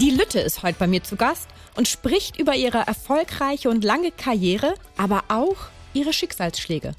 Die 0.00 0.10
Lütte 0.10 0.40
ist 0.40 0.62
heute 0.62 0.78
bei 0.78 0.86
mir 0.86 1.02
zu 1.02 1.16
Gast 1.16 1.46
und 1.76 1.86
spricht 1.86 2.38
über 2.38 2.54
ihre 2.54 2.78
erfolgreiche 2.78 3.68
und 3.68 3.84
lange 3.84 4.10
Karriere, 4.10 4.74
aber 4.96 5.24
auch 5.28 5.56
ihre 5.92 6.14
Schicksalsschläge. 6.14 6.92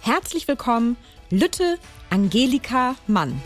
Herzlich 0.00 0.48
willkommen, 0.48 0.96
Lütte 1.30 1.78
Angelika 2.10 2.96
Mann. 3.06 3.40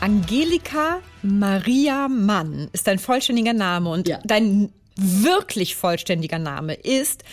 Angelika 0.00 0.98
Maria 1.22 2.08
Mann 2.08 2.68
ist 2.72 2.86
dein 2.86 2.98
vollständiger 2.98 3.54
Name 3.54 3.88
und 3.88 4.08
Ja. 4.08 4.20
dein 4.24 4.70
wirklich 4.94 5.74
vollständiger 5.74 6.38
Name 6.38 6.74
ist 6.74 7.24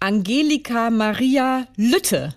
Angelika 0.00 0.88
Maria 0.88 1.66
Lütte 1.76 2.34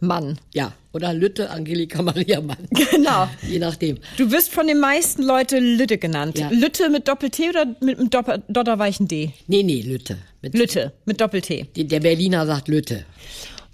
Mann. 0.00 0.38
Ja, 0.52 0.72
oder 0.92 1.12
Lütte 1.12 1.50
Angelika 1.50 2.02
Maria 2.08 2.40
Mann. 2.40 2.56
Genau. 2.70 3.28
Je 3.42 3.58
nachdem. 3.58 3.98
Du 4.16 4.30
wirst 4.30 4.52
von 4.52 4.66
den 4.66 4.80
meisten 4.80 5.22
Leuten 5.22 5.76
Lütte 5.76 5.98
genannt. 5.98 6.38
Ja. 6.38 6.48
Lütte 6.50 6.88
mit 6.90 7.08
Doppel-T 7.08 7.50
oder 7.50 7.66
mit 7.80 7.98
einem 7.98 8.10
Doppel 8.10 8.42
dotterweichen 8.48 9.08
D? 9.08 9.32
Nee, 9.46 9.62
nee, 9.62 9.82
Lütte. 9.82 10.18
Mit, 10.42 10.54
Lütte 10.54 10.92
mit 11.04 11.20
Doppel-T. 11.20 11.66
der 11.76 12.00
Berliner 12.00 12.46
sagt 12.46 12.68
Lütte. 12.68 13.04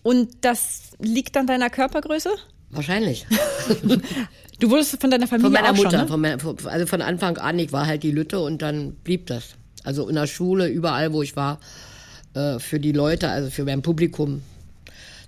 Und 0.02 0.30
das 0.42 0.92
liegt 0.98 1.36
an 1.36 1.46
deiner 1.46 1.70
Körpergröße? 1.70 2.30
Wahrscheinlich. 2.70 3.26
Du 4.60 4.70
wurdest 4.70 5.00
von 5.00 5.10
deiner 5.10 5.26
Familie 5.26 5.46
Von 5.46 5.52
meiner 5.52 5.72
auch 5.72 5.76
Mutter. 5.76 5.90
schon, 5.90 6.00
ne? 6.00 6.38
von 6.38 6.54
meiner, 6.62 6.72
also 6.72 6.86
von 6.86 7.02
Anfang 7.02 7.36
an, 7.38 7.58
ich 7.58 7.72
war 7.72 7.86
halt 7.86 8.02
die 8.04 8.12
Lütte 8.12 8.38
und 8.40 8.62
dann 8.62 8.92
blieb 8.94 9.26
das. 9.26 9.56
Also 9.82 10.08
in 10.08 10.14
der 10.14 10.26
Schule, 10.28 10.68
überall, 10.68 11.12
wo 11.12 11.22
ich 11.22 11.34
war, 11.36 11.58
äh, 12.34 12.58
für 12.60 12.78
die 12.78 12.92
Leute, 12.92 13.28
also 13.28 13.50
für 13.50 13.64
mein 13.64 13.82
Publikum. 13.82 14.42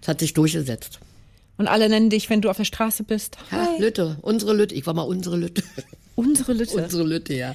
Es 0.01 0.09
hat 0.09 0.21
sich 0.21 0.33
durchgesetzt. 0.33 1.01
Und 1.59 1.69
alle 1.69 1.89
nennen 1.89 2.11
dich, 2.11 2.29
wenn 2.29 2.43
du 2.43 2.51
auf 2.51 2.57
der 2.57 2.65
Straße 2.65 3.05
bist. 3.05 3.37
Ja. 3.51 3.69
Lütte, 3.79 4.19
unsere 4.23 4.55
Lütte. 4.55 4.75
Ich 4.75 4.87
war 4.87 4.95
mal 4.95 5.03
unsere 5.03 5.37
Lütte. 5.37 5.63
Unsere 6.15 6.55
Lütte. 6.55 6.83
unsere 6.83 7.05
Lütte, 7.05 7.35
ja. 7.35 7.55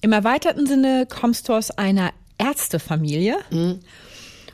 Im 0.00 0.12
erweiterten 0.12 0.66
Sinne 0.66 1.06
kommst 1.08 1.48
du 1.48 1.54
aus 1.54 1.70
einer 1.70 2.12
Ärztefamilie. 2.38 3.36
Mhm. 3.50 3.78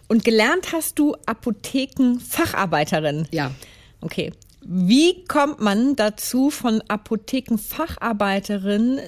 Und 0.09 0.25
gelernt 0.25 0.73
hast 0.73 0.99
du 0.99 1.15
Apothekenfacharbeiterin. 1.27 3.29
Ja. 3.31 3.53
Okay. 4.01 4.33
Wie 4.62 5.23
kommt 5.25 5.61
man 5.61 5.95
dazu, 5.97 6.49
von 6.51 6.81
Apothekenfacharbeiterin 6.89 9.01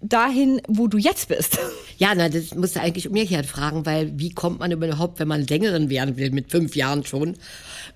dahin, 0.00 0.60
wo 0.68 0.86
du 0.88 0.98
jetzt 0.98 1.28
bist? 1.28 1.58
Ja, 1.98 2.14
na, 2.14 2.28
das 2.28 2.54
musst 2.54 2.76
du 2.76 2.80
eigentlich 2.80 3.08
umgekehrt 3.08 3.46
fragen, 3.46 3.86
weil 3.86 4.12
wie 4.18 4.30
kommt 4.30 4.60
man 4.60 4.70
überhaupt, 4.70 5.18
wenn 5.18 5.28
man 5.28 5.48
Sängerin 5.48 5.88
werden 5.88 6.16
will, 6.16 6.30
mit 6.30 6.50
fünf 6.50 6.76
Jahren 6.76 7.06
schon, 7.06 7.36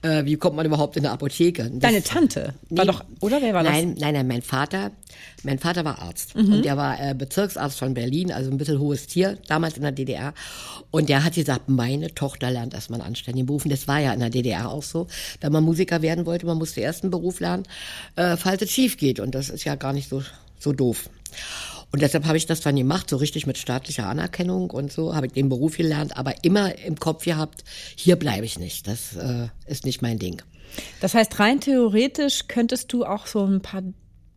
äh, 0.02 0.24
wie 0.24 0.36
kommt 0.36 0.56
man 0.56 0.64
überhaupt 0.66 0.96
in 0.96 1.04
eine 1.04 1.12
Apotheke? 1.12 1.64
Das- 1.64 1.78
Deine 1.80 2.02
Tante 2.02 2.54
war 2.70 2.84
Nee. 2.84 2.90
doch, 2.90 3.04
oder 3.20 3.40
wer 3.42 3.52
war 3.54 3.62
nein, 3.62 3.96
Nein, 3.98 4.14
nein, 4.14 4.26
mein 4.26 4.42
Vater, 4.42 4.90
mein 5.42 5.58
Vater 5.58 5.84
war 5.84 5.98
Arzt 6.00 6.34
und 6.36 6.62
der 6.64 6.76
war 6.76 6.98
äh, 7.00 7.14
Bezirksarzt 7.14 7.78
von 7.78 7.94
Berlin, 7.94 8.32
also 8.32 8.50
ein 8.50 8.56
bisschen 8.58 8.78
hohes 8.78 9.06
Tier, 9.06 9.38
damals 9.48 9.76
in 9.76 9.82
der 9.82 9.92
DDR. 9.92 10.34
Und 10.90 11.08
der 11.08 11.22
hat 11.24 11.34
gesagt, 11.34 11.68
meine 11.68 12.14
Tochter 12.14 12.50
lernt 12.50 12.74
erstmal 12.74 13.00
einen 13.00 13.08
anständigen 13.08 13.46
Beruf. 13.46 13.64
Und 13.64 13.70
das 13.70 13.86
war 13.88 14.00
ja 14.00 14.12
in 14.12 14.20
der 14.20 14.30
DDR 14.30 14.70
auch 14.70 14.82
so. 14.82 15.06
Wenn 15.40 15.52
man 15.52 15.62
Musiker 15.64 16.02
werden 16.02 16.26
wollte, 16.26 16.46
man 16.46 16.58
musste 16.58 16.80
erst 16.80 17.02
einen 17.04 17.10
Beruf 17.10 17.40
lernen, 17.40 17.62
äh, 18.16 18.36
falls 18.36 18.62
es 18.62 18.70
schief 18.70 18.96
geht. 18.96 19.20
Und 19.20 19.34
das 19.34 19.50
ist 19.50 19.64
ja 19.64 19.74
gar 19.76 19.92
nicht 19.92 20.08
so, 20.08 20.22
so 20.58 20.72
doof. 20.72 21.08
Und 21.92 22.02
deshalb 22.02 22.24
habe 22.26 22.36
ich 22.36 22.46
das 22.46 22.60
dann 22.60 22.76
gemacht, 22.76 23.10
so 23.10 23.16
richtig 23.16 23.46
mit 23.46 23.58
staatlicher 23.58 24.06
Anerkennung 24.08 24.70
und 24.70 24.92
so, 24.92 25.14
habe 25.14 25.26
ich 25.26 25.32
den 25.32 25.48
Beruf 25.48 25.76
gelernt, 25.76 26.16
aber 26.16 26.34
immer 26.44 26.78
im 26.84 26.96
Kopf 27.00 27.24
gehabt, 27.24 27.64
hier 27.96 28.16
bleibe 28.16 28.44
ich 28.46 28.58
nicht. 28.60 28.86
Das 28.86 29.16
äh, 29.16 29.48
ist 29.66 29.84
nicht 29.84 30.00
mein 30.00 30.18
Ding. 30.18 30.40
Das 31.00 31.14
heißt, 31.14 31.38
rein 31.40 31.60
theoretisch 31.60 32.46
könntest 32.46 32.92
du 32.92 33.04
auch 33.04 33.26
so 33.26 33.44
ein 33.44 33.60
paar 33.60 33.82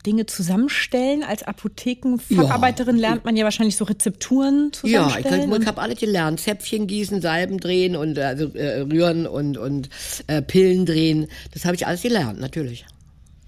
Dinge 0.03 0.25
zusammenstellen. 0.25 1.23
Als 1.23 1.43
Apothekenfacharbeiterin 1.43 2.97
lernt 2.97 3.23
man 3.25 3.35
ja 3.37 3.43
wahrscheinlich 3.43 3.77
so 3.77 3.85
Rezepturen 3.85 4.71
Ja, 4.83 5.07
ich, 5.07 5.13
zusammenstellen. 5.13 5.49
kann- 5.51 5.61
ich 5.61 5.67
habe 5.67 5.81
alles 5.81 5.99
gelernt. 5.99 6.39
Zäpfchen 6.39 6.87
gießen, 6.87 7.21
Salben 7.21 7.59
drehen 7.59 7.95
und 7.95 8.17
äh, 8.17 8.23
also 8.23 8.47
äh, 8.55 8.81
rühren 8.81 9.27
und 9.27 9.57
und 9.57 9.89
äh, 10.27 10.41
Pillen 10.41 10.85
drehen. 10.85 11.27
Das 11.53 11.65
habe 11.65 11.75
ich 11.75 11.85
alles 11.87 12.01
gelernt, 12.01 12.39
natürlich. 12.39 12.85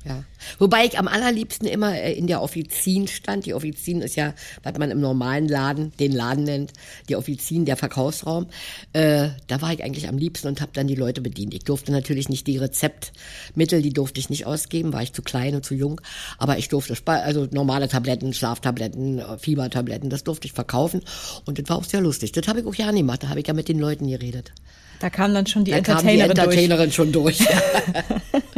Ja. 0.06 0.24
Wobei 0.60 0.86
ich 0.86 1.00
am 1.00 1.08
allerliebsten 1.08 1.68
immer 1.68 2.00
äh, 2.00 2.14
in 2.14 2.28
der 2.28 2.42
Offizin 2.42 3.08
stand. 3.08 3.46
Die 3.48 3.54
Offizin 3.56 4.02
ist 4.02 4.16
ja, 4.16 4.34
was 4.62 4.78
man 4.78 4.92
im 4.92 5.02
normalen 5.02 5.48
Laden, 5.48 5.94
den 6.00 6.12
Laden 6.12 6.44
nennt, 6.44 6.74
die 7.10 7.16
Offizin, 7.16 7.66
der 7.66 7.76
Verkaufsraum. 7.76 8.46
Äh, 8.94 9.30
da 9.48 9.62
war 9.62 9.74
ich 9.74 9.84
eigentlich 9.84 10.08
am 10.08 10.18
liebsten 10.18 10.48
und 10.48 10.62
habe 10.62 10.72
dann 10.74 10.88
die 10.88 10.96
Leute 10.96 11.22
bedient. 11.22 11.56
Ich 11.56 11.64
durfte 11.64 11.92
natürlich 11.92 12.30
nicht 12.30 12.46
die 12.46 12.58
Rezeptmittel, 12.58 13.82
die 13.82 13.94
durfte 13.94 14.20
ich 14.20 14.30
nicht 14.30 14.46
ausgeben, 14.46 14.94
war 14.94 15.02
ich 15.02 15.14
zu 15.14 15.24
klein 15.24 15.56
und 15.56 15.66
zu 15.66 15.74
jung. 15.74 16.00
Aber 16.38 16.60
ich 16.60 16.70
durfte, 16.70 16.96
also 17.06 17.48
normale 17.52 17.88
Tabletten, 17.88 18.34
Schlaftabletten, 18.34 19.20
äh, 19.20 19.38
Fiebertabletten, 19.40 20.12
das 20.12 20.24
durfte 20.24 20.46
ich 20.46 20.54
verkaufen. 20.54 21.02
Und 21.46 21.58
das 21.58 21.68
war 21.68 21.78
auch 21.78 21.84
sehr 21.84 22.02
lustig. 22.02 22.32
Das 22.32 22.48
habe 22.48 22.60
ich 22.60 22.66
auch 22.68 22.76
ja 22.76 22.92
nicht 22.92 23.02
gemacht. 23.02 23.24
Da 23.24 23.30
habe 23.30 23.40
ich 23.40 23.48
ja 23.48 23.54
mit 23.54 23.70
den 23.70 23.80
Leuten 23.80 24.08
geredet. 24.08 24.52
da 25.00 25.10
kam 25.10 25.34
dann 25.34 25.48
schon 25.48 25.66
die 25.66 25.72
Da 25.72 25.82
kam 25.82 26.06
die 26.06 26.20
Entertainerin 26.20 26.36
durch. 26.36 26.58
Entertainerin 26.58 26.92
schon 26.92 27.12
durch. 27.12 27.40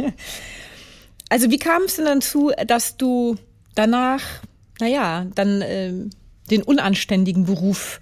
Also 1.28 1.50
wie 1.50 1.58
kam 1.58 1.82
es 1.82 1.96
denn 1.96 2.06
dazu, 2.06 2.52
dass 2.66 2.96
du 2.96 3.36
danach, 3.74 4.22
naja, 4.80 5.26
dann 5.34 5.62
ähm, 5.64 6.10
den 6.50 6.62
unanständigen 6.62 7.44
Beruf 7.44 8.00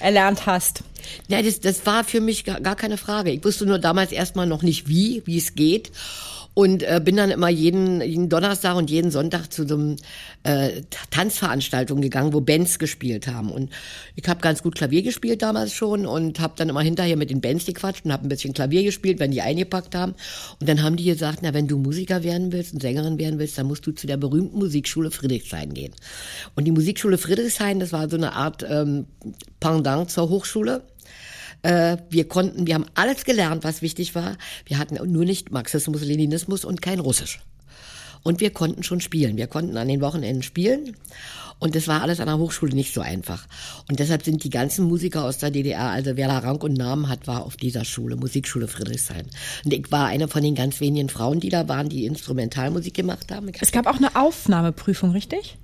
erlernt 0.00 0.46
hast? 0.46 0.84
Ja, 1.26 1.42
das, 1.42 1.60
das 1.60 1.86
war 1.86 2.04
für 2.04 2.20
mich 2.20 2.44
gar, 2.44 2.60
gar 2.60 2.76
keine 2.76 2.98
Frage. 2.98 3.30
Ich 3.30 3.44
wusste 3.44 3.66
nur 3.66 3.78
damals 3.78 4.12
erstmal 4.12 4.46
noch 4.46 4.62
nicht 4.62 4.88
wie, 4.88 5.22
wie 5.24 5.38
es 5.38 5.54
geht. 5.54 5.90
Und 6.58 6.82
äh, 6.82 7.00
bin 7.00 7.16
dann 7.16 7.30
immer 7.30 7.50
jeden, 7.50 8.00
jeden 8.00 8.28
Donnerstag 8.28 8.74
und 8.74 8.90
jeden 8.90 9.12
Sonntag 9.12 9.52
zu 9.52 9.64
so 9.64 9.76
einem 9.76 9.96
äh, 10.42 10.82
Tanzveranstaltung 11.12 12.00
gegangen, 12.00 12.32
wo 12.32 12.40
Bands 12.40 12.80
gespielt 12.80 13.28
haben. 13.28 13.52
Und 13.52 13.70
ich 14.16 14.26
habe 14.26 14.40
ganz 14.40 14.64
gut 14.64 14.74
Klavier 14.74 15.02
gespielt 15.02 15.40
damals 15.40 15.72
schon 15.72 16.04
und 16.04 16.40
habe 16.40 16.54
dann 16.56 16.68
immer 16.68 16.80
hinterher 16.80 17.16
mit 17.16 17.30
den 17.30 17.40
Bands 17.40 17.64
gequatscht 17.64 18.04
und 18.04 18.12
habe 18.12 18.26
ein 18.26 18.28
bisschen 18.28 18.54
Klavier 18.54 18.82
gespielt, 18.82 19.20
wenn 19.20 19.30
die 19.30 19.40
eingepackt 19.40 19.94
haben. 19.94 20.16
Und 20.58 20.68
dann 20.68 20.82
haben 20.82 20.96
die 20.96 21.04
gesagt, 21.04 21.38
na, 21.42 21.54
wenn 21.54 21.68
du 21.68 21.78
Musiker 21.78 22.24
werden 22.24 22.50
willst 22.50 22.74
und 22.74 22.82
Sängerin 22.82 23.20
werden 23.20 23.38
willst, 23.38 23.56
dann 23.56 23.68
musst 23.68 23.86
du 23.86 23.92
zu 23.92 24.08
der 24.08 24.16
berühmten 24.16 24.58
Musikschule 24.58 25.12
Friedrichshain 25.12 25.72
gehen. 25.72 25.92
Und 26.56 26.64
die 26.64 26.72
Musikschule 26.72 27.18
Friedrichshain, 27.18 27.78
das 27.78 27.92
war 27.92 28.10
so 28.10 28.16
eine 28.16 28.32
Art 28.32 28.66
ähm, 28.68 29.06
Pendant 29.60 30.10
zur 30.10 30.28
Hochschule. 30.28 30.82
Äh, 31.62 31.98
wir 32.10 32.28
konnten, 32.28 32.66
wir 32.66 32.74
haben 32.74 32.86
alles 32.94 33.24
gelernt, 33.24 33.64
was 33.64 33.82
wichtig 33.82 34.14
war. 34.14 34.36
Wir 34.64 34.78
hatten 34.78 34.94
nur 35.10 35.24
nicht 35.24 35.50
Marxismus, 35.50 36.02
Leninismus 36.02 36.64
und 36.64 36.82
kein 36.82 37.00
Russisch. 37.00 37.40
Und 38.22 38.40
wir 38.40 38.50
konnten 38.50 38.82
schon 38.82 39.00
spielen. 39.00 39.36
Wir 39.36 39.46
konnten 39.46 39.76
an 39.76 39.88
den 39.88 40.00
Wochenenden 40.00 40.42
spielen. 40.42 40.96
Und 41.60 41.74
das 41.74 41.88
war 41.88 42.02
alles 42.02 42.20
an 42.20 42.26
der 42.26 42.38
Hochschule 42.38 42.74
nicht 42.74 42.94
so 42.94 43.00
einfach. 43.00 43.46
Und 43.88 43.98
deshalb 43.98 44.24
sind 44.24 44.44
die 44.44 44.50
ganzen 44.50 44.84
Musiker 44.84 45.24
aus 45.24 45.38
der 45.38 45.50
DDR, 45.50 45.90
also 45.90 46.16
wer 46.16 46.28
da 46.28 46.38
Rang 46.38 46.60
und 46.60 46.74
Namen 46.74 47.08
hat, 47.08 47.26
war 47.26 47.44
auf 47.44 47.56
dieser 47.56 47.84
Schule, 47.84 48.16
Musikschule 48.16 48.68
Friedrichshain. 48.68 49.26
Und 49.64 49.72
ich 49.72 49.90
war 49.90 50.06
eine 50.06 50.28
von 50.28 50.42
den 50.42 50.54
ganz 50.54 50.80
wenigen 50.80 51.08
Frauen, 51.08 51.40
die 51.40 51.48
da 51.48 51.66
waren, 51.66 51.88
die 51.88 52.06
Instrumentalmusik 52.06 52.94
gemacht 52.94 53.32
haben. 53.32 53.50
Es 53.60 53.72
gab 53.72 53.88
auch 53.88 53.96
eine 53.96 54.14
Aufnahmeprüfung, 54.14 55.10
richtig? 55.10 55.58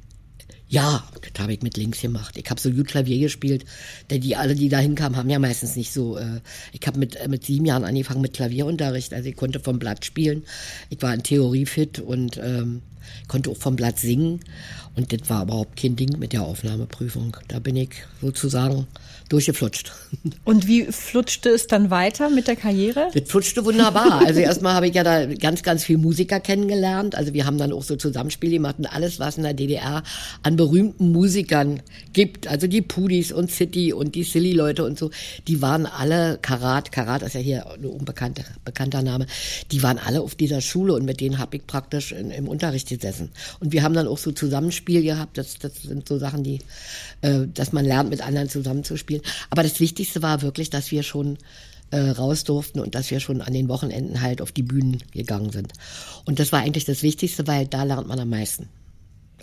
Ja, 0.68 1.04
das 1.20 1.42
habe 1.42 1.52
ich 1.52 1.62
mit 1.62 1.76
links 1.76 2.00
gemacht. 2.00 2.36
Ich 2.36 2.48
habe 2.50 2.60
so 2.60 2.70
gut 2.70 2.88
Klavier 2.88 3.18
gespielt, 3.18 3.64
denn 4.10 4.20
die 4.20 4.34
alle, 4.36 4.54
die 4.54 4.68
da 4.68 4.78
hinkamen, 4.78 5.16
haben 5.16 5.30
ja 5.30 5.38
meistens 5.38 5.76
nicht 5.76 5.92
so. 5.92 6.16
Äh, 6.16 6.40
ich 6.72 6.86
habe 6.86 6.98
mit 6.98 7.16
äh, 7.16 7.28
mit 7.28 7.44
sieben 7.44 7.66
Jahren 7.66 7.84
angefangen 7.84 8.22
mit 8.22 8.34
Klavierunterricht, 8.34 9.12
also 9.12 9.28
ich 9.28 9.36
konnte 9.36 9.60
vom 9.60 9.78
Blatt 9.78 10.04
spielen. 10.04 10.44
Ich 10.90 11.00
war 11.02 11.12
in 11.14 11.22
Theorie 11.22 11.66
fit 11.66 11.98
und 12.00 12.38
ähm, 12.38 12.82
konnte 13.28 13.50
auch 13.50 13.56
vom 13.56 13.76
Blatt 13.76 13.98
singen. 13.98 14.40
Und 14.96 15.12
das 15.12 15.28
war 15.28 15.42
überhaupt 15.42 15.76
kein 15.76 15.96
Ding 15.96 16.18
mit 16.18 16.32
der 16.32 16.42
Aufnahmeprüfung. 16.42 17.36
Da 17.48 17.58
bin 17.58 17.76
ich 17.76 17.90
sozusagen 18.20 18.86
durchgeflutscht. 19.28 19.92
Und 20.44 20.66
wie 20.66 20.84
flutschte 20.84 21.48
es 21.48 21.66
dann 21.66 21.90
weiter 21.90 22.30
mit 22.30 22.46
der 22.46 22.56
Karriere? 22.56 23.08
Das 23.14 23.28
flutschte 23.28 23.64
wunderbar. 23.64 24.22
Also 24.24 24.40
erstmal 24.40 24.74
habe 24.74 24.88
ich 24.88 24.94
ja 24.94 25.02
da 25.02 25.26
ganz, 25.26 25.62
ganz 25.62 25.84
viel 25.84 25.98
Musiker 25.98 26.40
kennengelernt. 26.40 27.14
Also 27.14 27.32
wir 27.32 27.46
haben 27.46 27.58
dann 27.58 27.72
auch 27.72 27.82
so 27.82 27.96
Zusammenspiel 27.96 28.50
gemacht 28.50 28.76
und 28.78 28.86
alles, 28.86 29.18
was 29.18 29.36
in 29.36 29.42
der 29.42 29.54
DDR 29.54 30.02
an 30.42 30.56
berühmten 30.56 31.12
Musikern 31.12 31.82
gibt. 32.12 32.46
Also 32.46 32.66
die 32.66 32.82
Pudis 32.82 33.32
und 33.32 33.50
City 33.50 33.92
und 33.92 34.14
die 34.14 34.24
Silly-Leute 34.24 34.84
und 34.84 34.98
so. 34.98 35.10
Die 35.48 35.62
waren 35.62 35.86
alle 35.86 36.38
Karat. 36.40 36.92
Karat 36.92 37.22
ist 37.22 37.34
ja 37.34 37.40
hier 37.40 37.70
ein 37.70 37.84
unbekannter 37.84 38.44
bekannter 38.64 39.02
Name. 39.02 39.26
Die 39.70 39.82
waren 39.82 39.98
alle 39.98 40.20
auf 40.20 40.34
dieser 40.34 40.60
Schule 40.60 40.94
und 40.94 41.04
mit 41.04 41.20
denen 41.20 41.38
habe 41.38 41.56
ich 41.56 41.66
praktisch 41.66 42.12
in, 42.12 42.30
im 42.30 42.48
Unterricht 42.48 42.88
gesessen. 42.88 43.30
Und 43.60 43.72
wir 43.72 43.82
haben 43.82 43.94
dann 43.94 44.06
auch 44.06 44.18
so 44.18 44.32
Zusammenspiel 44.32 45.02
gehabt. 45.02 45.38
Das, 45.38 45.58
das 45.58 45.82
sind 45.82 46.08
so 46.08 46.18
Sachen, 46.18 46.42
die, 46.42 46.60
äh, 47.22 47.46
dass 47.52 47.72
man 47.72 47.84
lernt, 47.84 48.10
mit 48.10 48.26
anderen 48.26 48.48
zusammenzuspielen. 48.48 49.13
Aber 49.50 49.62
das 49.62 49.80
Wichtigste 49.80 50.22
war 50.22 50.42
wirklich, 50.42 50.70
dass 50.70 50.90
wir 50.90 51.02
schon 51.02 51.38
äh, 51.90 52.10
raus 52.10 52.44
durften 52.44 52.80
und 52.80 52.94
dass 52.94 53.10
wir 53.10 53.20
schon 53.20 53.40
an 53.40 53.52
den 53.52 53.68
Wochenenden 53.68 54.20
halt 54.20 54.40
auf 54.40 54.52
die 54.52 54.62
Bühnen 54.62 55.02
gegangen 55.12 55.50
sind. 55.50 55.72
Und 56.24 56.38
das 56.38 56.52
war 56.52 56.60
eigentlich 56.60 56.84
das 56.84 57.02
Wichtigste, 57.02 57.46
weil 57.46 57.66
da 57.66 57.84
lernt 57.84 58.08
man 58.08 58.18
am 58.18 58.30
meisten. 58.30 58.68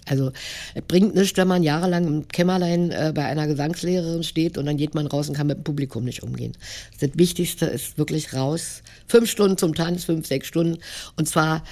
Also 0.07 0.31
es 0.73 0.81
bringt 0.87 1.15
nichts, 1.15 1.37
wenn 1.37 1.47
man 1.47 1.63
jahrelang 1.63 2.07
im 2.07 2.27
Kämmerlein 2.27 2.91
äh, 2.91 3.13
bei 3.15 3.25
einer 3.25 3.47
Gesangslehrerin 3.47 4.23
steht 4.23 4.57
und 4.57 4.65
dann 4.65 4.77
geht 4.77 4.95
man 4.95 5.07
raus 5.07 5.29
und 5.29 5.35
kann 5.35 5.47
mit 5.47 5.57
dem 5.57 5.63
Publikum 5.63 6.03
nicht 6.03 6.23
umgehen. 6.23 6.53
Das 6.99 7.11
Wichtigste 7.13 7.67
ist 7.67 7.97
wirklich 7.97 8.33
raus. 8.33 8.81
Fünf 9.07 9.29
Stunden 9.29 9.57
zum 9.57 9.75
Tanz, 9.75 10.05
fünf, 10.05 10.25
sechs 10.25 10.47
Stunden. 10.47 10.79
Und 11.17 11.29
zwar 11.29 11.63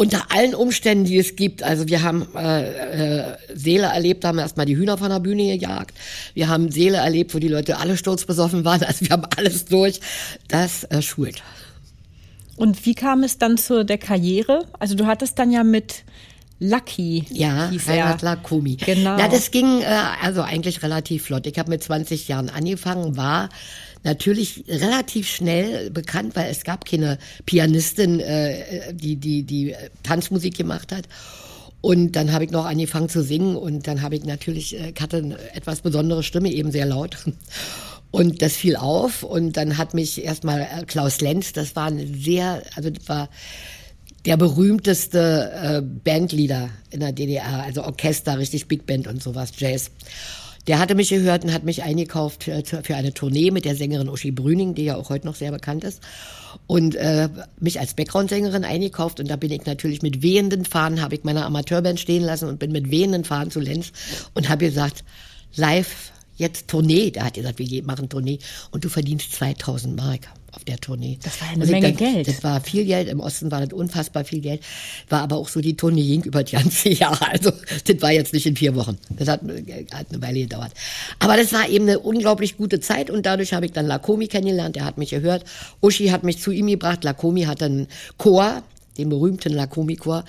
unter 0.00 0.32
allen 0.32 0.54
Umständen, 0.54 1.04
die 1.04 1.18
es 1.18 1.36
gibt. 1.36 1.62
Also 1.62 1.86
wir 1.86 2.02
haben 2.02 2.26
äh, 2.34 3.18
äh, 3.18 3.36
Seele 3.54 3.88
erlebt, 3.88 4.24
haben 4.24 4.38
erstmal 4.38 4.64
die 4.64 4.74
Hühner 4.74 4.96
von 4.96 5.10
der 5.10 5.20
Bühne 5.20 5.58
gejagt. 5.58 5.94
Wir 6.32 6.48
haben 6.48 6.70
Seele 6.70 6.96
erlebt, 6.96 7.34
wo 7.34 7.38
die 7.38 7.48
Leute 7.48 7.76
alle 7.76 7.98
sturzbesoffen 7.98 8.64
waren. 8.64 8.82
Also 8.82 9.02
wir 9.02 9.10
haben 9.10 9.26
alles 9.36 9.66
durch. 9.66 10.00
Das 10.48 10.84
äh, 10.84 11.02
schult. 11.02 11.42
Und 12.56 12.86
wie 12.86 12.94
kam 12.94 13.22
es 13.24 13.36
dann 13.36 13.58
zu 13.58 13.84
der 13.84 13.98
Karriere? 13.98 14.64
Also 14.78 14.94
du 14.94 15.06
hattest 15.06 15.38
dann 15.38 15.50
ja 15.50 15.64
mit 15.64 16.04
Lucky. 16.60 17.26
Ja, 17.28 17.70
Reinhard. 17.86 18.22
Lakomi. 18.22 18.76
Genau. 18.76 19.18
Ja, 19.18 19.28
das 19.28 19.50
ging 19.50 19.82
äh, 19.82 19.84
also 20.22 20.40
eigentlich 20.40 20.82
relativ 20.82 21.24
flott. 21.24 21.46
Ich 21.46 21.58
habe 21.58 21.68
mit 21.68 21.82
20 21.82 22.26
Jahren 22.26 22.48
angefangen, 22.48 23.18
war 23.18 23.50
natürlich 24.02 24.64
relativ 24.68 25.28
schnell 25.28 25.90
bekannt, 25.90 26.36
weil 26.36 26.50
es 26.50 26.64
gab 26.64 26.84
keine 26.84 27.18
Pianistin, 27.46 28.20
äh, 28.20 28.94
die, 28.94 29.16
die, 29.16 29.42
die 29.42 29.74
Tanzmusik 30.02 30.56
gemacht 30.56 30.92
hat. 30.92 31.04
Und 31.82 32.12
dann 32.12 32.32
habe 32.32 32.44
ich 32.44 32.50
noch 32.50 32.66
angefangen 32.66 33.08
zu 33.08 33.22
singen 33.22 33.56
und 33.56 33.86
dann 33.86 34.02
habe 34.02 34.14
ich 34.14 34.24
natürlich, 34.24 34.78
äh, 34.78 34.92
ich 34.94 35.00
hatte 35.00 35.18
eine 35.18 35.38
etwas 35.54 35.80
besondere 35.80 36.22
Stimme, 36.22 36.50
eben 36.50 36.70
sehr 36.70 36.86
laut. 36.86 37.16
Und 38.12 38.42
das 38.42 38.56
fiel 38.56 38.74
auf 38.74 39.22
und 39.22 39.56
dann 39.56 39.78
hat 39.78 39.94
mich 39.94 40.24
erstmal 40.24 40.62
äh, 40.62 40.84
Klaus 40.84 41.20
Lenz, 41.20 41.52
das 41.52 41.76
war 41.76 41.86
ein 41.86 42.20
sehr, 42.20 42.60
also 42.74 42.90
war 43.06 43.28
der 44.26 44.36
berühmteste 44.36 45.80
Bandleader 46.02 46.70
in 46.90 46.98
der 46.98 47.12
DDR, 47.12 47.62
also 47.62 47.84
Orchester, 47.84 48.36
richtig 48.36 48.66
Big 48.66 48.84
Band 48.84 49.06
und 49.06 49.22
sowas, 49.22 49.52
Jazz. 49.56 49.92
Der 50.66 50.78
hatte 50.78 50.94
mich 50.94 51.08
gehört 51.08 51.44
und 51.44 51.52
hat 51.52 51.64
mich 51.64 51.82
eingekauft 51.82 52.44
für, 52.44 52.94
eine 52.94 53.14
Tournee 53.14 53.50
mit 53.50 53.64
der 53.64 53.76
Sängerin 53.76 54.08
Uschi 54.08 54.30
Brüning, 54.30 54.74
die 54.74 54.84
ja 54.84 54.96
auch 54.96 55.08
heute 55.08 55.26
noch 55.26 55.34
sehr 55.34 55.50
bekannt 55.50 55.84
ist. 55.84 56.00
Und 56.66 56.94
äh, 56.96 57.28
mich 57.58 57.80
als 57.80 57.94
Background-Sängerin 57.94 58.64
eingekauft 58.64 59.20
und 59.20 59.30
da 59.30 59.36
bin 59.36 59.50
ich 59.50 59.64
natürlich 59.64 60.02
mit 60.02 60.22
wehenden 60.22 60.64
Fahnen, 60.64 61.00
habe 61.00 61.14
ich 61.14 61.24
meine 61.24 61.44
Amateurband 61.44 61.98
stehen 61.98 62.22
lassen 62.22 62.48
und 62.48 62.58
bin 62.58 62.72
mit 62.72 62.90
wehenden 62.90 63.24
Fahnen 63.24 63.50
zu 63.50 63.60
Lenz 63.60 63.92
und 64.34 64.48
habe 64.48 64.66
gesagt, 64.66 65.04
live 65.54 66.12
jetzt 66.36 66.68
Tournee. 66.68 67.10
Der 67.10 67.24
hat 67.24 67.34
gesagt, 67.34 67.58
wir 67.58 67.84
machen 67.84 68.08
Tournee 68.08 68.38
und 68.70 68.84
du 68.84 68.88
verdienst 68.88 69.32
2000 69.32 69.96
Mark 69.96 70.28
auf 70.52 70.64
der 70.64 70.78
Tournee. 70.78 71.18
Das 71.22 71.40
war 71.40 71.48
eine 71.50 71.64
ich 71.64 71.70
Menge 71.70 71.92
dann- 71.92 71.96
Geld. 71.96 72.28
Das 72.28 72.42
war 72.42 72.60
viel 72.60 72.84
Geld. 72.84 73.08
Im 73.08 73.20
Osten 73.20 73.50
war 73.50 73.64
das 73.64 73.72
unfassbar 73.72 74.24
viel 74.24 74.40
Geld. 74.40 74.62
War 75.08 75.22
aber 75.22 75.36
auch 75.36 75.48
so, 75.48 75.60
die 75.60 75.76
Tournee 75.76 76.06
ging 76.06 76.22
über 76.24 76.42
die 76.44 76.52
ganze 76.56 76.88
Jahre. 76.92 77.28
Also 77.30 77.52
das 77.86 78.02
war 78.02 78.12
jetzt 78.12 78.32
nicht 78.32 78.46
in 78.46 78.56
vier 78.56 78.74
Wochen. 78.74 78.98
Das 79.10 79.28
hat, 79.28 79.42
hat 79.42 80.06
eine 80.10 80.22
Weile 80.22 80.40
gedauert. 80.40 80.72
Aber 81.18 81.36
das 81.36 81.52
war 81.52 81.68
eben 81.68 81.84
eine 81.88 81.98
unglaublich 81.98 82.56
gute 82.56 82.80
Zeit 82.80 83.10
und 83.10 83.26
dadurch 83.26 83.52
habe 83.52 83.66
ich 83.66 83.72
dann 83.72 83.86
Lakomi 83.86 84.26
kennengelernt. 84.26 84.76
Der 84.76 84.84
hat 84.84 84.98
mich 84.98 85.10
gehört. 85.10 85.44
Uschi 85.80 86.08
hat 86.08 86.24
mich 86.24 86.38
zu 86.40 86.50
ihm 86.50 86.66
gebracht. 86.66 87.04
Lakomi 87.04 87.42
hatte 87.42 87.66
einen 87.66 87.86
Chor, 88.18 88.62
den 88.98 89.08
berühmten 89.08 89.52
Lakomi-Chor. 89.52 90.24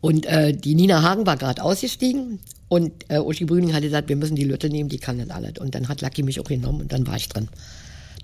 Und 0.00 0.26
äh, 0.26 0.52
die 0.52 0.74
Nina 0.74 1.02
Hagen 1.02 1.24
war 1.26 1.36
gerade 1.36 1.62
ausgestiegen 1.62 2.38
und 2.68 2.92
äh, 3.08 3.18
Uschi 3.18 3.44
Brüning 3.46 3.72
hat 3.72 3.82
gesagt, 3.82 4.08
wir 4.10 4.16
müssen 4.16 4.36
die 4.36 4.44
Lütte 4.44 4.68
nehmen, 4.68 4.88
die 4.90 4.98
kann 4.98 5.18
das 5.18 5.30
alles. 5.30 5.54
Und 5.58 5.74
dann 5.74 5.88
hat 5.88 6.02
Lucky 6.02 6.22
mich 6.22 6.40
auch 6.40 6.44
genommen 6.44 6.82
und 6.82 6.92
dann 6.92 7.06
war 7.06 7.16
ich 7.16 7.28
drin. 7.28 7.48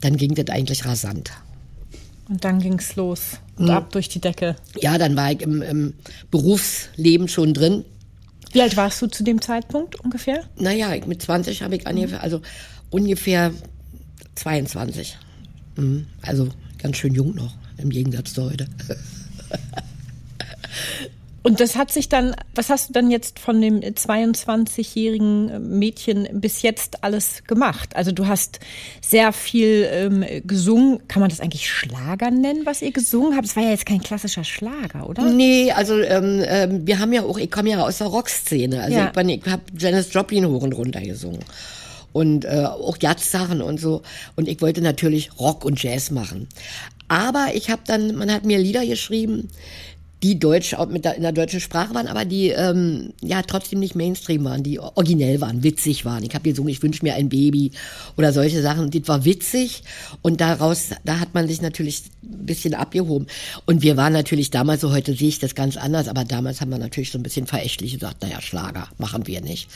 Dann 0.00 0.16
ging 0.16 0.34
das 0.34 0.48
eigentlich 0.48 0.84
rasant. 0.84 1.30
Und 2.28 2.44
dann 2.44 2.60
ging's 2.60 2.96
los. 2.96 3.38
Und 3.56 3.66
Mhm. 3.66 3.70
ab 3.72 3.92
durch 3.92 4.08
die 4.08 4.20
Decke. 4.20 4.56
Ja, 4.80 4.96
dann 4.98 5.16
war 5.16 5.32
ich 5.32 5.42
im, 5.42 5.62
im 5.62 5.94
Berufsleben 6.30 7.28
schon 7.28 7.52
drin. 7.54 7.84
Wie 8.52 8.62
alt 8.62 8.76
warst 8.76 9.02
du 9.02 9.06
zu 9.06 9.22
dem 9.24 9.40
Zeitpunkt 9.40 9.98
ungefähr? 10.00 10.44
Naja, 10.58 10.94
ich, 10.94 11.06
mit 11.06 11.20
20 11.22 11.62
habe 11.62 11.76
ich 11.76 11.86
ungefähr, 11.86 12.22
also 12.22 12.40
ungefähr 12.90 13.52
22. 14.36 15.18
Mhm. 15.76 16.06
Also 16.22 16.48
ganz 16.78 16.96
schön 16.96 17.14
jung 17.14 17.34
noch, 17.34 17.54
im 17.76 17.90
Gegensatz 17.90 18.32
zu 18.34 18.44
heute. 18.44 18.66
Und 21.42 21.58
das 21.60 21.74
hat 21.76 21.90
sich 21.90 22.08
dann, 22.10 22.36
was 22.54 22.68
hast 22.68 22.90
du 22.90 22.92
dann 22.92 23.10
jetzt 23.10 23.38
von 23.38 23.60
dem 23.62 23.80
22-jährigen 23.80 25.78
Mädchen 25.78 26.28
bis 26.40 26.62
jetzt 26.62 27.02
alles 27.02 27.44
gemacht? 27.46 27.96
Also 27.96 28.12
du 28.12 28.26
hast 28.26 28.60
sehr 29.00 29.32
viel 29.32 29.88
ähm, 29.90 30.24
gesungen. 30.44 31.00
Kann 31.08 31.20
man 31.20 31.30
das 31.30 31.40
eigentlich 31.40 31.68
Schlager 31.70 32.30
nennen, 32.30 32.66
was 32.66 32.82
ihr 32.82 32.92
gesungen 32.92 33.36
habt? 33.36 33.46
Es 33.46 33.56
war 33.56 33.62
ja 33.62 33.70
jetzt 33.70 33.86
kein 33.86 34.00
klassischer 34.02 34.44
Schlager, 34.44 35.08
oder? 35.08 35.24
Nee, 35.24 35.72
also 35.72 35.98
ähm, 36.00 36.42
ähm, 36.46 36.86
wir 36.86 36.98
haben 36.98 37.12
ja 37.12 37.22
auch, 37.22 37.38
ich 37.38 37.50
komme 37.50 37.70
ja 37.70 37.82
aus 37.84 37.98
der 37.98 38.08
Rockszene. 38.08 38.82
Also 38.82 38.96
Ja. 38.98 39.06
ich, 39.06 39.12
bin- 39.12 39.28
ich 39.30 39.46
habe 39.46 39.62
Janis 39.78 40.12
Joplin 40.12 40.46
hoch 40.46 40.62
und 40.62 40.72
runter 40.72 41.00
gesungen. 41.00 41.40
Und 42.12 42.44
äh, 42.44 42.64
auch 42.66 42.96
Jazz-Sachen 43.00 43.62
und 43.62 43.78
so. 43.78 44.02
Und 44.36 44.48
ich 44.48 44.60
wollte 44.60 44.80
natürlich 44.82 45.30
Rock 45.38 45.64
und 45.64 45.80
Jazz 45.82 46.10
machen. 46.10 46.48
Aber 47.06 47.48
ich 47.54 47.70
habe 47.70 47.82
dann, 47.86 48.14
man 48.16 48.32
hat 48.32 48.44
mir 48.44 48.58
Lieder 48.58 48.84
geschrieben, 48.84 49.48
die 50.22 50.38
deutsch 50.38 50.76
mit 50.90 51.04
der, 51.04 51.16
in 51.16 51.22
der 51.22 51.32
deutschen 51.32 51.60
Sprache 51.60 51.94
waren, 51.94 52.06
aber 52.06 52.24
die 52.24 52.48
ähm, 52.48 53.12
ja 53.22 53.42
trotzdem 53.42 53.80
nicht 53.80 53.94
Mainstream 53.94 54.44
waren, 54.44 54.62
die 54.62 54.78
originell 54.78 55.40
waren, 55.40 55.62
witzig 55.62 56.04
waren. 56.04 56.22
Ich 56.24 56.34
habe 56.34 56.48
gesungen, 56.48 56.70
ich 56.70 56.82
wünsche 56.82 57.02
mir 57.02 57.14
ein 57.14 57.30
Baby 57.30 57.72
oder 58.18 58.32
solche 58.32 58.60
Sachen. 58.60 58.90
Das 58.90 59.08
war 59.08 59.24
witzig 59.24 59.82
und 60.20 60.40
daraus, 60.40 60.90
da 61.04 61.20
hat 61.20 61.32
man 61.32 61.48
sich 61.48 61.62
natürlich 61.62 62.02
ein 62.22 62.44
bisschen 62.44 62.74
abgehoben. 62.74 63.28
Und 63.64 63.82
wir 63.82 63.96
waren 63.96 64.12
natürlich 64.12 64.50
damals, 64.50 64.82
so 64.82 64.92
heute 64.92 65.14
sehe 65.14 65.28
ich 65.28 65.38
das 65.38 65.54
ganz 65.54 65.78
anders, 65.78 66.08
aber 66.08 66.24
damals 66.24 66.60
haben 66.60 66.70
wir 66.70 66.78
natürlich 66.78 67.10
so 67.10 67.18
ein 67.18 67.22
bisschen 67.22 67.46
verächtlich 67.46 67.94
gesagt, 67.94 68.22
naja, 68.22 68.42
Schlager 68.42 68.88
machen 68.98 69.26
wir 69.26 69.40
nicht. 69.40 69.68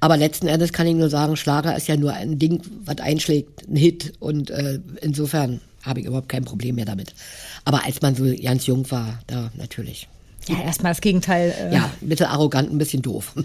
Aber 0.00 0.16
letzten 0.16 0.48
Endes 0.48 0.72
kann 0.72 0.86
ich 0.86 0.94
nur 0.94 1.08
sagen, 1.08 1.36
Schlager 1.36 1.76
ist 1.76 1.86
ja 1.86 1.96
nur 1.96 2.12
ein 2.12 2.38
Ding, 2.38 2.60
was 2.84 2.98
einschlägt, 2.98 3.68
ein 3.68 3.76
Hit 3.76 4.14
und 4.18 4.50
äh, 4.50 4.80
insofern 5.00 5.60
habe 5.86 6.00
ich 6.00 6.06
überhaupt 6.06 6.28
kein 6.28 6.44
Problem 6.44 6.74
mehr 6.74 6.84
damit. 6.84 7.14
Aber 7.64 7.84
als 7.84 8.02
man 8.02 8.14
so 8.14 8.24
ganz 8.42 8.66
jung 8.66 8.90
war, 8.90 9.20
da 9.26 9.50
natürlich. 9.54 10.08
Ja, 10.48 10.60
erstmal 10.62 10.92
das 10.92 11.00
Gegenteil. 11.00 11.54
Äh, 11.58 11.74
Ja, 11.74 11.90
ein 12.00 12.08
bisschen 12.08 12.26
arrogant, 12.26 12.70
ein 12.70 12.78
bisschen 12.78 13.02
doof. 13.02 13.32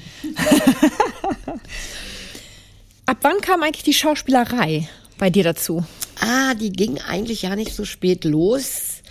Ab 3.06 3.18
wann 3.22 3.42
kam 3.42 3.64
eigentlich 3.64 3.84
die 3.84 3.94
Schauspielerei 3.94 4.88
bei 5.18 5.30
dir 5.30 5.44
dazu? 5.44 5.84
Ah, 6.20 6.54
die 6.54 6.72
ging 6.72 7.00
eigentlich 7.00 7.42
ja 7.44 7.56
nicht 7.56 7.74
so 7.74 7.86
spät 7.86 8.24
los. 8.24 9.02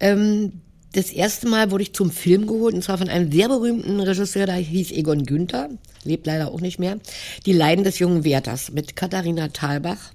Ähm, 0.00 0.60
das 0.92 1.10
erste 1.10 1.48
Mal 1.48 1.70
wurde 1.70 1.82
ich 1.84 1.92
zum 1.92 2.10
Film 2.10 2.46
geholt, 2.46 2.74
und 2.74 2.82
zwar 2.82 2.98
von 2.98 3.08
einem 3.08 3.30
sehr 3.32 3.48
berühmten 3.48 3.98
Regisseur, 4.00 4.46
der 4.46 4.56
hieß 4.56 4.90
Egon 4.92 5.24
Günther, 5.24 5.70
lebt 6.04 6.26
leider 6.26 6.52
auch 6.52 6.60
nicht 6.60 6.78
mehr. 6.78 6.98
Die 7.46 7.52
Leiden 7.52 7.84
des 7.84 7.98
jungen 7.98 8.24
Werthers 8.24 8.70
mit 8.72 8.94
Katharina 8.96 9.48
Thalbach. 9.48 10.12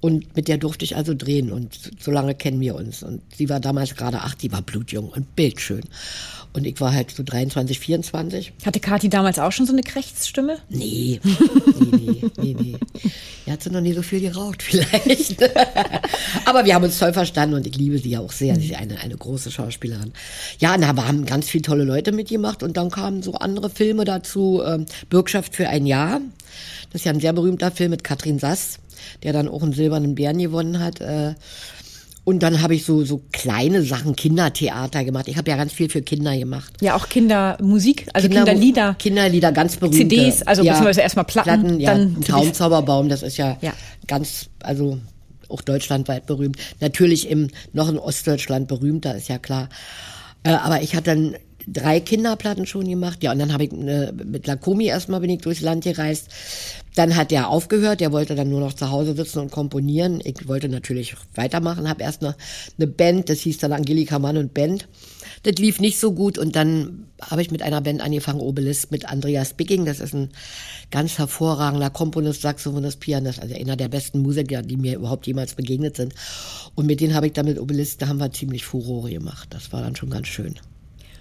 Und 0.00 0.36
mit 0.36 0.46
der 0.46 0.58
durfte 0.58 0.84
ich 0.84 0.96
also 0.96 1.12
drehen 1.14 1.50
und 1.50 1.90
so 1.98 2.10
lange 2.10 2.34
kennen 2.34 2.60
wir 2.60 2.76
uns. 2.76 3.02
Und 3.02 3.20
sie 3.34 3.48
war 3.48 3.58
damals 3.58 3.96
gerade 3.96 4.20
acht, 4.20 4.40
die 4.42 4.52
war 4.52 4.62
blutjung 4.62 5.08
und 5.08 5.34
bildschön. 5.34 5.82
Und 6.52 6.66
ich 6.66 6.80
war 6.80 6.92
halt 6.92 7.10
so 7.10 7.22
23, 7.22 7.78
24. 7.78 8.52
Hatte 8.64 8.80
Kathi 8.80 9.08
damals 9.08 9.38
auch 9.38 9.52
schon 9.52 9.66
so 9.66 9.72
eine 9.72 9.82
Krechtsstimme? 9.82 10.58
Nee, 10.68 11.20
nee, 11.24 11.90
nee, 11.90 12.30
nee, 12.36 12.56
nee. 12.58 12.76
Er 13.46 13.54
hat 13.54 13.62
sie 13.62 13.70
noch 13.70 13.80
nie 13.80 13.92
so 13.92 14.02
viel 14.02 14.20
geraucht, 14.20 14.62
vielleicht. 14.64 15.42
Aber 16.44 16.64
wir 16.64 16.74
haben 16.74 16.84
uns 16.84 16.98
toll 16.98 17.12
verstanden 17.12 17.56
und 17.56 17.66
ich 17.66 17.76
liebe 17.76 17.98
sie 17.98 18.10
ja 18.10 18.20
auch 18.20 18.32
sehr. 18.32 18.56
Sie 18.56 18.66
ist 18.66 18.76
eine, 18.76 18.98
eine 19.00 19.16
große 19.16 19.50
Schauspielerin. 19.50 20.12
Ja, 20.58 20.74
und 20.74 20.82
da 20.82 20.96
haben 20.96 21.26
ganz 21.26 21.48
viele 21.48 21.62
tolle 21.62 21.84
Leute 21.84 22.12
mitgemacht 22.12 22.62
und 22.62 22.76
dann 22.76 22.90
kamen 22.90 23.22
so 23.22 23.34
andere 23.34 23.70
Filme 23.70 24.04
dazu. 24.04 24.62
Ähm, 24.64 24.86
Bürgschaft 25.10 25.54
für 25.54 25.68
ein 25.68 25.86
Jahr. 25.86 26.20
Das 26.92 27.02
ist 27.02 27.04
ja 27.04 27.12
ein 27.12 27.20
sehr 27.20 27.32
berühmter 27.32 27.70
Film 27.70 27.90
mit 27.90 28.04
Katrin 28.04 28.38
Sass, 28.38 28.78
der 29.22 29.32
dann 29.32 29.48
auch 29.48 29.62
einen 29.62 29.72
silbernen 29.72 30.14
Bären 30.14 30.38
gewonnen 30.38 30.78
hat. 30.80 31.00
Äh, 31.00 31.34
und 32.24 32.42
dann 32.42 32.60
habe 32.60 32.74
ich 32.74 32.84
so, 32.84 33.04
so 33.06 33.22
kleine 33.32 33.82
Sachen, 33.82 34.14
Kindertheater 34.14 35.02
gemacht. 35.02 35.28
Ich 35.28 35.38
habe 35.38 35.50
ja 35.50 35.56
ganz 35.56 35.72
viel 35.72 35.88
für 35.88 36.02
Kinder 36.02 36.36
gemacht. 36.36 36.74
Ja, 36.82 36.94
auch 36.94 37.08
Kindermusik, 37.08 38.06
also 38.12 38.28
Kinder- 38.28 38.44
Kinderlieder. 38.44 38.94
Kinderlieder, 38.98 39.50
ganz 39.52 39.76
berühmte. 39.76 39.96
CDs, 39.96 40.42
also 40.42 40.62
beziehungsweise 40.62 41.00
erstmal 41.00 41.24
Platten, 41.24 41.48
Platten, 41.62 41.80
ja, 41.80 41.94
dann. 41.94 42.20
Traumzauberbaum, 42.20 43.08
das 43.08 43.22
ist 43.22 43.38
ja, 43.38 43.56
Ja. 43.62 43.72
ganz, 44.06 44.50
also 44.62 44.98
auch 45.48 45.62
deutschlandweit 45.62 46.26
berühmt. 46.26 46.58
Natürlich 46.80 47.30
im, 47.30 47.48
noch 47.72 47.88
in 47.88 47.98
Ostdeutschland 47.98 48.68
berühmter, 48.68 49.16
ist 49.16 49.28
ja 49.28 49.38
klar. 49.38 49.70
Äh, 50.42 50.50
aber 50.50 50.82
ich 50.82 50.94
hatte 50.94 51.04
dann 51.14 51.34
drei 51.66 51.98
Kinderplatten 52.00 52.66
schon 52.66 52.86
gemacht, 52.86 53.22
ja, 53.22 53.32
und 53.32 53.38
dann 53.38 53.54
habe 53.54 53.64
ich 53.64 53.72
äh, 53.72 54.12
mit 54.12 54.46
Lakomi 54.46 54.84
erstmal 54.86 55.20
bin 55.20 55.30
ich 55.30 55.40
durchs 55.40 55.62
Land 55.62 55.84
gereist. 55.84 56.28
Dann 56.98 57.14
hat 57.14 57.30
der 57.30 57.48
aufgehört, 57.48 58.00
der 58.00 58.10
wollte 58.10 58.34
dann 58.34 58.50
nur 58.50 58.58
noch 58.58 58.72
zu 58.72 58.90
Hause 58.90 59.14
sitzen 59.14 59.38
und 59.38 59.52
komponieren. 59.52 60.20
Ich 60.24 60.48
wollte 60.48 60.68
natürlich 60.68 61.14
weitermachen, 61.32 61.88
habe 61.88 62.02
erst 62.02 62.22
noch 62.22 62.34
eine 62.76 62.88
Band, 62.88 63.30
das 63.30 63.38
hieß 63.38 63.58
dann 63.58 63.72
Angelika 63.72 64.18
Mann 64.18 64.36
und 64.36 64.52
Band. 64.52 64.88
Das 65.44 65.54
lief 65.58 65.78
nicht 65.78 66.00
so 66.00 66.10
gut 66.10 66.38
und 66.38 66.56
dann 66.56 67.06
habe 67.22 67.40
ich 67.40 67.52
mit 67.52 67.62
einer 67.62 67.80
Band 67.82 68.00
angefangen, 68.00 68.40
Obelisk, 68.40 68.90
mit 68.90 69.08
Andreas 69.08 69.54
Bicking. 69.54 69.84
Das 69.84 70.00
ist 70.00 70.12
ein 70.12 70.30
ganz 70.90 71.18
hervorragender 71.18 71.88
Komponist, 71.88 72.42
Saxophonist, 72.42 72.98
Pianist, 72.98 73.40
also 73.40 73.54
einer 73.54 73.76
der 73.76 73.86
besten 73.86 74.18
Musiker, 74.18 74.62
die 74.62 74.76
mir 74.76 74.96
überhaupt 74.96 75.28
jemals 75.28 75.54
begegnet 75.54 75.94
sind. 75.94 76.16
Und 76.74 76.86
mit 76.86 77.00
denen 77.00 77.14
habe 77.14 77.28
ich 77.28 77.32
dann 77.32 77.46
mit 77.46 77.60
Obelisk, 77.60 78.00
da 78.00 78.08
haben 78.08 78.18
wir 78.18 78.32
ziemlich 78.32 78.64
Furore 78.64 79.10
gemacht. 79.10 79.46
Das 79.50 79.72
war 79.72 79.82
dann 79.82 79.94
schon 79.94 80.10
ganz 80.10 80.26
schön. 80.26 80.56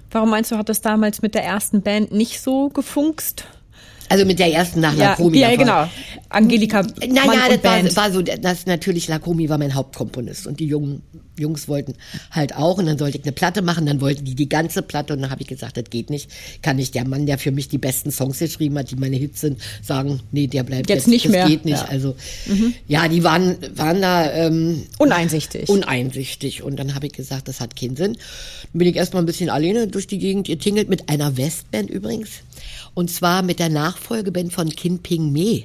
Warum 0.10 0.32
meinst 0.32 0.50
du, 0.50 0.58
hat 0.58 0.70
das 0.70 0.82
damals 0.82 1.22
mit 1.22 1.36
der 1.36 1.44
ersten 1.44 1.84
Band 1.84 2.12
nicht 2.12 2.42
so 2.42 2.70
gefunkst? 2.70 3.46
Also 4.10 4.26
mit 4.26 4.40
der 4.40 4.52
ersten 4.54 4.80
nach 4.80 4.96
Ja, 4.96 5.12
Lakomi. 5.12 5.40
ja 5.40 5.56
genau. 5.56 5.88
Angelika 6.30 6.82
Naja, 6.82 7.58
das 7.58 7.96
war, 7.96 8.04
war 8.04 8.12
so, 8.12 8.22
das 8.22 8.66
natürlich, 8.66 9.08
Lakomi 9.08 9.50
war 9.50 9.58
mein 9.58 9.74
Hauptkomponist 9.76 10.48
und 10.48 10.60
die 10.60 10.68
Jungen, 10.68 11.02
Jungs 11.40 11.68
wollten 11.68 11.94
halt 12.32 12.56
auch 12.56 12.78
und 12.78 12.86
dann 12.86 12.98
sollte 12.98 13.18
ich 13.18 13.24
eine 13.24 13.32
Platte 13.32 13.62
machen, 13.62 13.86
dann 13.86 14.02
wollten 14.02 14.26
die 14.26 14.36
die 14.36 14.50
ganze 14.50 14.82
Platte 14.82 15.14
und 15.14 15.22
dann 15.22 15.30
habe 15.32 15.42
ich 15.42 15.48
gesagt, 15.48 15.78
das 15.78 15.86
geht 15.90 16.10
nicht, 16.10 16.30
kann 16.62 16.76
nicht 16.78 16.96
der 16.96 17.08
Mann, 17.08 17.26
der 17.26 17.38
für 17.38 17.52
mich 17.52 17.68
die 17.70 17.78
besten 17.78 18.12
Songs 18.12 18.40
geschrieben 18.40 18.78
hat, 18.78 18.92
die 18.92 18.96
meine 18.96 19.16
Hits 19.16 19.42
sind, 19.42 19.60
sagen, 19.82 20.20
nee, 20.32 20.48
der 20.48 20.64
bleibt 20.64 20.90
Jetzt 20.90 21.00
jetzt, 21.00 21.08
nicht 21.08 21.26
das 21.26 21.32
mehr. 21.32 21.48
geht 21.48 21.66
nicht. 21.66 21.78
Ja. 21.78 21.84
Mhm. 21.86 21.90
Also 21.90 22.16
ja, 22.88 23.08
die 23.08 23.24
waren, 23.24 23.56
waren 23.76 24.02
da 24.02 24.32
ähm, 24.32 24.84
Uneinsichtig. 24.98 25.70
uneinsichtig 25.70 26.64
und 26.64 26.78
dann 26.78 26.96
habe 26.96 27.08
ich 27.08 27.14
gesagt, 27.14 27.48
das 27.48 27.60
hat 27.60 27.76
keinen 27.76 27.96
Sinn. 27.96 28.14
Dann 28.14 28.80
bin 28.80 28.88
ich 28.88 28.96
erstmal 28.96 29.24
ein 29.24 29.26
bisschen 29.26 29.50
alleine 29.50 29.88
durch 29.88 30.08
die 30.08 30.18
Gegend 30.20 30.48
getingelt 30.48 30.90
mit 30.90 31.10
einer 31.10 31.38
Westband 31.38 31.90
übrigens 31.90 32.30
und 32.94 33.12
zwar 33.12 33.44
mit 33.44 33.60
der 33.60 33.70
Nachfolgeband 33.70 34.54
von 34.54 34.70
Kin 34.70 35.00
Ping 35.00 35.32
Me 35.32 35.64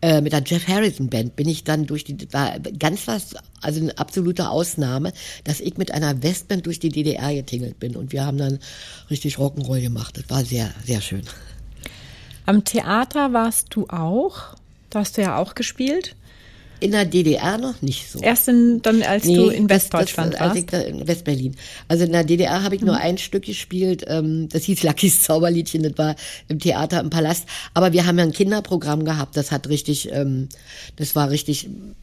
äh, 0.00 0.20
mit 0.20 0.32
der 0.32 0.42
Jeff 0.44 0.68
Harrison 0.68 1.08
Band 1.08 1.36
bin 1.36 1.48
ich 1.48 1.64
dann 1.64 1.86
durch 1.86 2.04
die, 2.04 2.16
war 2.32 2.58
ganz 2.78 3.08
was, 3.08 3.34
also 3.60 3.80
eine 3.80 3.98
absolute 3.98 4.48
Ausnahme, 4.48 5.12
dass 5.44 5.60
ich 5.60 5.76
mit 5.76 5.90
einer 5.90 6.22
Westband 6.22 6.66
durch 6.66 6.78
die 6.78 6.90
DDR 6.90 7.34
getingelt 7.34 7.80
bin 7.80 7.96
und 7.96 8.12
wir 8.12 8.24
haben 8.24 8.38
dann 8.38 8.58
richtig 9.10 9.36
Rock'n'Roll 9.36 9.80
gemacht. 9.80 10.16
Das 10.16 10.30
war 10.30 10.44
sehr, 10.44 10.70
sehr 10.84 11.00
schön. 11.00 11.22
Am 12.46 12.64
Theater 12.64 13.32
warst 13.32 13.74
du 13.74 13.88
auch. 13.88 14.56
Da 14.90 15.00
hast 15.00 15.18
du 15.18 15.22
ja 15.22 15.36
auch 15.36 15.54
gespielt. 15.54 16.16
In 16.80 16.92
der 16.92 17.04
DDR 17.04 17.58
noch 17.58 17.82
nicht 17.82 18.10
so. 18.10 18.20
Erst 18.20 18.48
in, 18.48 18.80
dann, 18.82 19.02
als 19.02 19.24
du 19.24 19.48
in 19.48 19.66
das- 19.66 19.76
Westdeutschland 19.84 20.34
das, 20.34 20.40
als 20.40 20.48
warst. 20.50 20.58
ich 20.60 20.66
da 20.66 20.80
in 20.80 21.08
Westberlin. 21.08 21.56
Also 21.88 22.04
in 22.04 22.12
der 22.12 22.24
DDR 22.24 22.62
habe 22.62 22.76
ich 22.76 22.82
nur 22.82 22.96
ein 22.96 23.18
Stück 23.18 23.44
gespielt, 23.46 24.04
ähm, 24.06 24.48
das 24.48 24.64
hieß 24.64 24.82
Luckys 24.84 25.22
Zauberliedchen, 25.22 25.82
das 25.82 25.98
war 25.98 26.14
im 26.48 26.60
Theater 26.60 27.00
im 27.00 27.10
Palast. 27.10 27.44
Aber 27.74 27.92
wir 27.92 28.06
haben 28.06 28.18
ja 28.18 28.24
ein 28.24 28.32
Kinderprogramm 28.32 29.04
gehabt, 29.04 29.36
das 29.36 29.50
hat 29.50 29.68
richtig, 29.68 30.10
ähm, 30.12 30.48
das 30.96 31.16
war 31.16 31.30
richtig 31.30 31.64
ähm, 31.66 31.94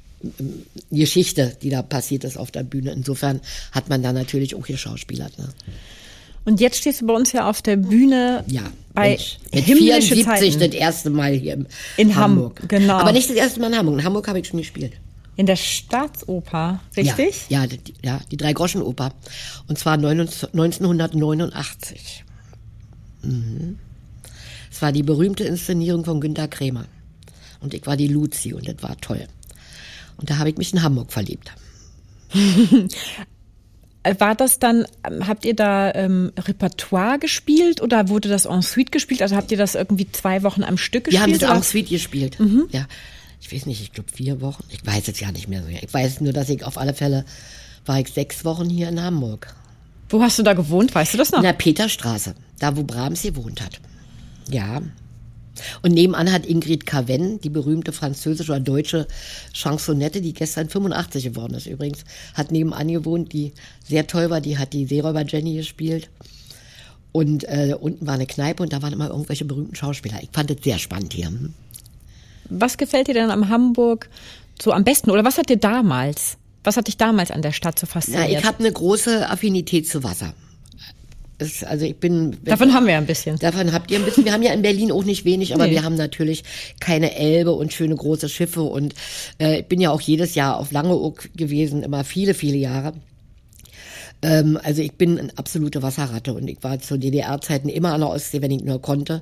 Geschichte, 0.91 1.55
die 1.61 1.69
da 1.69 1.81
passiert 1.81 2.23
ist 2.23 2.37
auf 2.37 2.51
der 2.51 2.63
Bühne. 2.63 2.91
Insofern 2.91 3.41
hat 3.71 3.89
man 3.89 4.01
da 4.03 4.11
natürlich 4.11 4.55
auch 4.55 4.65
geschauspielert. 4.65 5.37
Ne? 5.37 5.47
Und 6.45 6.59
jetzt 6.61 6.77
stehst 6.77 7.01
du 7.01 7.07
bei 7.07 7.13
uns 7.13 7.31
ja 7.31 7.49
auf 7.49 7.61
der 7.61 7.75
Bühne 7.75 8.43
Ja, 8.47 8.61
bei 8.93 9.09
Mensch, 9.09 9.37
mit 9.53 9.63
himmlische 9.65 10.13
74 10.15 10.25
Zeiten. 10.53 10.71
das 10.71 10.79
erste 10.79 11.09
Mal 11.09 11.33
hier 11.33 11.53
im 11.53 11.67
In 11.97 12.15
Hamburg. 12.15 12.59
Hamm- 12.61 12.67
genau. 12.67 12.93
Aber 12.97 13.11
nicht 13.11 13.29
das 13.29 13.35
erste 13.35 13.59
Mal 13.59 13.67
in 13.71 13.77
Hamburg. 13.77 13.99
In 13.99 14.03
Hamburg 14.05 14.27
habe 14.27 14.39
ich 14.39 14.47
schon 14.47 14.59
gespielt. 14.59 14.93
In 15.37 15.47
der 15.47 15.55
Staatsoper, 15.57 16.79
richtig? 16.95 17.47
Ja, 17.49 17.61
ja, 17.61 17.67
die, 17.67 17.93
ja, 18.03 18.21
die 18.31 18.37
Drei-Groschen-Oper. 18.37 19.11
Und 19.67 19.77
zwar 19.77 19.97
19- 19.97 20.51
1989. 20.53 22.23
Mhm. 23.23 23.79
Es 24.71 24.81
war 24.81 24.91
die 24.91 25.03
berühmte 25.03 25.43
Inszenierung 25.43 26.05
von 26.05 26.21
Günter 26.21 26.47
Krämer. 26.47 26.85
Und 27.59 27.73
ich 27.73 27.85
war 27.87 27.97
die 27.97 28.07
Luzi 28.07 28.53
und 28.53 28.67
das 28.67 28.75
war 28.81 28.95
toll. 29.01 29.27
Und 30.17 30.29
da 30.29 30.37
habe 30.37 30.49
ich 30.49 30.57
mich 30.57 30.71
in 30.73 30.83
Hamburg 30.83 31.11
verliebt. 31.11 31.51
War 34.19 34.35
das 34.35 34.59
dann, 34.59 34.85
ähm, 35.03 35.27
habt 35.27 35.45
ihr 35.45 35.55
da 35.55 35.91
ähm, 35.93 36.31
Repertoire 36.37 37.17
gespielt 37.19 37.81
oder 37.81 38.09
wurde 38.09 38.29
das 38.29 38.45
en 38.45 38.61
suite 38.61 38.91
gespielt? 38.91 39.21
Also 39.21 39.35
habt 39.35 39.51
ihr 39.51 39.57
das 39.57 39.75
irgendwie 39.75 40.11
zwei 40.11 40.43
Wochen 40.43 40.63
am 40.63 40.77
Stück 40.77 41.11
Wir 41.11 41.21
haben 41.21 41.31
gespielt? 41.31 41.41
das 41.41 41.49
oder? 41.49 41.57
en 41.57 41.63
suite 41.63 41.89
gespielt. 41.89 42.37
Ja, 42.71 42.85
ich 43.41 43.51
weiß 43.51 43.65
nicht, 43.65 43.81
ich 43.81 43.91
glaube 43.91 44.11
vier 44.11 44.41
Wochen. 44.41 44.63
Ich 44.69 44.85
weiß 44.85 45.07
es 45.07 45.19
ja 45.19 45.31
nicht 45.31 45.47
mehr 45.47 45.61
so. 45.63 45.69
Ich 45.69 45.93
weiß 45.93 46.21
nur, 46.21 46.33
dass 46.33 46.49
ich 46.49 46.63
auf 46.63 46.77
alle 46.77 46.93
Fälle 46.93 47.25
war 47.85 47.99
ich 47.99 48.09
sechs 48.09 48.43
Wochen 48.45 48.69
hier 48.69 48.89
in 48.89 49.01
Hamburg. 49.01 49.53
Wo 50.09 50.21
hast 50.21 50.37
du 50.39 50.43
da 50.43 50.53
gewohnt? 50.53 50.93
Weißt 50.93 51.13
du 51.13 51.17
das 51.17 51.31
noch? 51.31 51.39
In 51.39 51.43
der 51.45 51.53
Peterstraße, 51.53 52.35
da 52.59 52.75
wo 52.75 52.83
Brahms 52.83 53.23
gewohnt 53.23 53.61
hat. 53.61 53.79
Ja. 54.49 54.81
Und 55.81 55.93
nebenan 55.93 56.31
hat 56.31 56.45
Ingrid 56.45 56.85
Carven, 56.85 57.39
die 57.41 57.49
berühmte 57.49 57.91
französische 57.91 58.51
oder 58.51 58.59
deutsche 58.61 59.07
Chansonette, 59.53 60.21
die 60.21 60.33
gestern 60.33 60.69
85 60.69 61.23
geworden 61.23 61.53
ist 61.55 61.67
übrigens, 61.67 62.03
hat 62.33 62.51
nebenan 62.51 62.87
gewohnt, 62.87 63.33
die 63.33 63.53
sehr 63.87 64.07
toll 64.07 64.29
war, 64.29 64.41
die 64.41 64.57
hat 64.57 64.73
die 64.73 64.85
Seeräuber 64.85 65.23
Jenny 65.25 65.55
gespielt. 65.55 66.09
Und 67.11 67.45
äh, 67.45 67.75
unten 67.79 68.05
war 68.05 68.15
eine 68.15 68.25
Kneipe 68.27 68.61
und 68.61 68.73
da 68.73 68.81
waren 68.81 68.91
immer 68.93 69.09
irgendwelche 69.09 69.45
berühmten 69.45 69.75
Schauspieler. 69.75 70.19
Ich 70.21 70.29
fand 70.33 70.51
es 70.51 70.57
sehr 70.63 70.77
spannend 70.79 71.13
hier. 71.13 71.31
Was 72.49 72.77
gefällt 72.77 73.07
dir 73.07 73.13
denn 73.13 73.31
am 73.31 73.47
Hamburg 73.49 74.09
so 74.61 74.71
am 74.73 74.83
besten? 74.83 75.09
Oder 75.11 75.23
was 75.23 75.37
hat 75.37 75.49
dir 75.49 75.57
damals, 75.57 76.37
was 76.63 76.75
hat 76.77 76.87
dich 76.87 76.97
damals 76.97 77.31
an 77.31 77.41
der 77.41 77.53
Stadt 77.53 77.79
so 77.79 77.85
Ja, 77.87 77.91
fasziniert? 77.93 78.29
ich 78.31 78.43
habe 78.43 78.59
eine 78.59 78.71
große 78.71 79.29
Affinität 79.29 79.87
zu 79.87 80.03
Wasser. 80.03 80.33
Es, 81.37 81.63
also 81.63 81.85
ich 81.85 81.97
bin 81.97 82.37
Davon 82.45 82.73
haben 82.73 82.87
wir 82.87 82.95
ein 82.97 83.05
bisschen. 83.05 83.37
Davon 83.37 83.73
habt 83.73 83.91
ihr 83.91 83.99
ein 83.99 84.05
bisschen. 84.05 84.23
Wir 84.25 84.31
haben 84.33 84.43
ja 84.43 84.53
in 84.53 84.61
Berlin 84.61 84.91
auch 84.91 85.03
nicht 85.03 85.25
wenig, 85.25 85.53
aber 85.53 85.65
Nee. 85.67 85.71
wir 85.73 85.83
haben 85.83 85.95
natürlich 85.95 86.43
keine 86.79 87.15
Elbe 87.15 87.51
und 87.51 87.73
schöne 87.73 87.95
große 87.95 88.29
Schiffe. 88.29 88.61
Und 88.63 88.93
äh, 89.39 89.59
ich 89.59 89.65
bin 89.65 89.81
ja 89.81 89.91
auch 89.91 90.01
jedes 90.01 90.35
Jahr 90.35 90.57
auf 90.57 90.71
Langeoog 90.71 91.29
gewesen, 91.35 91.83
immer 91.83 92.03
viele, 92.05 92.33
viele 92.33 92.57
Jahre. 92.57 92.93
Ähm, 94.21 94.57
also 94.63 94.81
ich 94.81 94.93
bin 94.93 95.19
eine 95.19 95.37
absolute 95.37 95.81
Wasserratte 95.81 96.33
und 96.33 96.47
ich 96.47 96.63
war 96.63 96.79
zu 96.79 96.97
DDR-Zeiten 96.97 97.67
immer 97.69 97.93
an 97.93 98.01
der 98.01 98.09
Ostsee, 98.11 98.41
wenn 98.41 98.51
ich 98.51 98.63
nur 98.63 98.81
konnte. 98.81 99.21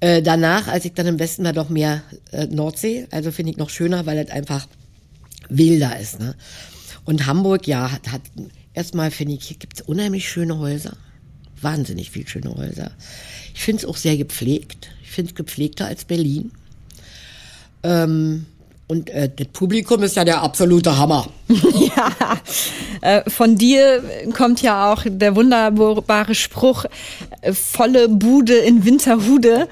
Äh, 0.00 0.22
danach, 0.22 0.66
als 0.68 0.86
ich 0.86 0.94
dann 0.94 1.06
im 1.06 1.18
Westen 1.18 1.44
war, 1.44 1.52
doch 1.52 1.68
mehr 1.68 2.02
äh, 2.32 2.46
Nordsee. 2.46 3.06
Also 3.10 3.30
finde 3.32 3.52
ich 3.52 3.58
noch 3.58 3.70
schöner, 3.70 4.06
weil 4.06 4.18
es 4.18 4.30
einfach 4.30 4.66
wilder 5.50 5.98
ist. 6.00 6.20
Ne? 6.20 6.34
Und 7.04 7.26
Hamburg, 7.26 7.66
ja, 7.66 7.92
hat, 7.92 8.10
hat 8.10 8.22
erstmal 8.72 9.10
finde 9.10 9.34
ich, 9.34 9.44
hier 9.44 9.58
gibt's 9.58 9.82
unheimlich 9.82 10.26
schöne 10.28 10.58
Häuser. 10.58 10.96
Wahnsinnig 11.64 12.10
viel 12.10 12.28
schöne 12.28 12.54
Häuser. 12.54 12.92
Ich 13.54 13.62
finde 13.62 13.82
es 13.82 13.88
auch 13.88 13.96
sehr 13.96 14.16
gepflegt. 14.16 14.90
Ich 15.02 15.10
finde 15.10 15.30
es 15.30 15.34
gepflegter 15.34 15.86
als 15.86 16.04
Berlin. 16.04 16.52
Ähm, 17.82 18.46
und 18.86 19.10
äh, 19.10 19.30
das 19.34 19.48
Publikum 19.48 20.02
ist 20.02 20.16
ja 20.16 20.24
der 20.24 20.42
absolute 20.42 20.96
Hammer. 20.96 21.28
Ja, 21.96 22.10
äh, 23.02 23.28
von 23.30 23.56
dir 23.56 24.02
kommt 24.34 24.62
ja 24.62 24.92
auch 24.92 25.02
der 25.06 25.36
wunderbare 25.36 26.34
Spruch, 26.34 26.86
äh, 27.42 27.52
volle 27.52 28.08
Bude 28.08 28.54
in 28.54 28.84
Winterhude. 28.84 29.68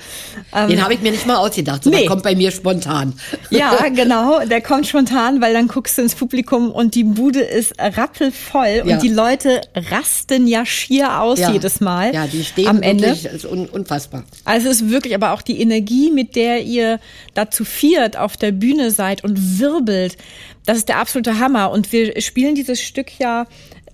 Ähm, 0.55 0.69
Den 0.69 0.83
habe 0.83 0.95
ich 0.95 1.01
mir 1.01 1.11
nicht 1.13 1.27
mal 1.27 1.37
ausgedacht. 1.37 1.85
So, 1.85 1.91
Nee. 1.91 2.01
Der 2.01 2.07
kommt 2.09 2.23
bei 2.23 2.35
mir 2.35 2.51
spontan. 2.51 3.15
ja, 3.51 3.89
genau, 3.89 4.45
der 4.45 4.61
kommt 4.61 4.87
spontan, 4.87 5.41
weil 5.41 5.55
dann 5.55 5.69
guckst 5.69 5.97
du 5.97 6.03
ins 6.03 6.15
Publikum 6.15 6.71
und 6.71 6.95
die 6.95 7.05
Bude 7.05 7.41
ist 7.41 7.73
rappelvoll 7.79 8.83
Ja. 8.85 8.95
und 8.95 9.03
die 9.03 9.09
Leute 9.09 9.63
rasten 9.91 10.47
ja 10.47 10.67
schier 10.67 11.21
aus 11.21 11.39
Ja. 11.39 11.51
jedes 11.53 11.81
Mal 11.81 12.13
Ja, 12.15 12.27
die 12.27 12.45
stehen 12.45 12.69
am 12.69 12.83
Ende. 12.83 13.05
wirklich, 13.05 13.23
das 13.25 13.33
ist 13.35 13.47
un 13.47 13.67
unfassbar. 13.69 14.25
Also 14.45 14.69
es 14.69 14.83
ist 14.83 14.91
wirklich 14.91 15.15
aber 15.15 15.33
auch 15.33 15.43
die 15.43 15.61
Energie, 15.61 16.11
mit 16.11 16.37
der 16.37 16.63
ihr 16.63 17.01
dazu 17.35 17.65
viert 17.65 18.17
auf 18.19 18.37
der 18.37 18.53
Bühne 18.53 18.91
seid 18.91 19.25
und 19.25 19.59
wirbelt, 19.59 20.17
das 20.65 20.79
ist 20.79 20.89
der 20.89 20.99
absolute 20.99 21.39
Hammer. 21.39 21.71
Und 21.71 21.93
wir 21.93 22.21
spielen 22.21 22.55
dieses 22.55 22.81
Stück 22.81 23.19
ja 23.19 23.47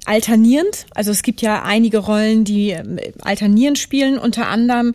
alternierend. 0.05 0.87
Also 0.95 1.11
es 1.11 1.23
gibt 1.23 1.43
ja 1.43 1.63
einige 1.63 1.99
Rollen, 1.99 2.45
die 2.45 2.71
ähm, 2.71 2.99
alternierend 3.23 3.79
spielen. 3.79 4.19
Unter 4.19 4.49
anderem 4.49 4.95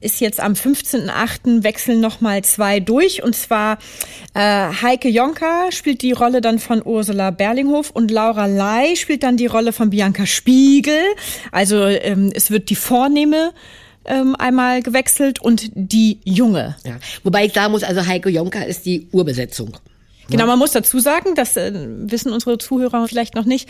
ist 0.00 0.20
jetzt 0.20 0.40
am 0.40 0.52
15.8. 0.52 1.62
wechseln 1.62 2.00
nochmal 2.00 2.42
zwei 2.42 2.80
durch. 2.80 3.22
Und 3.22 3.34
zwar 3.34 3.78
äh, 4.34 4.68
Heike 4.82 5.08
Jonka 5.08 5.70
spielt 5.70 6.02
die 6.02 6.12
Rolle 6.12 6.40
dann 6.40 6.58
von 6.58 6.82
Ursula 6.84 7.30
Berlinghof 7.30 7.90
und 7.90 8.10
Laura 8.10 8.46
Lai 8.46 8.96
spielt 8.96 9.22
dann 9.22 9.36
die 9.36 9.46
Rolle 9.46 9.72
von 9.72 9.90
Bianca 9.90 10.26
Spiegel. 10.26 11.00
Also 11.50 11.84
ähm, 11.84 12.30
es 12.34 12.50
wird 12.50 12.70
die 12.70 12.76
Vornehme 12.76 13.52
ähm, 14.04 14.34
einmal 14.36 14.82
gewechselt 14.82 15.40
und 15.40 15.70
die 15.74 16.18
Junge. 16.24 16.76
Ja. 16.84 16.98
Wobei 17.22 17.46
ich 17.46 17.52
sagen 17.52 17.72
muss, 17.72 17.84
also 17.84 18.06
Heiko 18.06 18.28
Jonka 18.28 18.62
ist 18.62 18.84
die 18.84 19.08
Urbesetzung. 19.12 19.76
Genau, 20.32 20.46
man 20.46 20.58
muss 20.58 20.72
dazu 20.72 20.98
sagen, 20.98 21.34
das 21.34 21.56
äh, 21.56 21.72
wissen 21.74 22.32
unsere 22.32 22.58
Zuhörer 22.58 23.06
vielleicht 23.08 23.34
noch 23.34 23.44
nicht, 23.44 23.68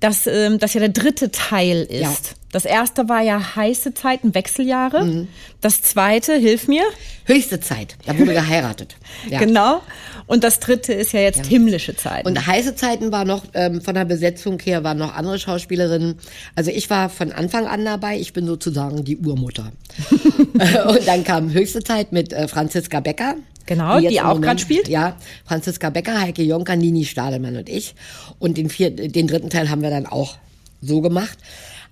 dass 0.00 0.26
ähm, 0.26 0.58
das 0.58 0.74
ja 0.74 0.80
der 0.80 0.90
dritte 0.90 1.30
Teil 1.30 1.82
ist. 1.82 2.00
Ja. 2.00 2.12
Das 2.52 2.64
erste 2.66 3.08
war 3.08 3.22
ja 3.22 3.56
heiße 3.56 3.94
Zeiten, 3.94 4.34
Wechseljahre. 4.34 5.26
Das 5.62 5.80
zweite, 5.80 6.34
hilf 6.34 6.68
mir, 6.68 6.84
Höchste 7.24 7.60
Zeit. 7.60 7.96
Da 8.04 8.18
wurde 8.18 8.32
geheiratet. 8.32 8.96
Ja. 9.28 9.38
genau. 9.38 9.82
Und 10.26 10.42
das 10.42 10.58
dritte 10.58 10.92
ist 10.92 11.12
ja 11.12 11.20
jetzt 11.20 11.46
himmlische 11.46 11.94
Zeiten. 11.94 12.26
Und 12.26 12.46
heiße 12.46 12.74
Zeiten 12.74 13.12
war 13.12 13.24
noch, 13.24 13.44
ähm, 13.54 13.80
von 13.80 13.94
der 13.94 14.04
Besetzung 14.04 14.58
her 14.58 14.82
waren 14.82 14.98
noch 14.98 15.14
andere 15.14 15.38
Schauspielerinnen. 15.38 16.18
Also 16.56 16.70
ich 16.70 16.90
war 16.90 17.08
von 17.08 17.30
Anfang 17.30 17.66
an 17.66 17.84
dabei. 17.84 18.18
Ich 18.18 18.32
bin 18.32 18.46
sozusagen 18.46 19.04
die 19.04 19.18
Urmutter. 19.18 19.70
Und 20.88 21.06
dann 21.06 21.22
kam 21.24 21.52
höchste 21.52 21.84
Zeit 21.84 22.10
mit 22.10 22.32
äh, 22.32 22.48
Franziska 22.48 23.00
Becker. 23.00 23.36
Genau, 23.66 24.00
die, 24.00 24.16
im 24.16 24.24
auch 24.24 24.40
grad 24.40 24.60
spielt? 24.60 24.88
Ja, 24.88 25.16
Franziska 25.44 25.90
Becker, 25.90 26.20
Heike 26.20 26.42
Jonker, 26.42 26.76
Nini 26.76 27.04
Stadelmann 27.04 27.56
und 27.56 27.68
ich. 27.68 27.94
Und 28.38 28.56
den, 28.56 28.68
vier, 28.68 28.90
den 28.90 29.26
dritten 29.26 29.50
Teil 29.50 29.70
haben 29.70 29.82
wir 29.82 29.90
dann 29.90 30.06
auch 30.06 30.36
so 30.80 31.00
gemacht. 31.00 31.38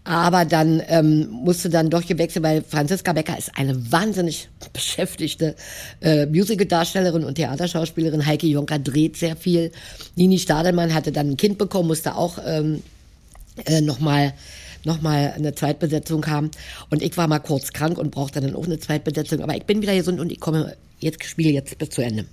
Aber 0.02 0.46
dann 0.46 0.82
ähm, 0.88 1.28
musste 1.28 1.68
dann 1.68 1.90
doch 1.90 2.06
gewechselt, 2.06 2.42
weil 2.42 2.62
Franziska 2.62 3.12
Becker 3.12 3.36
ist 3.36 3.52
eine 3.56 3.92
wahnsinnig 3.92 4.48
beschäftigte 4.72 5.54
äh, 6.00 6.24
Musical-Darstellerin 6.26 7.22
und 7.22 7.34
Theaterschauspielerin. 7.34 8.24
Heike 8.24 8.46
Jonker 8.46 8.78
dreht 8.78 9.18
sehr 9.18 9.36
viel. 9.36 9.70
Nini 10.16 10.38
Stadelmann 10.38 10.94
hatte 10.94 11.12
dann 11.12 11.30
ein 11.30 11.36
Kind 11.36 11.58
bekommen, 11.58 11.88
musste 11.88 12.16
auch 12.16 12.38
ähm, 12.44 12.82
äh, 13.66 13.82
nochmal 13.82 14.32
noch 14.84 15.00
mal 15.00 15.32
eine 15.36 15.54
Zweitbesetzung 15.54 16.26
haben. 16.26 16.50
Und 16.90 17.02
ich 17.02 17.16
war 17.16 17.28
mal 17.28 17.38
kurz 17.38 17.72
krank 17.72 17.98
und 17.98 18.10
brauchte 18.10 18.40
dann 18.40 18.54
auch 18.54 18.66
eine 18.66 18.78
Zweitbesetzung. 18.78 19.42
Aber 19.42 19.56
ich 19.56 19.64
bin 19.64 19.82
wieder 19.82 19.94
gesund 19.94 20.20
und 20.20 20.30
ich 20.32 20.40
komme 20.40 20.76
jetzt, 20.98 21.24
spiele 21.24 21.50
jetzt 21.50 21.76
bis 21.78 21.90
zu 21.90 22.02
Ende. 22.02 22.26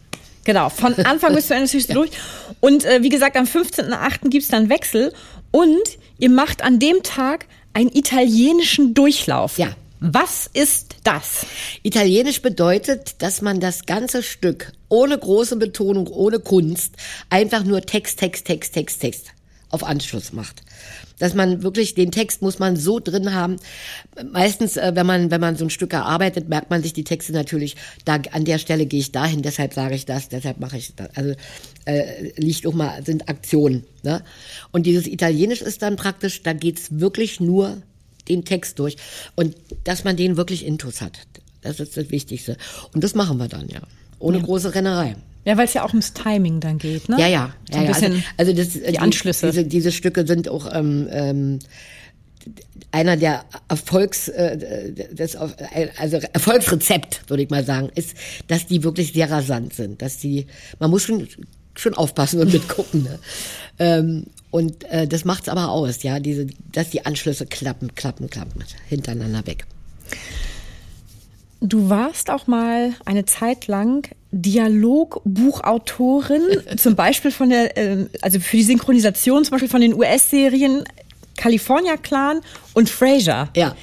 Genau, 0.44 0.70
von 0.70 0.94
Anfang 1.06 1.36
bis 1.36 1.48
zu 1.48 1.56
Ende 1.56 1.68
ziehst 1.68 1.89
du 1.89 1.96
durch. 1.96 2.12
Und 2.60 2.86
äh, 2.86 3.04
wie 3.04 3.10
gesagt, 3.10 3.36
am 3.36 3.46
15.08. 3.46 4.30
gibt's 4.30 4.48
dann 4.48 4.70
Wechsel 4.70 5.13
und 5.51 5.98
ihr 6.18 6.30
macht 6.30 6.63
an 6.63 6.80
dem 6.80 7.04
Tag 7.04 7.46
einen 7.74 7.89
italienischen 7.94 8.94
Durchlauf. 8.94 9.58
Ja. 9.58 9.75
Was 10.00 10.48
ist 10.54 10.96
das? 11.04 11.46
Italienisch 11.82 12.44
bedeutet, 12.44 13.16
dass 13.22 13.42
man 13.42 13.60
das 13.60 13.86
ganze 13.88 14.22
Stück 14.22 14.72
ohne 14.89 15.18
große 15.18 15.56
Betonung, 15.56 16.08
ohne 16.08 16.39
Kunst, 16.39 16.94
einfach 17.30 17.63
nur 17.63 17.82
Text, 17.82 18.20
Text, 18.20 18.46
Text, 18.46 18.74
Text, 18.74 19.01
Text 19.01 19.34
auf 19.70 19.84
Anschluss 19.84 20.34
macht. 20.34 20.62
Dass 21.20 21.34
man 21.34 21.64
wirklich 21.64 21.96
den 21.96 22.12
Text 22.12 22.42
muss 22.42 22.60
man 22.60 22.76
so 22.76 23.00
drin 23.00 23.34
haben. 23.34 23.58
Meistens, 24.32 24.78
äh, 24.78 24.92
wenn 24.96 25.06
man 25.06 25.32
wenn 25.32 25.42
man 25.42 25.56
so 25.56 25.66
ein 25.66 25.70
Stück 25.70 25.94
erarbeitet, 25.94 26.48
merkt 26.48 26.70
man 26.70 26.82
sich 26.82 26.94
die 26.94 27.04
Texte 27.04 27.34
natürlich. 27.34 27.76
Da 28.06 28.20
an 28.32 28.46
der 28.46 28.60
Stelle 28.60 28.86
gehe 28.86 29.00
ich 29.00 29.12
dahin, 29.12 29.42
deshalb 29.42 29.74
sage 29.74 29.96
ich 29.96 30.06
das, 30.06 30.30
deshalb 30.30 30.60
mache 30.60 30.78
ich 30.78 30.96
das. 30.96 31.10
Also 31.16 31.34
äh, 31.86 32.32
liegt 32.38 32.66
auch 32.68 32.74
mal 32.74 33.04
sind 33.06 33.30
Aktionen. 33.30 33.84
Ne? 34.04 34.24
Und 34.72 34.86
dieses 34.86 35.08
Italienisch 35.08 35.62
ist 35.62 35.82
dann 35.82 35.96
praktisch, 35.96 36.44
da 36.44 36.54
geht's 36.54 37.00
wirklich 37.00 37.40
nur 37.40 37.82
den 38.28 38.46
Text 38.46 38.80
durch 38.80 38.98
und 39.36 39.56
dass 39.84 40.04
man 40.04 40.18
den 40.18 40.38
wirklich 40.38 40.66
intus 40.66 41.02
hat. 41.02 41.20
Das 41.62 41.80
ist 41.80 41.98
das 41.98 42.12
Wichtigste. 42.12 42.58
Und 42.94 43.04
das 43.04 43.16
machen 43.16 43.38
wir 43.38 43.48
dann 43.48 43.68
ja, 43.68 43.82
ohne 44.20 44.42
große 44.42 44.76
Rennerei. 44.76 45.16
Ja, 45.48 45.56
weil 45.56 45.63
es 45.63 45.74
ja 45.74 45.86
auch 45.86 45.92
ums 45.92 46.12
Timing 46.12 46.60
dann 46.60 46.77
geht, 46.77 47.08
ne? 47.08 47.16
Ja, 47.18 47.27
ja. 47.27 47.54
So 47.72 47.77
ja, 47.77 47.84
ja. 47.86 47.94
also, 47.94 48.08
also 48.36 48.51
das, 48.51 48.75
äh, 48.75 48.92
die 48.92 49.00
Anschlüsse. 49.00 49.48
Diese, 49.48 49.63
diese 49.63 49.94
Stücke 49.94 50.27
sind 50.27 50.50
auch 50.50 50.70
ähm, 50.75 51.08
ähm, 51.10 51.60
einer 52.92 53.16
der 53.16 53.46
Erfolgs, 53.70 54.27
äh, 54.27 54.92
das, 55.13 55.38
also 55.38 56.18
Erfolgsrezept, 56.34 57.30
würde 57.30 57.44
ich 57.44 57.50
mal 57.50 57.63
sagen, 57.63 57.89
ist, 57.96 58.18
dass 58.50 58.68
die 58.68 58.84
wirklich 58.84 59.13
sehr 59.13 59.32
rasant 59.32 59.74
sind. 59.74 60.01
Dass 60.01 60.18
die, 60.18 60.48
man 60.80 60.89
muss 60.89 61.04
schon, 61.04 61.25
schon 61.77 61.94
aufpassen 61.94 62.42
und 62.42 62.51
mitgucken. 62.51 63.04
Ne? 63.04 63.20
Ähm, 63.80 64.25
und 64.50 64.86
äh, 64.86 65.08
das 65.08 65.24
macht's 65.24 65.48
aber 65.50 65.70
aus, 65.70 66.01
ja, 66.01 66.20
diese, 66.20 66.48
dass 66.72 66.89
die 66.89 67.06
Anschlüsse 67.06 67.46
klappen, 67.46 67.94
klappen, 67.94 68.27
klappen, 68.27 68.63
hintereinander 68.89 69.46
weg. 69.46 69.68
Du 71.60 71.90
warst 71.90 72.30
auch 72.30 72.48
mal 72.48 72.94
eine 73.06 73.26
Zeit 73.26 73.68
lang 73.68 74.08
Dialogbuchautorin, 74.32 76.44
zum 76.78 76.96
Beispiel 76.96 77.32
von 77.32 77.50
der, 77.50 77.76
ähm, 77.78 78.10
also 78.22 78.40
für 78.40 78.58
die 78.58 78.64
Synchronisation 78.64 79.44
zum 79.44 79.52
Beispiel 79.52 79.70
von 79.70 79.82
den 79.82 79.94
US-Serien 79.94 80.84
California 81.36 81.98
Clan 81.98 82.40
und 82.74 82.90
Frasier. 82.90 83.50
Ja. 83.56 83.76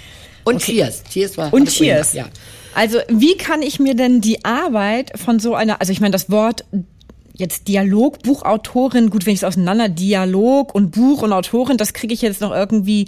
Und 0.44 0.62
Cheers. 0.62 1.02
Cheers 1.10 1.36
war. 1.38 1.52
Und 1.52 1.68
Cheers. 1.68 2.12
Ja. 2.12 2.26
Also 2.74 2.98
wie 3.08 3.36
kann 3.36 3.62
ich 3.62 3.78
mir 3.78 3.94
denn 3.94 4.20
die 4.20 4.44
Arbeit 4.44 5.12
von 5.18 5.38
so 5.38 5.54
einer, 5.54 5.80
also 5.80 5.92
ich 5.92 6.00
meine 6.00 6.12
das 6.12 6.30
Wort 6.30 6.64
jetzt 7.36 7.66
Dialog, 7.66 8.22
Buchautorin, 8.22 9.10
gut, 9.10 9.26
wenn 9.26 9.32
ich 9.34 9.40
es 9.40 9.44
auseinander, 9.44 9.88
Dialog 9.88 10.72
und 10.74 10.92
Buch 10.92 11.22
und 11.22 11.32
Autorin, 11.32 11.76
das 11.76 11.92
kriege 11.92 12.14
ich 12.14 12.22
jetzt 12.22 12.40
noch 12.40 12.52
irgendwie 12.52 13.06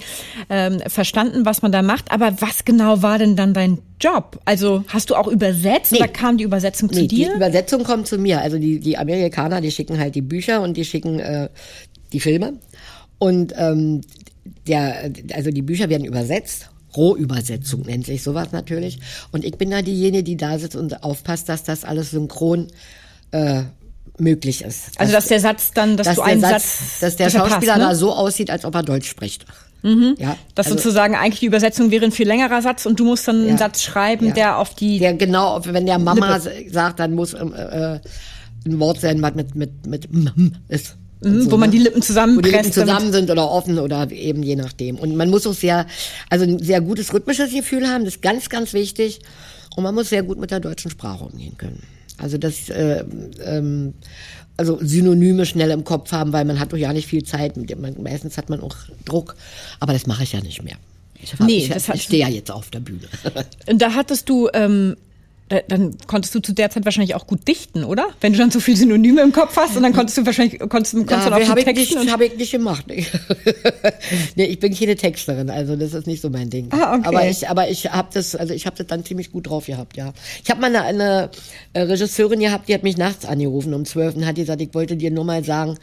ähm, 0.50 0.81
verstanden, 0.88 1.46
was 1.46 1.62
man 1.62 1.70
da 1.70 1.81
macht. 1.83 2.11
Aber 2.11 2.33
was 2.40 2.64
genau 2.64 3.03
war 3.03 3.18
denn 3.18 3.37
dann 3.37 3.55
dein 3.55 3.79
Job? 4.00 4.40
Also 4.44 4.85
hast 4.88 5.11
du 5.11 5.14
auch 5.14 5.29
übersetzt 5.29 5.92
Nee. 5.92 5.98
oder 5.98 6.09
kam 6.09 6.38
die 6.38 6.44
Übersetzung 6.44 6.92
zu 6.92 7.00
Nee, 7.00 7.07
die 7.07 7.16
dir? 7.16 7.35
Übersetzung 7.35 7.85
kommt 7.85 8.09
zu 8.09 8.18
mir. 8.18 8.40
Also 8.40 8.59
die, 8.59 8.81
die 8.81 8.98
Amerikaner, 8.98 9.61
die 9.61 9.70
schicken 9.70 9.98
halt 9.98 10.14
die 10.16 10.22
Bücher 10.22 10.61
und 10.61 10.77
die 10.77 10.85
schicken 10.85 11.20
äh, 11.20 11.48
die 12.12 12.20
Filme. 12.20 12.55
Und 13.18 13.55
ähm, 13.57 14.00
der, 14.66 15.12
also 15.35 15.50
die 15.50 15.62
Bücher 15.62 15.88
werden 15.88 16.05
übersetzt. 16.05 16.70
Rohübersetzung 16.96 17.83
nennt 17.83 18.07
sich 18.07 18.22
sowas 18.22 18.53
natürlich. 18.53 18.98
Und 19.31 19.44
ich 19.44 19.57
bin 19.57 19.70
da 19.70 19.83
diejenige, 19.83 20.24
die 20.24 20.37
da 20.37 20.59
sitzt 20.59 20.77
und 20.77 21.05
aufpasst, 21.05 21.48
dass 21.48 21.62
das 21.62 21.85
alles 21.85 22.11
synchron 22.11 22.68
äh, 23.33 23.62
möglich 24.18 24.62
ist. 24.62 24.98
also 24.98 25.12
dass 25.12 25.26
der 25.26 25.40
Satz 25.40 25.72
dann, 25.72 25.96
dass, 25.96 26.07
dass 26.07 26.16
du 26.16 26.22
einen 26.22 26.40
Satz, 26.40 26.52
Satz, 26.52 27.00
dass 27.00 27.16
der 27.16 27.26
dass 27.26 27.35
er 27.35 27.40
passt, 27.40 27.52
Schauspieler 27.52 27.76
ne? 27.76 27.85
da 27.85 27.94
so 27.94 28.12
aussieht, 28.12 28.50
als 28.50 28.64
ob 28.64 28.74
er 28.74 28.83
Deutsch 28.83 29.09
spricht. 29.09 29.44
Ja, 29.83 30.37
Dass 30.57 30.66
also- 30.66 30.79
sozusagen 30.79 31.14
eigentlich 31.14 31.40
die 31.40 31.46
Übersetzung 31.46 31.92
wäre 31.92 32.05
ein 32.05 32.11
viel 32.11 32.26
längerer 32.26 32.61
Satz 32.61 32.87
und 32.87 32.98
du 32.98 33.05
musst 33.05 33.29
dann 33.29 33.37
einen 33.37 33.48
Ja. 33.50 33.59
Satz 33.59 33.83
schreiben, 33.83 34.29
Ja. 34.29 34.35
der 34.35 34.59
auf 34.59 34.74
die 34.74 34.98
Der 34.98 35.14
genau, 35.14 35.61
wenn 35.64 35.87
der 35.87 35.98
Mama 36.00 36.38
Lippe. 36.38 36.72
sagt, 36.72 36.98
dann 36.98 37.14
muss 37.14 37.35
ähm, 37.35 37.52
äh, 37.55 38.00
ein 38.66 38.81
Wort 38.81 39.00
sein, 39.00 39.22
was 39.22 39.35
mit 39.35 39.55
mit 39.55 39.87
mit 39.87 40.12
mm 40.12 40.48
ist. 40.68 40.96
Mhm, 41.20 41.50
wo 41.50 41.57
man 41.57 41.70
die 41.70 41.79
Lippen 41.79 42.02
Wo 42.02 42.40
die 42.40 42.50
Lippen 42.50 42.72
zusammen 42.72 43.12
sind 43.12 43.31
oder 43.31 43.48
offen 43.48 43.79
oder 43.79 44.11
eben 44.11 44.42
je 44.42 44.57
nachdem. 44.57 44.96
Und 44.96 45.14
man 45.16 45.31
muss 45.31 45.46
auch 45.46 45.55
sehr, 45.55 45.87
also 46.31 46.44
ein 46.44 46.59
sehr 46.59 46.81
gutes 46.81 47.12
rhythmisches 47.14 47.52
Gefühl 47.52 47.87
haben, 47.88 48.05
das 48.05 48.16
ist 48.16 48.22
ganz, 48.22 48.48
ganz 48.48 48.72
wichtig. 48.72 49.20
Und 49.76 49.85
man 49.85 49.94
muss 49.94 50.09
sehr 50.09 50.22
gut 50.24 50.38
mit 50.38 50.50
der 50.50 50.61
deutschen 50.61 50.90
Sprache 50.90 51.24
umgehen 51.24 51.57
können. 51.57 51.83
Also 52.18 52.38
das, 52.38 52.68
äh, 52.70 53.05
ähm, 53.44 53.94
also 54.57 54.79
Synonyme 54.81 55.44
schnell 55.44 55.70
im 55.70 55.85
Kopf 55.85 56.12
haben, 56.12 56.33
weil 56.33 56.44
man 56.44 56.59
hat 56.59 56.72
doch 56.72 56.79
ja 56.79 56.92
nicht 56.92 57.07
viel 57.07 57.22
Zeit. 57.24 57.57
Man- 57.57 58.02
Meistens 58.02 58.38
hat 58.38 58.48
man 58.48 58.61
auch 58.61 58.74
Druck, 59.05 59.37
aber 59.81 59.92
das 59.92 60.07
mache 60.07 60.22
ich 60.22 60.33
ja 60.33 60.40
nicht 60.40 60.62
mehr. 60.62 60.76
Ich, 61.20 61.38
Nee, 61.40 61.59
ich, 61.74 61.88
ich 61.94 62.02
stehe 62.02 62.22
ja 62.22 62.29
jetzt 62.29 62.50
auf 62.50 62.70
der 62.70 62.81
Bühne. 62.81 63.00
Und 63.68 63.81
da 63.83 63.94
hattest 63.94 64.29
du, 64.29 64.48
ähm, 64.55 64.96
da, 65.48 65.61
dann 65.68 65.96
konntest 66.09 66.35
du 66.35 66.40
zu 66.40 66.52
der 66.52 66.70
Zeit 66.70 66.85
wahrscheinlich 66.85 67.14
auch 67.14 67.26
gut 67.26 67.46
dichten, 67.46 67.85
oder? 67.85 68.09
Wenn 68.20 68.32
du 68.32 68.38
dann 68.38 68.50
so 68.50 68.59
viel 68.59 68.76
Synonyme 68.76 69.22
im 69.22 69.32
Kopf 69.32 69.56
hast 69.56 69.76
und 69.76 69.85
dann 69.85 69.92
konntest 69.92 70.18
du 70.18 70.26
wahrscheinlich, 70.26 70.59
konntest, 70.59 70.94
konntest 70.94 71.26
du 71.26 71.30
dann 71.30 71.40
Ja, 71.40 71.46
auch 71.46 71.48
habe 71.50 71.62
die 71.62 71.70
ich, 71.70 71.76
Texten 71.76 71.98
nicht, 71.98 72.06
und 72.09 72.12
hab 72.12 72.20
ich 72.20 72.37
nicht 72.37 72.50
gemacht. 72.50 72.85
nee, 74.35 74.44
ich 74.44 74.59
bin 74.59 74.74
keine 74.74 74.96
Texterin, 74.96 75.48
also 75.48 75.76
das 75.76 75.94
ist 75.94 76.09
nicht 76.09 76.20
so 76.20 76.30
mein 76.30 76.50
Ding. 76.50 76.68
Ah, 76.70 76.96
okay. 76.96 77.06
Aber 77.06 77.28
ich, 77.28 77.48
aber 77.48 77.68
ich 77.68 77.92
habe 77.92 78.09
das, 78.12 78.35
also 78.35 78.54
ich 78.54 78.66
habe 78.66 78.76
das 78.76 78.88
dann 78.88 79.04
ziemlich 79.04 79.30
gut 79.30 79.48
drauf 79.48 79.66
gehabt, 79.66 79.96
ja. 79.96 80.12
Ich 80.42 80.50
habe 80.50 80.61
mal 80.61 80.74
eine, 80.74 80.82
eine 80.82 81.30
äh, 81.74 81.82
Regisseurin 81.82 82.40
gehabt, 82.40 82.68
die 82.68 82.74
hat 82.74 82.82
mich 82.82 82.96
nachts 82.96 83.24
angerufen 83.24 83.72
um 83.72 83.85
zwölf 83.85 84.16
und 84.16 84.26
hat 84.26 84.35
gesagt, 84.35 84.61
ich 84.61 84.74
wollte 84.74 84.96
dir 84.96 85.12
nur 85.12 85.24
mal 85.24 85.44
sagen, 85.44 85.78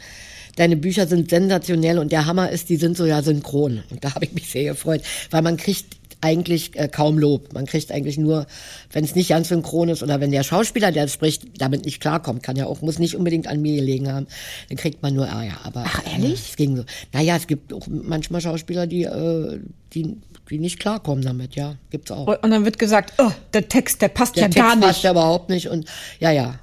deine 0.56 0.76
Bücher 0.76 1.06
sind 1.06 1.30
sensationell 1.30 1.98
und 1.98 2.12
der 2.12 2.26
Hammer 2.26 2.50
ist, 2.50 2.68
die 2.68 2.76
sind 2.76 2.96
so 2.96 3.06
ja 3.06 3.22
synchron. 3.22 3.82
Und 3.90 4.04
da 4.04 4.14
habe 4.14 4.24
ich 4.26 4.32
mich 4.32 4.50
sehr 4.50 4.64
gefreut, 4.64 5.02
weil 5.30 5.42
man 5.42 5.56
kriegt 5.56 5.86
eigentlich 6.24 6.70
äh, 6.74 6.88
kaum 6.88 7.18
Lob. 7.18 7.52
Man 7.52 7.66
kriegt 7.66 7.92
eigentlich 7.92 8.16
nur, 8.16 8.46
wenn 8.90 9.04
es 9.04 9.14
nicht 9.14 9.28
ganz 9.28 9.48
synchron 9.48 9.90
ist 9.90 10.02
oder 10.02 10.20
wenn 10.20 10.30
der 10.30 10.42
Schauspieler, 10.42 10.90
der 10.90 11.06
spricht, 11.08 11.42
damit 11.60 11.84
nicht 11.84 12.00
klarkommt, 12.00 12.42
kann 12.42 12.56
ja 12.56 12.64
auch, 12.66 12.80
muss 12.80 12.98
nicht 12.98 13.14
unbedingt 13.14 13.46
an 13.46 13.60
mir 13.60 13.76
gelegen 13.76 14.10
haben, 14.10 14.26
dann 14.68 14.78
kriegt 14.78 15.02
man 15.02 15.14
nur 15.14 15.26
Ärger. 15.26 15.58
Aber 15.64 15.84
Ach, 15.86 16.00
ehrlich? 16.10 16.48
es 16.50 16.56
ging 16.56 16.76
so. 16.76 16.84
Naja, 17.12 17.36
es 17.36 17.46
gibt 17.46 17.72
auch 17.74 17.86
manchmal 17.88 18.40
Schauspieler, 18.40 18.86
die, 18.86 19.02
äh, 19.04 19.60
die, 19.92 20.16
die 20.48 20.58
nicht 20.58 20.80
klarkommen 20.80 21.22
damit, 21.22 21.54
ja. 21.56 21.76
Gibt's 21.90 22.10
auch. 22.10 22.26
und 22.42 22.50
dann 22.50 22.64
wird 22.64 22.78
gesagt, 22.78 23.12
oh, 23.18 23.30
der 23.52 23.68
Text, 23.68 24.00
der 24.00 24.08
passt 24.08 24.36
Der 24.36 24.44
ja 24.44 24.48
Text 24.48 24.58
gar 24.58 24.76
nicht. 24.76 24.86
passt 24.86 25.02
ja 25.04 25.10
überhaupt 25.10 25.50
nicht 25.50 25.68
und 25.68 25.84
ja, 26.20 26.30
ja. 26.30 26.58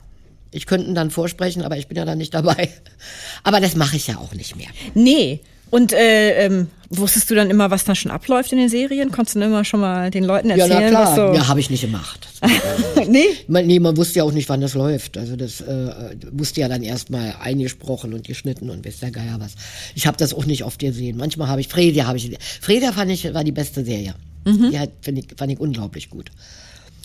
Ich 0.54 0.66
könnte 0.66 0.92
dann 0.94 1.12
vorsprechen, 1.12 1.62
aber 1.62 1.78
ich 1.78 1.88
bin 1.88 1.98
ja 1.98 2.04
dann 2.04 2.18
nicht 2.18 2.34
dabei. 2.34 2.68
Aber 3.44 3.62
das 3.62 3.78
mache 3.78 3.96
ich 3.96 4.08
ja 4.08 4.18
auch 4.18 4.34
nicht 4.34 4.58
mehr. 4.58 4.68
Nee. 4.96 5.40
Und 5.70 5.94
äh, 5.94 6.46
ähm, 6.46 6.68
wusstest 6.92 7.30
du 7.30 7.36
dann 7.36 7.50
immer, 7.50 7.72
was 7.72 7.84
da 7.86 7.96
schon 7.96 8.12
abläuft 8.12 8.52
in 8.52 8.58
den 8.58 8.70
Serien? 8.70 9.12
Konntest 9.12 9.36
du 9.36 9.40
dann 9.40 9.50
immer 9.50 9.64
schon 9.66 9.80
mal 9.80 10.12
den 10.12 10.24
Leuten 10.24 10.50
Ja, 10.50 10.58
erzählen, 10.58 10.94
na 10.94 11.00
was 11.02 11.14
klar. 11.14 11.34
so. 11.34 11.36
Ja, 11.38 11.48
habe 11.48 11.60
ich 11.60 11.70
nicht 11.70 11.82
gemacht. 11.82 12.28
nee? 13.08 13.26
Man, 13.48 13.66
nee, 13.66 13.80
man 13.80 13.96
wusste 13.98 14.20
ja 14.20 14.24
auch 14.24 14.32
nicht, 14.32 14.50
wann 14.50 14.62
das 14.62 14.74
läuft. 14.74 15.18
Also 15.18 15.36
das 15.36 15.62
äh, 15.62 16.16
musste 16.32 16.62
ja 16.62 16.68
dann 16.68 16.84
erstmal 16.84 17.36
eingesprochen 17.42 18.14
und 18.14 18.28
geschnitten 18.28 18.70
und 18.70 18.86
weiß 18.86 19.00
der 19.00 19.12
Geier 19.12 19.38
was. 19.40 19.54
Ich 19.96 20.06
habe 20.08 20.18
das 20.18 20.34
auch 20.34 20.46
nicht 20.46 20.64
oft 20.64 20.80
gesehen. 20.80 21.18
Manchmal 21.18 21.48
habe 21.48 21.62
ich 21.62 21.68
Freda 21.68 22.06
habe 22.08 22.18
ich 22.18 22.38
Freda 22.62 22.92
fand 22.92 23.12
ich 23.12 23.34
war 23.34 23.44
die 23.44 23.52
beste 23.52 23.84
Serie. 23.86 24.14
Die 24.46 24.78
hat 24.80 24.90
ich, 25.06 25.28
fand 25.38 25.52
ich 25.52 25.60
unglaublich 25.60 26.10
gut. 26.10 26.32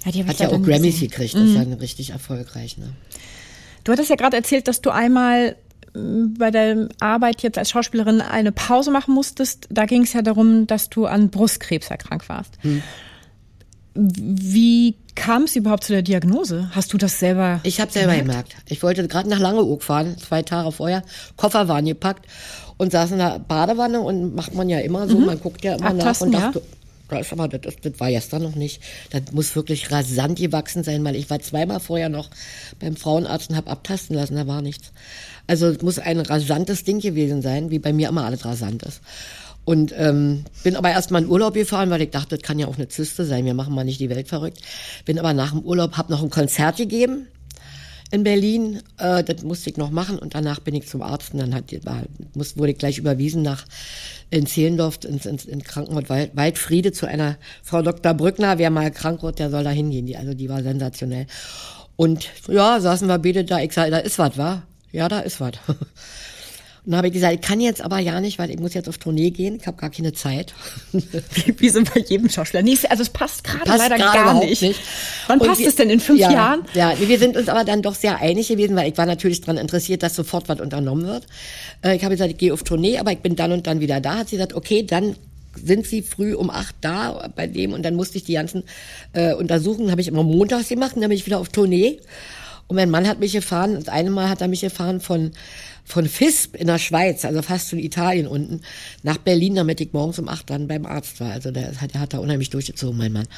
Ja, 0.04 0.12
die 0.12 0.24
Hat 0.24 0.38
ja 0.40 0.48
auch 0.48 0.62
Grammys 0.62 0.94
gesehen. 0.94 1.08
gekriegt. 1.10 1.34
Das 1.34 1.42
ist 1.42 1.54
ja 1.54 1.62
richtig 1.80 2.10
erfolgreich. 2.10 2.78
Ne? 2.78 2.92
Du 3.84 3.92
hattest 3.92 4.08
ja 4.10 4.16
gerade 4.16 4.36
erzählt, 4.36 4.68
dass 4.68 4.80
du 4.80 4.90
einmal 4.90 5.56
bei 6.38 6.50
der 6.50 6.88
Arbeit 7.00 7.42
jetzt 7.42 7.58
als 7.58 7.70
Schauspielerin 7.70 8.20
eine 8.20 8.52
Pause 8.52 8.90
machen 8.90 9.14
musstest. 9.14 9.66
Da 9.70 9.86
ging 9.86 10.02
es 10.02 10.12
ja 10.12 10.22
darum, 10.22 10.66
dass 10.66 10.90
du 10.90 11.06
an 11.06 11.30
Brustkrebs 11.30 11.90
erkrankt 11.90 12.28
warst. 12.28 12.54
Hm. 12.62 12.82
Wie 13.94 14.96
kam 15.14 15.44
es 15.44 15.56
überhaupt 15.56 15.84
zu 15.84 15.92
der 15.92 16.02
Diagnose? 16.02 16.70
Hast 16.72 16.92
du 16.92 16.98
das 16.98 17.18
selber? 17.18 17.60
Ich 17.62 17.80
habe 17.80 17.90
selber 17.90 18.14
gemerkt. 18.14 18.54
Ich 18.68 18.82
wollte 18.82 19.06
gerade 19.08 19.28
nach 19.28 19.38
Langeoog 19.38 19.82
fahren, 19.82 20.18
zwei 20.18 20.42
Tage 20.42 20.70
vorher. 20.70 21.02
Koffer 21.36 21.66
waren 21.68 21.86
gepackt 21.86 22.26
und 22.76 22.92
saß 22.92 23.12
in 23.12 23.18
der 23.18 23.38
Badewanne 23.38 24.00
und 24.00 24.34
macht 24.34 24.54
man 24.54 24.68
ja 24.68 24.80
immer 24.80 25.08
so. 25.08 25.18
Man 25.18 25.40
guckt 25.40 25.64
ja 25.64 25.76
immer 25.76 25.94
nach 25.94 26.00
Abtasten, 26.00 26.28
und 26.28 26.34
ja. 26.34 26.40
dachte, 26.40 26.62
Da 27.08 27.18
ist 27.18 27.32
aber, 27.32 27.48
das, 27.48 27.74
das 27.80 28.00
war 28.00 28.10
gestern 28.10 28.42
noch 28.42 28.54
nicht. 28.54 28.82
Das 29.10 29.22
muss 29.32 29.54
wirklich 29.54 29.90
rasant 29.90 30.38
gewachsen 30.38 30.82
sein, 30.84 31.04
weil 31.04 31.16
ich 31.16 31.30
war 31.30 31.40
zweimal 31.40 31.80
vorher 31.80 32.08
noch 32.08 32.30
beim 32.80 32.96
Frauenarzt 32.96 33.50
und 33.50 33.56
habe 33.56 33.70
abtasten 33.70 34.16
lassen, 34.16 34.36
da 34.36 34.46
war 34.46 34.60
nichts. 34.60 34.92
Also 35.46 35.66
es 35.66 35.82
muss 35.82 35.98
ein 35.98 36.20
rasantes 36.20 36.84
Ding 36.84 37.00
gewesen 37.00 37.42
sein, 37.42 37.70
wie 37.70 37.78
bei 37.78 37.92
mir 37.92 38.08
immer 38.08 38.24
alles 38.24 38.44
rasant 38.44 38.82
ist. 38.82 39.00
Und 39.64 39.92
ähm, 39.96 40.44
bin 40.62 40.76
aber 40.76 40.90
erst 40.90 41.10
mal 41.10 41.22
in 41.22 41.28
Urlaub 41.28 41.54
gefahren, 41.54 41.90
weil 41.90 42.02
ich 42.02 42.10
dachte, 42.10 42.36
das 42.36 42.42
kann 42.42 42.58
ja 42.58 42.68
auch 42.68 42.76
eine 42.76 42.88
Zyste 42.88 43.24
sein, 43.24 43.44
wir 43.44 43.54
machen 43.54 43.74
mal 43.74 43.84
nicht 43.84 43.98
die 43.98 44.10
Welt 44.10 44.28
verrückt. 44.28 44.60
Bin 45.04 45.18
aber 45.18 45.34
nach 45.34 45.50
dem 45.50 45.62
Urlaub, 45.62 45.96
habe 45.96 46.12
noch 46.12 46.22
ein 46.22 46.30
Konzert 46.30 46.76
gegeben 46.76 47.26
in 48.10 48.22
Berlin. 48.22 48.80
Äh, 48.98 49.24
das 49.24 49.42
musste 49.42 49.70
ich 49.70 49.76
noch 49.76 49.90
machen 49.90 50.18
und 50.18 50.34
danach 50.34 50.60
bin 50.60 50.74
ich 50.74 50.86
zum 50.86 51.02
Arzt 51.02 51.32
und 51.32 51.40
dann 51.40 51.54
hat, 51.54 51.64
war, 51.84 52.02
muss, 52.34 52.56
wurde 52.56 52.72
ich 52.72 52.78
gleich 52.78 52.98
überwiesen 52.98 53.42
nach 53.42 53.64
in 54.30 54.46
Zehlendorf 54.46 55.00
ins, 55.04 55.26
ins, 55.26 55.44
in 55.44 55.62
Krankenhaus 55.62 56.08
Wald, 56.08 56.36
Waldfriede 56.36 56.92
zu 56.92 57.06
einer 57.06 57.36
Frau 57.62 57.82
Dr. 57.82 58.14
Brückner. 58.14 58.58
Wer 58.58 58.70
mal 58.70 58.90
krank 58.90 59.22
wird, 59.22 59.38
der 59.38 59.50
soll 59.50 59.64
da 59.64 59.70
hingehen. 59.70 60.06
Die, 60.06 60.16
also 60.16 60.34
die 60.34 60.48
war 60.48 60.62
sensationell. 60.62 61.26
Und 61.96 62.28
ja, 62.48 62.80
saßen 62.80 63.08
wir 63.08 63.18
beide 63.18 63.44
da. 63.44 63.60
Ich 63.60 63.72
sage, 63.72 63.90
da 63.90 63.98
ist 63.98 64.18
was, 64.18 64.36
wa? 64.36 64.62
Ja, 64.92 65.08
da 65.08 65.20
ist 65.20 65.40
was. 65.40 65.54
Und 66.86 66.92
dann 66.92 66.98
habe 66.98 67.08
ich 67.08 67.14
gesagt, 67.14 67.34
ich 67.34 67.40
kann 67.40 67.60
jetzt 67.60 67.82
aber 67.82 67.98
ja 67.98 68.20
nicht, 68.20 68.38
weil 68.38 68.48
ich 68.48 68.60
muss 68.60 68.72
jetzt 68.72 68.88
auf 68.88 68.98
Tournee 68.98 69.30
gehen. 69.30 69.58
Ich 69.60 69.66
habe 69.66 69.76
gar 69.76 69.90
keine 69.90 70.12
Zeit. 70.12 70.54
Wie 71.56 71.68
so 71.68 71.82
bei 71.82 71.98
jedem 71.98 72.30
Schauspieler. 72.30 72.62
Nee, 72.62 72.78
also 72.88 73.02
es 73.02 73.10
passt 73.10 73.42
gerade 73.42 73.68
leider 73.68 73.98
gar 73.98 74.34
nicht. 74.38 74.62
nicht. 74.62 74.80
Wann 75.26 75.40
und 75.40 75.48
passt 75.48 75.60
wir, 75.60 75.66
es 75.66 75.74
denn? 75.74 75.90
In 75.90 75.98
fünf 75.98 76.20
ja, 76.20 76.30
Jahren? 76.30 76.62
Ja, 76.74 76.94
wir 76.96 77.18
sind 77.18 77.36
uns 77.36 77.48
aber 77.48 77.64
dann 77.64 77.82
doch 77.82 77.96
sehr 77.96 78.20
einig 78.20 78.46
gewesen, 78.46 78.76
weil 78.76 78.88
ich 78.88 78.96
war 78.96 79.04
natürlich 79.04 79.40
daran 79.40 79.56
interessiert, 79.56 80.04
dass 80.04 80.14
sofort 80.14 80.48
was 80.48 80.60
unternommen 80.60 81.08
wird. 81.08 81.26
Äh, 81.82 81.96
ich 81.96 82.04
habe 82.04 82.14
gesagt, 82.14 82.30
ich 82.30 82.38
gehe 82.38 82.52
auf 82.52 82.62
Tournee, 82.62 82.98
aber 82.98 83.10
ich 83.10 83.18
bin 83.18 83.34
dann 83.34 83.50
und 83.50 83.66
dann 83.66 83.80
wieder 83.80 84.00
da. 84.00 84.18
Hat 84.18 84.28
sie 84.28 84.36
gesagt, 84.36 84.54
okay, 84.54 84.84
dann 84.84 85.16
sind 85.60 85.88
sie 85.88 86.02
früh 86.02 86.34
um 86.34 86.50
acht 86.50 86.76
da 86.82 87.30
bei 87.34 87.48
dem 87.48 87.72
und 87.72 87.82
dann 87.82 87.96
musste 87.96 88.18
ich 88.18 88.24
die 88.24 88.34
ganzen 88.34 88.62
äh, 89.12 89.34
Untersuchungen, 89.34 89.90
habe 89.90 90.00
ich 90.00 90.06
immer 90.06 90.22
montags 90.22 90.68
gemacht 90.68 90.94
und 90.94 91.02
dann 91.02 91.08
bin 91.08 91.18
ich 91.18 91.26
wieder 91.26 91.40
auf 91.40 91.48
Tournee. 91.48 91.98
Und 92.68 92.76
mein 92.76 92.90
Mann 92.90 93.06
hat 93.06 93.20
mich 93.20 93.32
gefahren, 93.32 93.74
das 93.74 93.88
eine 93.88 94.10
Mal 94.10 94.28
hat 94.28 94.40
er 94.40 94.48
mich 94.48 94.62
gefahren 94.62 95.00
von 95.00 95.32
von 95.86 96.06
Fisp 96.08 96.56
in 96.56 96.66
der 96.66 96.78
Schweiz, 96.78 97.24
also 97.24 97.42
fast 97.42 97.72
in 97.72 97.78
Italien 97.78 98.26
unten, 98.26 98.62
nach 99.04 99.18
Berlin, 99.18 99.54
damit 99.54 99.80
ich 99.80 99.92
morgens 99.92 100.18
um 100.18 100.28
acht 100.28 100.50
dann 100.50 100.66
beim 100.66 100.84
Arzt 100.84 101.20
war. 101.20 101.30
Also 101.30 101.52
der 101.52 101.80
hat, 101.80 101.94
der 101.94 102.00
hat 102.00 102.12
da 102.12 102.18
unheimlich 102.18 102.50
durchgezogen, 102.50 102.98
mein 102.98 103.12
Mann. 103.12 103.28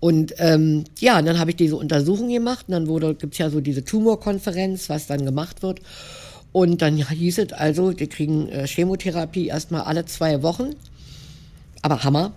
Und 0.00 0.34
ähm, 0.38 0.84
ja, 0.98 1.18
und 1.18 1.26
dann 1.26 1.38
habe 1.38 1.50
ich 1.50 1.56
diese 1.56 1.76
Untersuchung 1.76 2.30
gemacht 2.30 2.66
und 2.68 2.72
dann 2.72 2.88
wurde, 2.88 3.14
gibt's 3.14 3.38
ja 3.38 3.50
so 3.50 3.60
diese 3.60 3.84
Tumorkonferenz, 3.84 4.88
was 4.88 5.06
dann 5.06 5.26
gemacht 5.26 5.62
wird. 5.62 5.80
Und 6.52 6.82
dann 6.82 6.96
hieß 6.96 7.38
es 7.38 7.52
also, 7.52 7.92
die 7.92 8.06
kriegen 8.06 8.48
äh, 8.48 8.66
Chemotherapie 8.66 9.48
erstmal 9.48 9.82
alle 9.82 10.06
zwei 10.06 10.42
Wochen. 10.42 10.74
Aber 11.82 12.02
Hammer. 12.02 12.32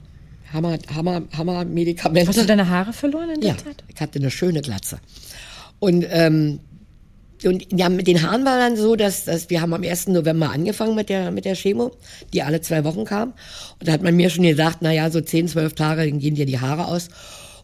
Hammer, 0.52 0.78
Hammer, 0.94 1.24
Hammer 1.38 1.66
Medikamente. 1.66 2.30
Hast 2.30 2.40
du 2.40 2.46
deine 2.46 2.70
Haare 2.70 2.94
verloren 2.94 3.30
in 3.32 3.42
der 3.42 3.50
ja, 3.52 3.58
Zeit? 3.58 3.84
Ich 3.94 4.00
hatte 4.00 4.20
eine 4.20 4.32
schöne 4.32 4.62
Glatze. 4.62 5.00
Und 5.80 6.06
ähm, 6.10 6.60
und 7.46 7.68
ja, 7.72 7.90
mit 7.90 8.08
den 8.08 8.22
Haaren 8.24 8.46
war 8.46 8.58
dann 8.58 8.76
so, 8.76 8.96
dass, 8.96 9.26
dass 9.26 9.50
wir 9.50 9.62
haben 9.62 9.74
am 9.74 9.84
1. 9.84 10.08
November 10.08 10.50
angefangen 10.50 10.96
mit 10.96 11.10
der, 11.10 11.32
mit 11.32 11.46
der 11.46 11.56
Chemo, 11.56 11.92
die 12.34 12.42
alle 12.42 12.62
zwei 12.62 12.84
Wochen 12.84 13.06
kam. 13.06 13.34
Und 13.80 13.88
da 13.88 13.92
hat 13.92 14.02
man 14.02 14.16
mir 14.16 14.30
schon 14.30 14.44
gesagt, 14.44 14.80
na 14.82 14.92
ja, 14.92 15.10
so 15.12 15.22
10, 15.22 15.50
12 15.50 15.74
Tage, 15.74 16.10
dann 16.10 16.20
gehen 16.20 16.36
dir 16.36 16.46
die 16.46 16.60
Haare 16.60 16.88
aus. 16.88 17.10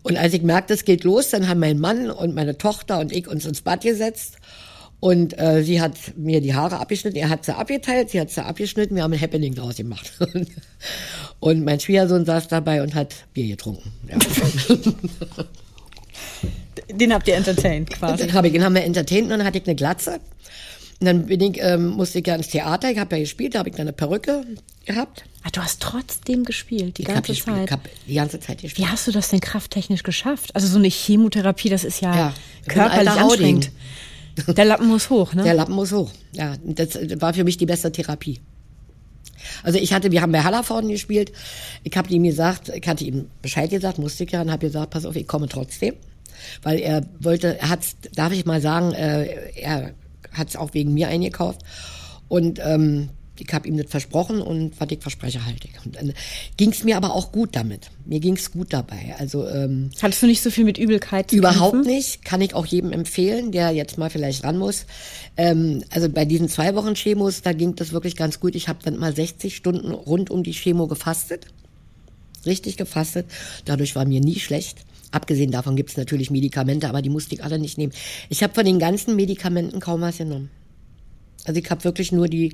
Und 0.04 0.17
als 0.17 0.34
ich 0.34 0.43
merkte, 0.43 0.73
es 0.73 0.86
geht 0.86 1.04
los, 1.04 1.30
dann 1.30 1.47
haben 1.47 1.60
mein 1.60 1.80
Mann 1.80 2.12
und 2.12 2.36
meine 2.36 2.58
Tochter 2.58 2.99
und 2.99 3.12
ich 3.12 3.28
uns 3.28 3.45
ins 3.45 3.62
Bad 3.62 3.82
gesetzt. 3.82 4.38
Und 4.99 5.38
äh, 5.38 5.63
sie 5.63 5.82
hat 5.82 5.97
mir 6.15 6.39
die 6.39 6.54
Haare 6.54 6.80
abgeschnitten, 6.80 7.17
er 7.17 7.30
hat 7.30 7.43
sie 7.43 7.56
abgeteilt, 7.56 8.12
sie 8.12 8.21
hat 8.21 8.30
sie 8.30 8.43
abgeschnitten, 8.43 8.95
wir 8.95 9.04
haben 9.04 9.12
ein 9.12 9.19
Happening 9.19 9.54
draus 9.54 9.76
gemacht. 9.76 10.13
und 11.39 11.65
mein 11.65 11.80
Schwiegersohn 11.80 12.26
saß 12.26 12.47
dabei 12.47 12.82
und 12.84 12.95
hat 12.95 13.13
Bier 13.34 13.47
getrunken. 13.47 13.91
Ja. 14.08 14.17
Den 16.89 17.13
habt 17.13 17.28
ihr 17.28 17.36
entertained 17.36 17.89
quasi. 17.89 18.26
Den, 18.26 18.34
hab 18.34 18.46
ich, 18.46 18.52
den 18.52 18.63
haben 18.63 18.76
wir 18.76 18.84
entertained 18.84 19.24
und 19.24 19.30
dann 19.38 19.46
hatte 19.46 19.58
ich 19.58 19.65
eine 19.65 19.76
Glatze. 19.76 20.19
Und 21.00 21.08
dann 21.08 21.26
bin 21.26 21.41
ich, 21.41 21.62
ähm, 21.62 21.88
musste 21.88 22.19
ich 22.19 22.28
ja 22.28 22.36
ins 22.36 22.48
Theater, 22.48 22.89
ich 22.91 22.98
habe 22.98 23.15
ja 23.15 23.22
gespielt, 23.22 23.56
da 23.56 23.60
habe 23.60 23.69
ich 23.69 23.76
dann 23.76 23.88
eine 23.88 23.93
Perücke 23.93 24.46
gehabt. 24.86 25.26
Ach, 25.43 25.52
du 25.52 25.62
hast 25.62 25.82
trotzdem 25.82 26.46
gespielt, 26.46 26.98
die 26.98 27.02
ich 27.02 27.08
ganze 27.08 27.34
gespielt, 27.34 27.58
Zeit. 27.58 27.65
Ich 27.65 27.72
habe 27.72 27.89
die 28.08 28.13
ganze 28.13 28.39
Zeit 28.39 28.62
gespielt. 28.62 28.88
Wie 28.88 28.89
hast 28.89 29.08
du 29.08 29.12
das 29.12 29.30
denn 29.30 29.41
krafttechnisch 29.41 30.04
geschafft? 30.04 30.56
Also 30.56 30.67
so 30.67 30.78
eine 30.78 30.88
Chemotherapie, 30.88 31.69
das 31.69 31.84
ist 31.84 32.02
ja, 32.02 32.15
Ja, 32.15 32.34
körperlich 32.67 33.10
anstrengend. 33.10 33.72
Der 34.48 34.65
Lappen 34.65 34.88
muss 34.88 35.10
hoch, 35.10 35.34
ne? 35.34 35.43
Der 35.43 35.54
Lappen 35.54 35.76
muss 35.76 35.91
hoch. 35.91 36.10
Ja, 36.32 36.56
das 36.63 36.98
war 37.19 37.34
für 37.34 37.43
mich 37.43 37.58
die 37.58 37.65
beste 37.65 37.91
Therapie. 37.91 38.39
Also 39.62 39.78
ich 39.80 39.93
hatte, 39.93 40.12
wir 40.12 40.22
haben 40.22 40.32
bei 40.32 40.41
Hallervorden 40.41 40.89
gespielt. 40.89 41.34
Ich 41.84 41.96
habe 41.98 42.10
ihm 42.10 42.24
gesagt, 42.24 42.69
ich 42.69 42.88
hatte 42.88 43.04
ihm 43.04 43.30
Bescheid 43.41 43.69
gesagt, 43.69 44.00
musste 44.00 44.24
ich 44.24 44.32
ja, 44.32 44.41
und 44.41 44.52
habe 44.52 44.65
gesagt, 44.65 44.91
pass 44.91 45.06
auf, 45.06 45.15
ich 45.15 45.28
komme 45.28 45.50
trotzdem 45.50 45.96
weil 46.62 46.79
er 46.79 47.06
wollte, 47.19 47.60
er 47.60 47.69
hat's, 47.69 47.95
darf 48.15 48.34
ich 48.34 48.45
mal 48.45 48.62
sagen, 48.62 48.93
äh, 48.93 49.51
er 49.56 49.93
hat 50.32 50.49
es 50.49 50.56
auch 50.56 50.73
wegen 50.73 50.93
mir 50.93 51.08
eingekauft 51.08 51.62
und 52.27 52.60
ähm, 52.63 53.10
ich 53.39 53.51
habe 53.51 53.67
ihm 53.67 53.77
das 53.77 53.88
versprochen 53.89 54.41
und 54.41 54.79
was 54.79 54.91
ich 54.91 55.01
verspreche 55.01 55.45
halte 55.45 55.67
ich. 55.67 55.86
Und 55.86 55.95
dann 55.95 56.13
ging 56.56 56.69
es 56.71 56.84
mir 56.84 56.97
aber 56.97 57.13
auch 57.13 57.32
gut 57.32 57.56
damit. 57.56 57.89
Mir 58.06 58.19
ging 58.19 58.36
es 58.36 58.51
gut 58.51 58.71
dabei. 58.71 59.15
Also 59.17 59.47
ähm, 59.47 59.89
Hattest 60.01 60.21
du 60.21 60.27
nicht 60.27 60.43
so 60.43 60.51
viel 60.51 60.63
mit 60.65 60.77
Übelkeit 60.77 61.32
zu 61.32 61.36
Überhaupt 61.36 61.73
kämpfen? 61.73 61.91
nicht. 61.91 62.23
Kann 62.23 62.41
ich 62.41 62.53
auch 62.53 62.65
jedem 62.65 62.91
empfehlen, 62.91 63.51
der 63.51 63.71
jetzt 63.71 63.97
mal 63.97 64.12
vielleicht 64.12 64.43
ran 64.43 64.58
muss. 64.58 64.86
Ähm, 65.36 65.84
also 65.89 66.10
bei 66.10 66.25
diesen 66.25 66.47
zwei 66.47 66.75
Wochen 66.75 66.93
Chemos, 66.93 67.41
da 67.41 67.53
ging 67.53 67.75
das 67.75 67.91
wirklich 67.91 68.15
ganz 68.15 68.39
gut. 68.39 68.53
Ich 68.56 68.67
habe 68.67 68.79
dann 68.84 68.97
mal 68.97 69.15
60 69.15 69.56
Stunden 69.56 69.91
rund 69.91 70.29
um 70.29 70.43
die 70.43 70.53
Chemo 70.53 70.88
gefastet. 70.88 71.47
Richtig 72.45 72.77
gefastet. 72.77 73.25
Dadurch 73.65 73.95
war 73.95 74.06
mir 74.06 74.19
nie 74.21 74.39
schlecht. 74.39 74.79
Abgesehen 75.13 75.52
davon 75.52 75.76
gibt 75.76 75.91
es 75.91 75.97
natürlich 75.97 76.32
Medikamente, 76.32 76.89
aber 76.89 77.02
die 77.04 77.10
musste 77.10 77.36
ich 77.36 77.43
alle 77.43 77.60
nicht 77.60 77.78
nehmen. 77.78 77.93
Ich 78.30 78.41
habe 78.41 78.54
von 78.54 78.65
den 78.65 78.80
ganzen 78.80 79.15
Medikamenten 79.15 79.80
kaum 79.80 80.02
was 80.02 80.17
genommen. 80.17 80.49
Also 81.45 81.60
ich 81.60 81.69
habe 81.69 81.84
wirklich 81.84 82.12
nur 82.12 82.28
die 82.28 82.54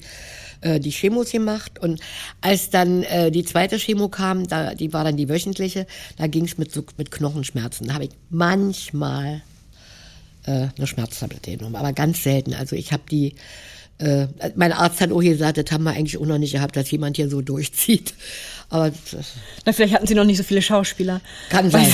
äh, 0.61 0.79
die 0.79 0.89
Chemos 0.89 1.31
gemacht 1.31 1.79
und 1.79 2.01
als 2.41 2.69
dann 2.69 3.03
äh, 3.03 3.31
die 3.31 3.45
zweite 3.45 3.77
Chemo 3.77 4.09
kam, 4.09 4.45
da 4.45 4.75
die 4.75 4.91
war 4.91 5.05
dann 5.05 5.15
die 5.15 5.29
wöchentliche, 5.29 5.87
da 6.17 6.27
ging 6.27 6.45
es 6.45 6.57
mit 6.57 6.73
so, 6.73 6.83
mit 6.97 7.11
Knochenschmerzen. 7.11 7.87
Da 7.87 7.93
habe 7.93 8.05
ich 8.05 8.11
manchmal 8.29 9.41
äh, 10.45 10.67
eine 10.75 10.87
Schmerztablette 10.87 11.55
genommen, 11.55 11.77
aber 11.77 11.93
ganz 11.93 12.23
selten. 12.23 12.53
Also 12.55 12.75
ich 12.75 12.91
habe 12.91 13.03
die 13.09 13.35
äh, 13.99 14.27
mein 14.55 14.71
Arzt 14.71 15.01
hat 15.01 15.11
auch 15.11 15.19
gesagt, 15.19 15.57
das 15.57 15.71
haben 15.71 15.83
wir 15.83 15.91
eigentlich 15.91 16.17
auch 16.17 16.25
noch 16.25 16.37
nicht 16.37 16.53
gehabt, 16.53 16.75
dass 16.75 16.89
jemand 16.89 17.17
hier 17.17 17.29
so 17.29 17.41
durchzieht. 17.41 18.13
Aber 18.69 18.91
Na, 19.65 19.73
vielleicht 19.73 19.93
hatten 19.93 20.07
sie 20.07 20.15
noch 20.15 20.25
nicht 20.25 20.37
so 20.37 20.43
viele 20.43 20.61
Schauspieler. 20.61 21.21
kann 21.49 21.69
sein. 21.69 21.87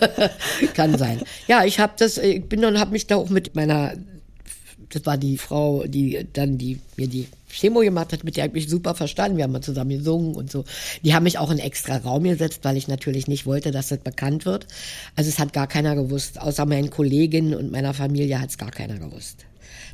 kann 0.74 0.96
sein. 0.96 1.20
Ja, 1.46 1.64
ich 1.64 1.78
habe 1.78 1.92
das, 1.98 2.16
ich 2.18 2.44
bin 2.44 2.62
dann 2.62 2.78
habe 2.78 2.92
mich 2.92 3.06
da 3.06 3.16
auch 3.16 3.28
mit 3.28 3.54
meiner, 3.54 3.94
das 4.90 5.04
war 5.04 5.18
die 5.18 5.36
Frau, 5.36 5.84
die 5.86 6.26
dann 6.32 6.58
die 6.58 6.80
mir 6.96 7.08
die 7.08 7.26
Chemo 7.50 7.80
gemacht 7.80 8.12
hat, 8.12 8.24
mit 8.24 8.36
der 8.36 8.46
ich 8.46 8.52
mich 8.52 8.68
super 8.68 8.94
verstanden. 8.94 9.36
Wir 9.36 9.44
haben 9.44 9.52
mal 9.52 9.62
zusammen 9.62 9.90
gesungen 9.90 10.34
und 10.34 10.50
so. 10.50 10.64
Die 11.02 11.14
haben 11.14 11.24
mich 11.24 11.38
auch 11.38 11.50
in 11.50 11.58
extra 11.58 11.96
Raum 11.96 12.24
gesetzt, 12.24 12.60
weil 12.62 12.76
ich 12.76 12.88
natürlich 12.88 13.28
nicht 13.28 13.46
wollte, 13.46 13.70
dass 13.72 13.88
das 13.88 13.98
bekannt 13.98 14.46
wird. 14.46 14.66
Also 15.16 15.28
es 15.28 15.38
hat 15.38 15.52
gar 15.52 15.66
keiner 15.66 15.96
gewusst, 15.96 16.40
außer 16.40 16.66
meinen 16.66 16.90
Kolleginnen 16.90 17.54
und 17.54 17.72
meiner 17.72 17.94
Familie 17.94 18.40
hat 18.40 18.50
es 18.50 18.58
gar 18.58 18.70
keiner 18.70 18.98
gewusst. 18.98 19.44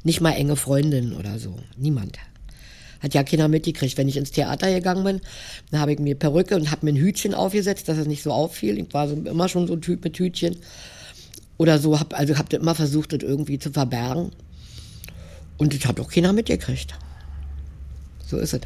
Nicht 0.05 0.21
mal 0.21 0.33
enge 0.33 0.57
Freundinnen 0.57 1.15
oder 1.15 1.39
so. 1.39 1.57
Niemand. 1.77 2.19
Hat 3.01 3.15
ja 3.15 3.23
keiner 3.23 3.49
mitgekriegt. 3.49 3.97
Wenn 3.99 4.09
ich 4.09 4.17
ins 4.17 4.31
Theater 4.31 4.73
gegangen 4.73 5.05
bin, 5.05 5.21
dann 5.71 5.81
habe 5.81 5.93
ich 5.93 5.99
mir 5.99 6.15
Perücke 6.15 6.57
und 6.57 6.71
habe 6.71 6.87
mir 6.87 6.93
ein 6.93 7.01
Hütchen 7.01 7.35
aufgesetzt, 7.35 7.89
dass 7.89 7.99
es 7.99 8.07
nicht 8.07 8.23
so 8.23 8.33
auffiel. 8.33 8.79
Ich 8.79 8.93
war 8.95 9.09
so, 9.09 9.15
immer 9.15 9.49
schon 9.49 9.67
so 9.67 9.75
ein 9.75 9.81
Typ 9.81 10.05
mit 10.05 10.19
Hütchen. 10.19 10.57
Oder 11.59 11.79
so, 11.79 11.99
hab, 11.99 12.19
also 12.19 12.37
habe 12.39 12.57
immer 12.57 12.75
versucht, 12.75 13.13
das 13.13 13.23
irgendwie 13.23 13.59
zu 13.59 13.71
verbergen. 13.71 14.31
Und 15.59 15.75
das 15.75 15.87
hat 15.87 16.01
auch 16.01 16.11
keiner 16.11 16.33
mitgekriegt. 16.33 16.95
So 18.27 18.39
ist 18.39 18.55
es. 18.55 18.61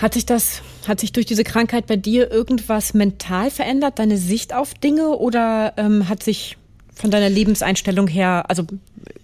Hat 0.00 0.14
sich 0.14 0.26
das, 0.26 0.62
hat 0.86 1.00
sich 1.00 1.12
durch 1.12 1.26
diese 1.26 1.44
Krankheit 1.44 1.86
bei 1.86 1.96
dir 1.96 2.30
irgendwas 2.30 2.94
mental 2.94 3.50
verändert, 3.50 3.98
deine 3.98 4.16
Sicht 4.16 4.54
auf 4.54 4.74
Dinge 4.74 5.08
oder 5.08 5.74
ähm, 5.76 6.08
hat 6.08 6.22
sich 6.22 6.56
von 7.00 7.10
deiner 7.10 7.30
Lebenseinstellung 7.30 8.06
her, 8.06 8.44
also 8.48 8.64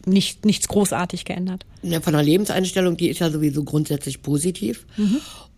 nicht, 0.06 0.44
nichts 0.44 0.68
großartig 0.68 1.24
geändert? 1.24 1.66
Ja, 1.82 2.00
von 2.00 2.12
der 2.14 2.22
Lebenseinstellung, 2.22 2.96
die 2.96 3.08
ist 3.08 3.20
ja 3.20 3.30
sowieso 3.30 3.64
grundsätzlich 3.64 4.22
positiv. 4.22 4.86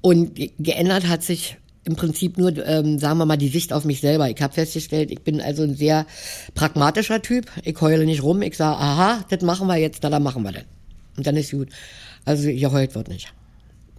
Und 0.01 0.35
ge- 0.35 0.51
geändert 0.59 1.07
hat 1.09 1.23
sich 1.23 1.57
im 1.85 1.97
Prinzip 1.97 2.37
nur, 2.37 2.55
ähm, 2.67 2.99
sagen 2.99 3.19
wir 3.19 3.25
mal, 3.27 3.37
die 3.39 3.49
Sicht 3.49 3.73
auf 3.73 3.85
mich 3.85 4.01
selber. 4.01 4.29
Ich 4.29 4.41
habe 4.43 4.53
festgestellt, 4.53 5.11
ich 5.11 5.21
bin 5.23 5.41
also 5.41 5.63
ein 5.63 5.75
sehr 5.75 6.07
pragmatischer 6.55 7.23
Typ. 7.23 7.47
Ich 7.65 7.81
heule 7.81 8.05
nicht 8.05 8.23
rum. 8.23 8.43
Ich 8.43 8.57
sage, 8.57 8.77
aha, 8.79 9.25
das 9.31 9.41
machen 9.43 9.67
wir 9.69 9.77
jetzt, 9.77 10.01
na, 10.03 10.11
dann 10.11 10.23
machen 10.23 10.43
wir 10.43 10.53
das. 10.53 10.65
Und 11.17 11.27
dann 11.27 11.37
ist 11.37 11.51
gut. 11.53 11.69
Also 12.25 12.47
geheult 12.49 12.95
wird 12.95 13.09
nicht. 13.09 13.33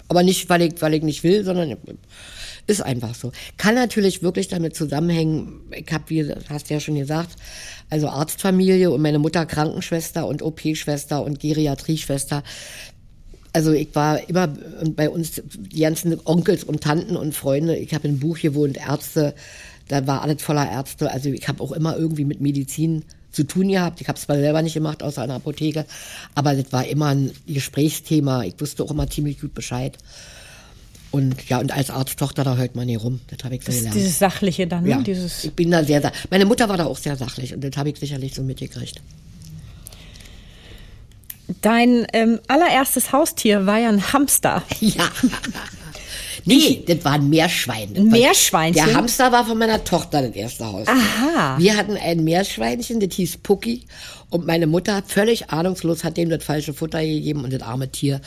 Aber 0.08 0.24
nicht, 0.24 0.50
weil 0.50 0.62
ich, 0.64 0.82
weil 0.82 0.94
ich 0.94 1.04
nicht 1.04 1.24
will, 1.24 1.44
sondern 1.44 1.78
ist 2.70 2.82
einfach 2.82 3.16
so. 3.16 3.32
Kann 3.58 3.76
natürlich 3.76 4.22
wirklich 4.22 4.48
damit 4.48 4.76
zusammenhängen, 4.76 5.62
ich 5.72 5.92
habe, 5.92 6.04
wie 6.08 6.34
hast 6.50 6.70
du 6.70 6.74
ja 6.76 6.80
schon 6.80 6.96
gesagt, 6.96 7.36
also 7.90 8.08
Arztfamilie 8.08 8.92
und 8.92 9.02
meine 9.02 9.20
Mutter 9.20 9.46
Krankenschwester 9.46 10.28
und 10.28 10.42
OP-Schwester 10.42 11.24
und 11.24 11.40
Geriatrieschwester. 11.40 12.44
Also 13.52 13.72
ich 13.72 13.90
war 13.96 14.30
immer 14.30 14.48
bei 14.96 15.10
uns 15.10 15.42
die 15.46 15.82
ganzen 15.82 16.16
Onkels 16.24 16.64
und 16.64 16.82
Tanten 16.82 17.18
und 17.18 17.34
Freunde. 17.34 17.76
Ich 17.76 17.96
habe 17.96 18.08
ein 18.08 18.20
Buch 18.20 18.40
gewohnt, 18.40 18.78
Ärzte 18.78 19.34
Da 19.88 20.06
war 20.06 20.22
alles 20.22 20.44
voller 20.44 20.70
Ärzte. 20.70 21.12
Also 21.12 21.30
ich 21.30 21.48
habe 21.48 21.64
auch 21.64 21.72
immer 21.72 21.98
irgendwie 21.98 22.26
mit 22.26 22.40
Medizin 22.40 23.04
zu 23.32 23.44
tun 23.44 23.70
gehabt. 23.70 24.02
Ich 24.02 24.08
habe 24.08 24.18
es 24.18 24.26
zwar 24.26 24.38
selber 24.38 24.62
nicht 24.62 24.76
gemacht, 24.76 25.02
außer 25.02 25.24
einer 25.24 25.36
Apotheke, 25.36 25.86
aber 26.36 26.54
das 26.54 26.72
war 26.72 26.86
immer 26.86 27.08
ein 27.08 27.32
Gesprächsthema. 27.48 28.44
Ich 28.44 28.60
wusste 28.60 28.84
auch 28.84 28.92
immer 28.92 29.10
ziemlich 29.10 29.42
gut 29.42 29.56
Bescheid. 29.56 29.98
Und 31.12 31.50
ja, 31.50 31.58
und 31.60 31.72
als 31.72 31.90
Arzttochter, 31.90 32.44
da 32.44 32.56
hört 32.56 32.76
man 32.76 32.86
nie 32.86 32.96
rum. 32.96 33.20
Das 33.28 33.44
habe 33.44 33.56
ich 33.56 33.62
so 33.62 33.68
Das 33.68 33.76
ist 33.76 33.80
gelernt. 33.82 33.96
dieses 33.98 34.20
Sachliche 34.20 34.68
dann, 34.68 34.84
ne? 34.84 34.90
ja, 34.92 35.02
Dieses 35.02 35.44
ich 35.46 35.54
bin 35.54 35.72
da 35.72 35.84
sehr, 35.84 36.02
sa- 36.02 36.12
meine 36.30 36.46
Mutter 36.46 36.70
war 36.70 36.78
da 36.78 36.86
auch 36.86 36.98
sehr 36.98 37.16
sachlich 37.16 37.54
und 37.54 37.64
das 37.64 37.76
habe 37.78 37.90
ich 37.90 37.98
sicherlich 37.98 38.36
so 38.36 38.44
mitgekriegt. 38.44 39.02
Dein 41.62 42.06
ähm, 42.14 42.40
allererstes 42.48 43.12
Haustier 43.12 43.66
war 43.66 43.80
ja 43.80 43.90
ein 43.90 44.14
Hamster. 44.14 44.64
Ja. 44.80 45.10
Nee, 46.46 46.84
das 46.88 47.04
war 47.04 47.14
ein 47.14 47.30
Meerschwein. 47.30 47.96
Ein 47.96 48.08
Meerschweinchen? 48.08 48.86
Der 48.86 48.96
Hamster 48.96 49.32
war 49.32 49.46
von 49.46 49.58
meiner 49.58 49.84
Tochter 49.84 50.22
das 50.22 50.36
erste 50.36 50.66
Haus. 50.66 50.88
Aha. 50.88 51.58
Wir 51.60 51.76
hatten 51.76 51.98
ein 51.98 52.24
Meerschweinchen, 52.24 53.00
das 53.02 53.14
hieß 53.14 53.38
Pucki. 53.38 53.84
Und 54.30 54.48
meine 54.48 54.66
Mutter, 54.66 55.04
völlig 55.06 55.50
ahnungslos, 55.50 56.04
hat 56.06 56.16
dem 56.18 56.30
das 56.30 56.44
falsche 56.44 56.74
Futter 56.74 57.02
gegeben 57.04 57.44
und 57.44 57.52
das 57.52 57.62
arme 57.62 57.92
Tier 57.92 58.22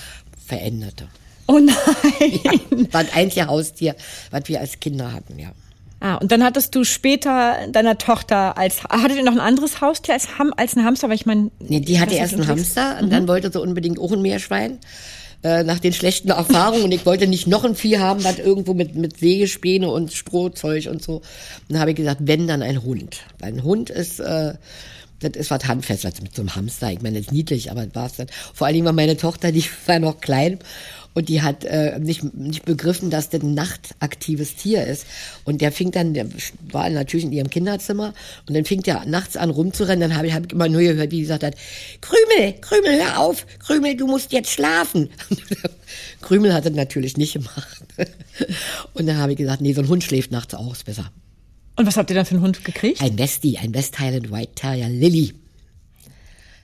veränderte. 0.46 1.08
Oh 1.52 1.58
nein. 1.58 2.88
War 2.90 3.00
ein 3.00 3.08
einziges 3.12 3.46
Haustier, 3.46 3.94
was 4.30 4.48
wir 4.48 4.60
als 4.60 4.80
Kinder 4.80 5.12
hatten, 5.12 5.38
ja. 5.38 5.52
Ah, 6.00 6.16
und 6.16 6.32
dann 6.32 6.42
hattest 6.42 6.74
du 6.74 6.82
später 6.82 7.68
deiner 7.70 7.96
Tochter 7.96 8.58
als 8.58 8.82
hattet 8.82 9.18
ihr 9.18 9.22
noch 9.22 9.32
ein 9.32 9.40
anderes 9.40 9.80
Haustier 9.80 10.14
als, 10.14 10.36
Ham, 10.36 10.52
als 10.56 10.74
ein 10.74 10.84
Hamster, 10.84 11.08
weil 11.08 11.14
ich 11.14 11.26
meine 11.26 11.52
Nee, 11.60 11.78
die 11.78 12.00
hatte 12.00 12.10
das 12.10 12.18
erst 12.18 12.34
einen. 12.34 12.48
Hamster 12.48 12.98
und 13.00 13.12
dann 13.12 13.28
wollte 13.28 13.52
sie 13.52 13.60
unbedingt 13.60 14.00
auch 14.00 14.10
ein 14.10 14.20
Meerschwein. 14.20 14.78
Äh, 15.44 15.64
nach 15.64 15.80
den 15.80 15.92
schlechten 15.92 16.30
Erfahrungen 16.30 16.84
und 16.84 16.92
ich 16.92 17.04
wollte 17.04 17.26
nicht 17.26 17.48
noch 17.48 17.64
ein 17.64 17.74
Vieh 17.74 17.98
haben, 17.98 18.22
was 18.22 18.38
irgendwo 18.38 18.74
mit, 18.74 18.94
mit 18.94 19.18
Sägespäne 19.18 19.90
und 19.90 20.12
Strohzeug 20.12 20.86
und 20.86 21.02
so. 21.02 21.16
Und 21.16 21.22
dann 21.68 21.80
habe 21.80 21.90
ich 21.90 21.96
gesagt, 21.96 22.20
wenn, 22.24 22.46
dann 22.46 22.62
ein 22.62 22.82
Hund. 22.84 23.18
Weil 23.40 23.54
ein 23.54 23.64
Hund 23.64 23.90
ist, 23.90 24.20
äh, 24.20 24.54
das 25.18 25.32
ist 25.34 25.50
was 25.50 25.66
Handfestes 25.66 26.20
mit 26.22 26.34
so 26.34 26.42
einem 26.42 26.54
Hamster. 26.54 26.92
Ich 26.92 27.02
meine, 27.02 27.18
das 27.18 27.26
ist 27.26 27.32
niedlich, 27.32 27.70
aber 27.70 27.86
das 27.86 27.94
war's 27.94 28.16
dann. 28.16 28.26
Vor 28.54 28.66
allen 28.66 28.74
Dingen 28.74 28.86
war 28.86 28.92
meine 28.92 29.16
Tochter, 29.16 29.52
die 29.52 29.64
war 29.86 29.98
noch 29.98 30.20
klein 30.20 30.58
und 31.14 31.28
die 31.28 31.42
hat 31.42 31.64
äh, 31.64 31.98
nicht, 31.98 32.34
nicht 32.34 32.64
begriffen, 32.64 33.10
dass 33.10 33.28
das 33.28 33.42
ein 33.42 33.54
nachtaktives 33.54 34.56
Tier 34.56 34.86
ist. 34.86 35.06
Und 35.44 35.60
der 35.60 35.72
fing 35.72 35.90
dann, 35.90 36.14
der 36.14 36.26
war 36.70 36.88
natürlich 36.88 37.26
in 37.26 37.32
ihrem 37.32 37.50
Kinderzimmer 37.50 38.14
und 38.48 38.56
dann 38.56 38.64
fing 38.64 38.82
der 38.82 39.04
nachts 39.06 39.36
an 39.36 39.50
rumzurennen. 39.50 40.00
Dann 40.08 40.16
habe 40.16 40.26
ich, 40.26 40.34
hab 40.34 40.46
ich 40.46 40.52
immer 40.52 40.68
nur 40.68 40.80
gehört, 40.80 41.10
wie 41.10 41.16
die 41.16 41.22
gesagt 41.22 41.44
hat, 41.44 41.54
Krümel, 42.00 42.54
Krümel, 42.60 42.98
hör 43.04 43.18
auf, 43.20 43.46
Krümel, 43.58 43.96
du 43.96 44.06
musst 44.06 44.32
jetzt 44.32 44.50
schlafen. 44.50 45.10
Krümel 46.22 46.54
hat 46.54 46.64
das 46.64 46.72
natürlich 46.72 47.16
nicht 47.16 47.34
gemacht. 47.34 47.84
Und 48.94 49.06
dann 49.06 49.18
habe 49.18 49.32
ich 49.32 49.38
gesagt, 49.38 49.60
nee, 49.60 49.72
so 49.74 49.82
ein 49.82 49.88
Hund 49.88 50.04
schläft 50.04 50.32
nachts 50.32 50.54
auch, 50.54 50.72
ist 50.72 50.86
besser. 50.86 51.10
Und 51.76 51.86
was 51.86 51.96
habt 51.96 52.10
ihr 52.10 52.16
dann 52.16 52.26
für 52.26 52.34
einen 52.34 52.44
Hund 52.44 52.64
gekriegt? 52.64 53.00
Ein 53.00 53.18
Westie, 53.18 53.58
ein 53.58 53.74
West 53.74 53.98
Highland 53.98 54.30
White 54.30 54.52
Terrier, 54.54 54.88
Lilly. 54.88 55.34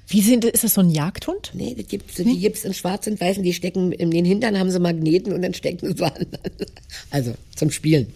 Wie 0.08 0.22
sind 0.22 0.44
ist 0.46 0.64
das 0.64 0.74
so 0.74 0.80
ein 0.80 0.88
Jagdhund? 0.88 1.50
Nee, 1.52 1.74
das 1.76 1.86
gibt's, 1.86 2.14
die 2.14 2.38
gibt's 2.38 2.64
in 2.64 2.72
schwarz 2.72 3.06
und 3.06 3.20
weiß 3.20 3.36
und 3.36 3.42
die 3.42 3.52
stecken 3.52 3.92
in 3.92 4.10
den 4.10 4.24
Hintern 4.24 4.58
haben 4.58 4.70
sie 4.70 4.80
Magneten 4.80 5.34
und 5.34 5.42
dann 5.42 5.52
stecken 5.52 5.94
sie 5.94 6.02
an. 6.02 6.26
Also 7.10 7.34
zum 7.54 7.70
Spielen. 7.70 8.06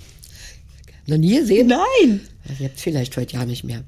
Noch 1.06 1.18
nie 1.18 1.38
gesehen? 1.38 1.66
Nein. 1.66 2.20
Also 2.48 2.64
jetzt 2.64 2.80
vielleicht 2.80 3.16
heute 3.16 3.34
ja 3.34 3.44
nicht 3.44 3.64
mehr. 3.64 3.84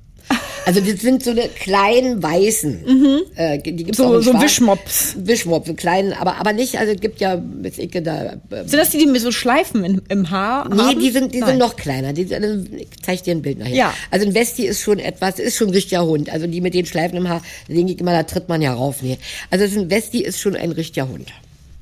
Also 0.66 0.80
das 0.80 1.00
sind 1.00 1.22
so 1.22 1.30
eine 1.30 1.48
kleinen 1.48 2.22
weißen. 2.22 3.26
Äh, 3.36 3.58
die 3.60 3.76
gibt's 3.76 3.98
So- 3.98 4.06
auch 4.06 4.20
so 4.22 4.30
schwarz. 4.30 4.42
Wischmops. 4.44 5.14
Wischmops, 5.18 5.66
so 5.68 5.74
kleinen, 5.74 6.12
aber 6.14 6.36
aber 6.40 6.52
nicht. 6.52 6.78
Also 6.78 6.92
es 6.94 7.00
gibt 7.00 7.20
ja, 7.20 7.42
weiß 7.62 7.78
ich, 7.78 7.90
da. 7.90 8.24
Äh, 8.24 8.36
Sind 8.66 8.72
das 8.74 8.90
die, 8.90 8.98
die 8.98 9.06
mit 9.06 9.20
so 9.20 9.30
Schleifen 9.30 9.84
in, 9.84 10.02
im 10.08 10.30
Haar 10.30 10.68
Nee, 10.68 10.80
haben? 10.80 11.00
die 11.00 11.10
sind, 11.10 11.34
die 11.34 11.40
Nein. 11.40 11.50
sind 11.50 11.58
noch 11.58 11.76
kleiner. 11.76 12.12
Die, 12.12 12.24
sind- 12.24 12.70
ich 12.74 12.88
zeig 13.02 13.22
dir 13.24 13.32
ein 13.34 13.42
Bild 13.42 13.58
nachher. 13.58 13.74
Ja. 13.74 13.94
Also 14.10 14.26
ein 14.26 14.34
Westie 14.34 14.66
ist 14.66 14.80
schon 14.80 14.98
etwas, 14.98 15.38
ist 15.38 15.56
schon 15.56 15.68
ein 15.68 15.74
richtiger 15.74 16.04
Hund. 16.06 16.30
Also 16.30 16.46
die 16.46 16.60
mit 16.60 16.72
den 16.74 16.86
Schleifen 16.86 17.16
im 17.18 17.28
Haar, 17.28 17.42
denke 17.68 17.92
ich 17.92 18.00
immer, 18.00 18.12
da 18.12 18.22
tritt 18.22 18.48
man 18.48 18.62
ja 18.62 18.72
rauf. 18.72 19.02
Nee. 19.02 19.18
Also 19.50 19.64
ein 19.78 19.90
Westie 19.90 20.22
ist 20.24 20.40
schon 20.40 20.56
ein 20.56 20.72
richtiger 20.72 21.08
Hund. 21.08 21.28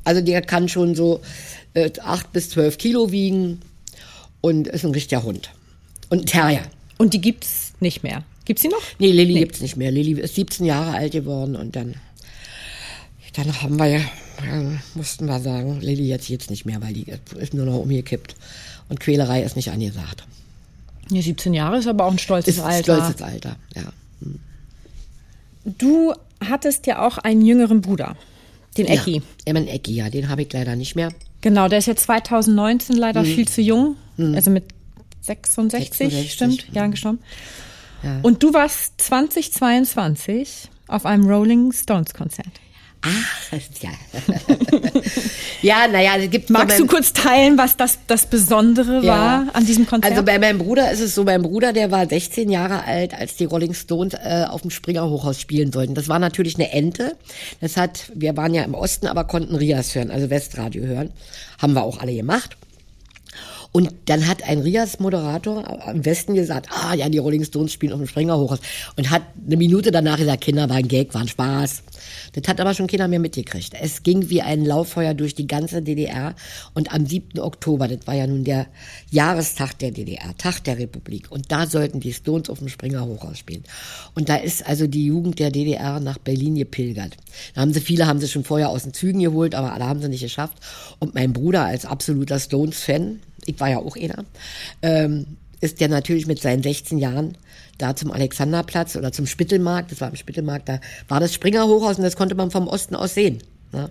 Also 0.04 0.20
der 0.20 0.42
kann 0.42 0.68
schon 0.68 0.94
so 0.96 1.20
äh, 1.74 1.90
acht 2.02 2.32
bis 2.32 2.50
zwölf 2.50 2.78
Kilo 2.78 3.12
wiegen 3.12 3.60
und 4.40 4.66
ist 4.66 4.84
ein 4.84 4.90
richtiger 4.90 5.22
Hund. 5.22 5.50
Und 6.10 6.22
ein 6.22 6.26
Terrier. 6.26 6.62
Und 6.98 7.14
die 7.14 7.20
gibt's 7.20 7.72
nicht 7.80 8.02
mehr. 8.02 8.24
Gibt's 8.44 8.62
die 8.62 8.68
noch? 8.68 8.82
Nee, 8.98 9.12
Lilly 9.12 9.34
gibt's 9.34 9.60
nicht 9.60 9.76
mehr. 9.76 9.90
Lilly 9.90 10.20
ist 10.20 10.34
17 10.34 10.66
Jahre 10.66 10.96
alt 10.96 11.12
geworden 11.12 11.56
und 11.56 11.76
dann, 11.76 11.94
dann 13.34 13.62
haben 13.62 13.78
wir 13.78 13.86
ja, 13.88 14.02
mussten 14.94 15.26
wir 15.26 15.40
sagen, 15.40 15.80
Lilly 15.80 16.06
jetzt 16.08 16.28
jetzt 16.28 16.50
nicht 16.50 16.64
mehr, 16.64 16.80
weil 16.82 16.92
die 16.92 17.06
ist 17.38 17.54
nur 17.54 17.66
noch 17.66 17.78
umgekippt. 17.78 18.34
Und 18.88 19.00
Quälerei 19.00 19.42
ist 19.42 19.56
nicht 19.56 19.70
angesagt. 19.70 20.24
Ja, 21.10 21.22
17 21.22 21.54
Jahre 21.54 21.78
ist 21.78 21.86
aber 21.86 22.06
auch 22.06 22.12
ein 22.12 22.18
stolzes 22.18 22.56
Ist 22.56 22.60
ein 22.60 22.72
Alter. 22.72 22.96
stolzes 22.96 23.22
Alter, 23.22 23.56
ja. 23.74 23.84
Du 25.64 26.12
hattest 26.44 26.86
ja 26.86 27.06
auch 27.06 27.18
einen 27.18 27.42
jüngeren 27.42 27.80
Bruder, 27.80 28.16
den 28.76 28.86
Ecki. 28.86 29.16
Ja, 29.16 29.22
Emmen 29.44 29.68
Ecki, 29.68 29.94
ja, 29.94 30.10
den 30.10 30.28
habe 30.28 30.42
ich 30.42 30.52
leider 30.52 30.74
nicht 30.74 30.96
mehr. 30.96 31.12
Genau, 31.40 31.68
der 31.68 31.78
ist 31.78 31.86
jetzt 31.86 32.04
2019 32.04 32.96
leider 32.96 33.24
viel 33.24 33.46
zu 33.48 33.60
jung. 33.60 33.96
Also 34.18 34.50
mit 34.50 34.64
66, 35.22 35.94
66, 35.94 36.32
stimmt, 36.32 36.68
mhm. 36.68 36.74
Jahren 36.74 36.90
gestorben. 36.92 37.18
Ja. 38.02 38.18
Und 38.22 38.42
du 38.42 38.52
warst 38.52 39.00
2022 39.00 40.68
auf 40.88 41.06
einem 41.06 41.28
Rolling 41.28 41.72
Stones 41.72 42.14
Konzert. 42.14 42.50
Ach, 43.04 43.58
ja. 43.80 43.90
ja, 45.62 45.88
naja, 45.88 46.12
es 46.18 46.30
gibt 46.30 46.50
Magst 46.50 46.78
du 46.78 46.86
kurz 46.86 47.12
teilen, 47.12 47.58
was 47.58 47.76
das, 47.76 47.98
das 48.06 48.26
Besondere 48.26 49.04
war 49.04 49.46
an 49.52 49.66
diesem 49.66 49.86
Konzert? 49.86 50.12
Also 50.12 50.24
bei 50.24 50.38
meinem 50.38 50.58
Bruder 50.58 50.88
ist 50.92 51.00
es 51.00 51.16
so, 51.16 51.24
mein 51.24 51.42
Bruder, 51.42 51.72
der 51.72 51.90
war 51.90 52.08
16 52.08 52.48
Jahre 52.48 52.84
alt, 52.84 53.12
als 53.14 53.34
die 53.34 53.44
Rolling 53.44 53.74
Stones 53.74 54.14
äh, 54.14 54.44
auf 54.48 54.62
dem 54.62 54.70
Springer 54.70 55.08
Hochhaus 55.10 55.40
spielen 55.40 55.72
sollten. 55.72 55.96
Das 55.96 56.08
war 56.08 56.20
natürlich 56.20 56.54
eine 56.54 56.70
Ente. 56.70 57.16
Das 57.60 57.76
hat, 57.76 58.12
wir 58.14 58.36
waren 58.36 58.54
ja 58.54 58.62
im 58.62 58.74
Osten, 58.74 59.08
aber 59.08 59.24
konnten 59.24 59.56
Rias 59.56 59.96
hören, 59.96 60.12
also 60.12 60.30
Westradio 60.30 60.84
hören. 60.84 61.10
Haben 61.60 61.72
wir 61.72 61.82
auch 61.82 61.98
alle 61.98 62.14
gemacht. 62.14 62.56
Und 63.72 63.94
dann 64.04 64.28
hat 64.28 64.42
ein 64.42 64.60
Rias-Moderator 64.60 65.88
am 65.88 66.04
Westen 66.04 66.34
gesagt, 66.34 66.68
ah 66.70 66.92
ja, 66.94 67.08
die 67.08 67.16
Rolling 67.16 67.42
Stones 67.42 67.72
spielen 67.72 67.94
auf 67.94 67.98
dem 67.98 68.06
Springer 68.06 68.36
Hochhaus. 68.36 68.60
Und 68.96 69.10
hat 69.10 69.22
eine 69.46 69.56
Minute 69.56 69.90
danach 69.90 70.18
gesagt, 70.18 70.42
Kinder, 70.42 70.68
war 70.68 70.76
ein 70.76 70.88
Gag, 70.88 71.14
war 71.14 71.22
ein 71.22 71.28
Spaß. 71.28 71.82
Das 72.34 72.48
hat 72.48 72.60
aber 72.60 72.74
schon 72.74 72.86
keiner 72.86 73.08
mehr 73.08 73.18
mitgekriegt. 73.18 73.72
Es 73.80 74.02
ging 74.02 74.28
wie 74.28 74.42
ein 74.42 74.66
Lauffeuer 74.66 75.14
durch 75.14 75.34
die 75.34 75.46
ganze 75.46 75.80
DDR. 75.80 76.34
Und 76.74 76.92
am 76.92 77.06
7. 77.06 77.40
Oktober, 77.40 77.88
das 77.88 78.06
war 78.06 78.14
ja 78.14 78.26
nun 78.26 78.44
der 78.44 78.66
Jahrestag 79.10 79.78
der 79.78 79.90
DDR, 79.90 80.36
Tag 80.36 80.62
der 80.64 80.78
Republik. 80.78 81.32
Und 81.32 81.50
da 81.50 81.66
sollten 81.66 82.00
die 82.00 82.12
Stones 82.12 82.50
auf 82.50 82.58
dem 82.58 82.68
Springer 82.68 83.06
Hochhaus 83.06 83.38
spielen. 83.38 83.64
Und 84.14 84.28
da 84.28 84.36
ist 84.36 84.66
also 84.66 84.86
die 84.86 85.06
Jugend 85.06 85.38
der 85.38 85.50
DDR 85.50 85.98
nach 85.98 86.18
Berlin 86.18 86.56
gepilgert. 86.56 87.16
Da 87.54 87.62
haben 87.62 87.72
sie, 87.72 87.80
viele 87.80 88.06
haben 88.06 88.20
sie 88.20 88.28
schon 88.28 88.44
vorher 88.44 88.68
aus 88.68 88.82
den 88.82 88.92
Zügen 88.92 89.20
geholt, 89.20 89.54
aber 89.54 89.72
alle 89.72 89.86
haben 89.86 90.02
sie 90.02 90.08
nicht 90.10 90.22
geschafft. 90.22 90.58
Und 90.98 91.14
mein 91.14 91.32
Bruder 91.32 91.64
als 91.64 91.86
absoluter 91.86 92.38
Stones-Fan, 92.38 93.20
ich 93.46 93.58
war 93.60 93.70
ja 93.70 93.78
auch 93.78 93.96
einer, 93.96 94.24
ähm, 94.82 95.26
ist 95.60 95.80
der 95.80 95.88
natürlich 95.88 96.26
mit 96.26 96.40
seinen 96.40 96.62
16 96.62 96.98
Jahren 96.98 97.36
da 97.78 97.96
zum 97.96 98.10
Alexanderplatz 98.10 98.96
oder 98.96 99.12
zum 99.12 99.26
Spittelmarkt, 99.26 99.92
das 99.92 100.00
war 100.00 100.08
im 100.08 100.16
Spittelmarkt, 100.16 100.68
da 100.68 100.80
war 101.08 101.20
das 101.20 101.32
Springer 101.34 101.66
Hochhaus 101.66 101.98
und 101.98 102.04
das 102.04 102.16
konnte 102.16 102.34
man 102.34 102.50
vom 102.50 102.68
Osten 102.68 102.94
aus 102.94 103.14
sehen. 103.14 103.42
Ne? 103.72 103.90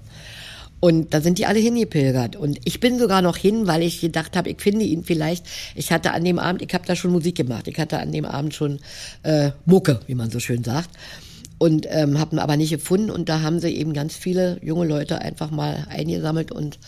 Und 0.81 1.13
da 1.13 1.21
sind 1.21 1.37
die 1.37 1.45
alle 1.45 1.59
hingepilgert. 1.59 2.35
Und 2.35 2.59
ich 2.65 2.79
bin 2.79 2.97
sogar 2.97 3.21
noch 3.21 3.37
hin, 3.37 3.67
weil 3.67 3.83
ich 3.83 4.01
gedacht 4.01 4.35
habe, 4.35 4.49
ich 4.49 4.59
finde 4.59 4.83
ihn 4.83 5.03
vielleicht. 5.03 5.45
Ich 5.75 5.91
hatte 5.91 6.11
an 6.11 6.23
dem 6.23 6.39
Abend, 6.39 6.63
ich 6.63 6.73
habe 6.73 6.87
da 6.87 6.95
schon 6.95 7.11
Musik 7.11 7.35
gemacht. 7.35 7.67
Ich 7.67 7.79
hatte 7.79 7.99
an 7.99 8.11
dem 8.11 8.25
Abend 8.25 8.55
schon 8.55 8.79
äh, 9.21 9.51
Mucke, 9.65 9.99
wie 10.07 10.15
man 10.15 10.31
so 10.31 10.39
schön 10.39 10.63
sagt. 10.63 10.89
Und 11.59 11.85
ähm, 11.87 12.19
habe 12.19 12.35
ihn 12.35 12.39
aber 12.39 12.57
nicht 12.57 12.71
gefunden. 12.71 13.11
Und 13.11 13.29
da 13.29 13.41
haben 13.41 13.59
sie 13.59 13.69
eben 13.69 13.93
ganz 13.93 14.15
viele 14.15 14.57
junge 14.63 14.87
Leute 14.87 15.21
einfach 15.21 15.51
mal 15.51 15.85
eingesammelt 15.87 16.51
und 16.51 16.79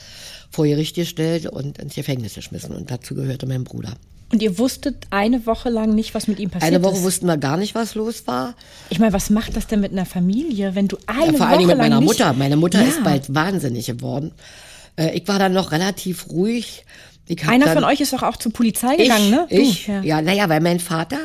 vor 0.54 0.66
Gericht 0.68 0.96
gestellt 0.96 1.48
und 1.48 1.80
ins 1.80 1.96
Gefängnis 1.96 2.36
geschmissen. 2.36 2.74
Und 2.76 2.90
dazu 2.92 3.16
gehörte 3.16 3.46
mein 3.48 3.64
Bruder. 3.64 3.94
Und 4.32 4.42
ihr 4.42 4.58
wusstet 4.58 5.06
eine 5.10 5.46
Woche 5.46 5.70
lang 5.70 5.94
nicht, 5.94 6.16
was 6.16 6.28
mit 6.28 6.40
ihm 6.40 6.50
passiert 6.50 6.74
Eine 6.74 6.84
Woche 6.84 6.96
ist. 6.98 7.04
wussten 7.04 7.26
wir 7.28 7.38
gar 7.38 7.58
nicht, 7.58 7.76
was 7.76 7.94
los 7.96 8.26
war. 8.26 8.56
Ich 8.90 9.00
meine, 9.00 9.14
was 9.14 9.30
macht 9.30 9.56
das 9.56 9.68
denn 9.68 9.80
mit 9.80 9.92
einer 9.92 10.06
Familie, 10.06 10.74
wenn 10.76 10.88
du 10.88 10.98
eine 11.08 11.26
Ja, 11.26 11.32
vor 11.34 11.40
Woche 11.40 11.48
allen 11.48 11.58
Dingen 11.60 11.70
mit 11.70 11.78
meiner 11.78 12.02
Mutter. 12.02 12.34
Meine 12.34 12.56
Mutter 12.56 12.82
Ja. 12.82 12.88
ist 12.88 13.04
bald 13.04 13.34
wahnsinnig 13.36 13.86
geworden. 13.88 14.32
Äh, 14.96 15.18
ich 15.18 15.28
war 15.28 15.38
dann 15.40 15.54
noch 15.54 15.72
relativ 15.72 16.30
ruhig. 16.30 16.86
Einer 17.48 17.66
dann, 17.66 17.74
von 17.76 17.84
euch 17.84 18.02
ist 18.02 18.12
doch 18.14 18.24
auch 18.24 18.38
zur 18.38 18.52
Polizei 18.54 18.96
gegangen, 18.96 19.26
ich, 19.26 19.32
ne? 19.32 19.48
Du, 19.50 19.56
Ich, 19.56 19.88
ja. 19.88 20.02
ja, 20.02 20.22
naja, 20.22 20.50
weil 20.50 20.62
mein 20.62 20.80
Vater, 20.80 21.18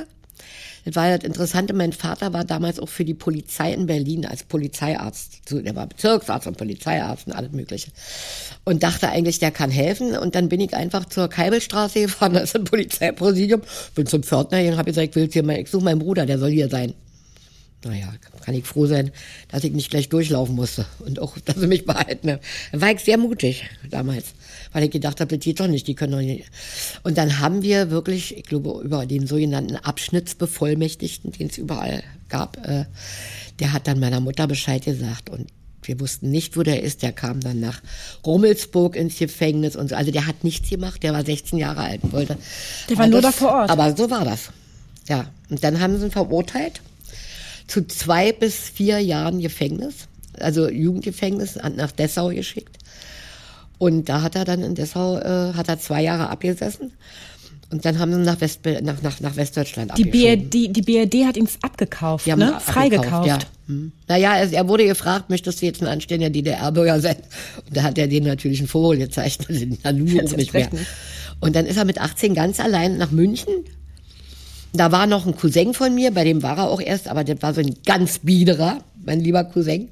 das 0.88 0.96
war 0.96 1.14
das 1.14 1.22
Interessante, 1.22 1.74
mein 1.74 1.92
Vater 1.92 2.32
war 2.32 2.46
damals 2.46 2.80
auch 2.80 2.88
für 2.88 3.04
die 3.04 3.12
Polizei 3.12 3.74
in 3.74 3.84
Berlin 3.84 4.24
als 4.24 4.42
Polizeiarzt. 4.42 5.40
Der 5.50 5.76
war 5.76 5.86
Bezirksarzt 5.86 6.46
und 6.46 6.56
Polizeiarzt 6.56 7.26
und 7.26 7.34
alles 7.34 7.52
Mögliche. 7.52 7.90
Und 8.64 8.82
dachte 8.82 9.10
eigentlich, 9.10 9.38
der 9.38 9.50
kann 9.50 9.70
helfen. 9.70 10.16
Und 10.16 10.34
dann 10.34 10.48
bin 10.48 10.60
ich 10.60 10.74
einfach 10.74 11.04
zur 11.04 11.28
Keibelstraße 11.28 12.00
gefahren, 12.04 12.32
da 12.32 12.40
ist 12.40 12.56
ein 12.56 12.64
Polizeipräsidium, 12.64 13.60
bin 13.94 14.06
zum 14.06 14.22
Pförtner 14.22 14.60
und 14.60 14.78
habe 14.78 14.84
gesagt, 14.84 15.08
ich 15.08 15.14
will 15.16 15.28
hier 15.30 15.42
mal, 15.42 15.58
ich 15.58 15.68
suche 15.68 15.84
meinen 15.84 15.98
Bruder, 15.98 16.24
der 16.24 16.38
soll 16.38 16.52
hier 16.52 16.70
sein. 16.70 16.94
Naja, 17.84 18.12
kann 18.44 18.54
ich 18.54 18.64
froh 18.64 18.86
sein, 18.86 19.12
dass 19.48 19.62
ich 19.62 19.72
nicht 19.72 19.90
gleich 19.90 20.08
durchlaufen 20.08 20.56
musste 20.56 20.84
und 20.98 21.20
auch, 21.20 21.38
dass 21.38 21.56
sie 21.56 21.66
mich 21.66 21.84
behalten 21.84 22.30
haben. 22.30 22.40
Da 22.72 22.80
war 22.80 22.90
ich 22.90 23.00
sehr 23.00 23.18
mutig 23.18 23.64
damals, 23.88 24.34
weil 24.72 24.84
ich 24.84 24.90
gedacht 24.90 25.20
habe, 25.20 25.36
das 25.36 25.44
geht 25.44 25.60
doch 25.60 25.68
nicht, 25.68 25.86
die 25.86 25.94
können 25.94 26.12
doch 26.12 26.18
nicht. 26.18 26.46
Und 27.04 27.18
dann 27.18 27.38
haben 27.38 27.62
wir 27.62 27.90
wirklich, 27.90 28.36
ich 28.36 28.44
glaube, 28.44 28.80
über 28.82 29.06
den 29.06 29.26
sogenannten 29.26 29.76
Abschnittsbevollmächtigten, 29.76 31.32
den 31.32 31.48
es 31.48 31.58
überall 31.58 32.02
gab, 32.28 32.56
äh, 32.66 32.86
der 33.60 33.72
hat 33.72 33.86
dann 33.86 34.00
meiner 34.00 34.20
Mutter 34.20 34.46
Bescheid 34.46 34.84
gesagt 34.84 35.30
und 35.30 35.46
wir 35.82 36.00
wussten 36.00 36.30
nicht, 36.30 36.56
wo 36.56 36.62
der 36.62 36.82
ist. 36.82 37.02
Der 37.02 37.12
kam 37.12 37.40
dann 37.40 37.60
nach 37.60 37.80
Rummelsburg 38.26 38.94
ins 38.94 39.18
Gefängnis 39.18 39.74
und 39.74 39.88
so. 39.88 39.96
Also 39.96 40.10
der 40.10 40.26
hat 40.26 40.44
nichts 40.44 40.68
gemacht. 40.68 41.02
Der 41.02 41.14
war 41.14 41.24
16 41.24 41.58
Jahre 41.58 41.80
alt 41.80 42.02
und 42.02 42.12
wollte. 42.12 42.36
Der 42.90 42.98
war 42.98 43.06
nur 43.06 43.22
da 43.22 43.32
vor 43.32 43.52
Ort. 43.52 43.70
Aber 43.70 43.96
so 43.96 44.10
war 44.10 44.24
das. 44.24 44.50
Ja. 45.08 45.30
Und 45.48 45.64
dann 45.64 45.80
haben 45.80 45.98
sie 45.98 46.04
ihn 46.04 46.10
verurteilt 46.10 46.82
zu 47.68 47.86
zwei 47.86 48.32
bis 48.32 48.56
vier 48.56 48.98
Jahren 48.98 49.40
Gefängnis, 49.40 50.08
also 50.40 50.68
Jugendgefängnis, 50.68 51.56
nach 51.76 51.92
Dessau 51.92 52.28
geschickt. 52.30 52.78
Und 53.78 54.08
da 54.08 54.22
hat 54.22 54.34
er 54.34 54.44
dann 54.44 54.62
in 54.62 54.74
Dessau, 54.74 55.18
äh, 55.18 55.54
hat 55.54 55.68
er 55.68 55.78
zwei 55.78 56.02
Jahre 56.02 56.30
abgesessen. 56.30 56.92
Und 57.70 57.84
dann 57.84 57.98
haben 57.98 58.12
sie 58.12 58.18
ihn 58.18 58.24
nach, 58.24 58.40
West, 58.40 58.60
nach, 58.82 59.02
nach, 59.02 59.20
nach 59.20 59.36
Westdeutschland 59.36 59.92
die 59.98 60.04
BRD, 60.04 60.74
die 60.74 60.82
BRD 60.82 61.26
hat 61.26 61.36
ihn 61.36 61.46
abgekauft, 61.60 62.24
die 62.24 62.32
haben 62.32 62.38
ne? 62.38 62.58
Freigekauft. 62.60 63.26
Ja. 63.26 63.38
Hm. 63.66 63.92
Naja, 64.08 64.36
er, 64.36 64.50
er 64.50 64.68
wurde 64.68 64.86
gefragt, 64.86 65.28
möchtest 65.28 65.60
du 65.60 65.66
jetzt 65.66 65.82
ein 65.82 65.86
anständiger 65.86 66.30
DDR-Bürger 66.30 66.98
sein? 67.00 67.16
Und 67.66 67.76
da 67.76 67.82
hat 67.82 67.98
er 67.98 68.08
den 68.08 68.24
natürlich 68.24 68.60
einen 68.60 68.68
Vogel 68.68 68.98
gezeichnet, 68.98 69.48
den 69.60 69.78
Nanu 69.84 70.06
auch 70.24 70.36
nicht 70.36 70.54
mehr. 70.54 70.70
Und 71.40 71.54
dann 71.54 71.66
ist 71.66 71.76
er 71.76 71.84
mit 71.84 72.00
18 72.00 72.34
ganz 72.34 72.58
allein 72.58 72.96
nach 72.96 73.10
München 73.10 73.52
da 74.72 74.92
war 74.92 75.06
noch 75.06 75.26
ein 75.26 75.36
Cousin 75.36 75.74
von 75.74 75.94
mir, 75.94 76.12
bei 76.12 76.24
dem 76.24 76.42
war 76.42 76.58
er 76.58 76.70
auch 76.70 76.80
erst, 76.80 77.08
aber 77.08 77.24
das 77.24 77.40
war 77.42 77.54
so 77.54 77.60
ein 77.60 77.74
ganz 77.86 78.20
biederer, 78.20 78.78
mein 79.04 79.20
lieber 79.20 79.44
Cousin. 79.44 79.88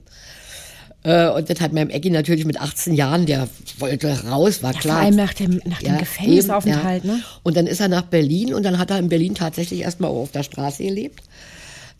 Äh, 1.02 1.28
und 1.30 1.48
das 1.48 1.60
hat 1.60 1.72
meinem 1.72 1.90
Ecki 1.90 2.10
natürlich 2.10 2.44
mit 2.44 2.60
18 2.60 2.94
Jahren, 2.94 3.26
der 3.26 3.48
wollte 3.78 4.08
raus, 4.24 4.62
war 4.62 4.74
ja, 4.74 4.80
klar. 4.80 4.96
Vor 4.96 5.04
allem 5.04 5.16
nach 5.16 5.34
dem, 5.34 5.60
nach 5.64 5.78
dem 5.78 5.92
ja, 5.92 5.98
Gefängnisaufenthalt, 5.98 7.04
eben, 7.04 7.14
ja. 7.14 7.18
ne? 7.18 7.22
Und 7.42 7.56
dann 7.56 7.66
ist 7.66 7.80
er 7.80 7.88
nach 7.88 8.02
Berlin 8.02 8.54
und 8.54 8.64
dann 8.64 8.78
hat 8.78 8.90
er 8.90 8.98
in 8.98 9.08
Berlin 9.08 9.34
tatsächlich 9.34 9.80
erstmal 9.80 10.10
auf 10.10 10.32
der 10.32 10.42
Straße 10.42 10.82
gelebt. 10.82 11.22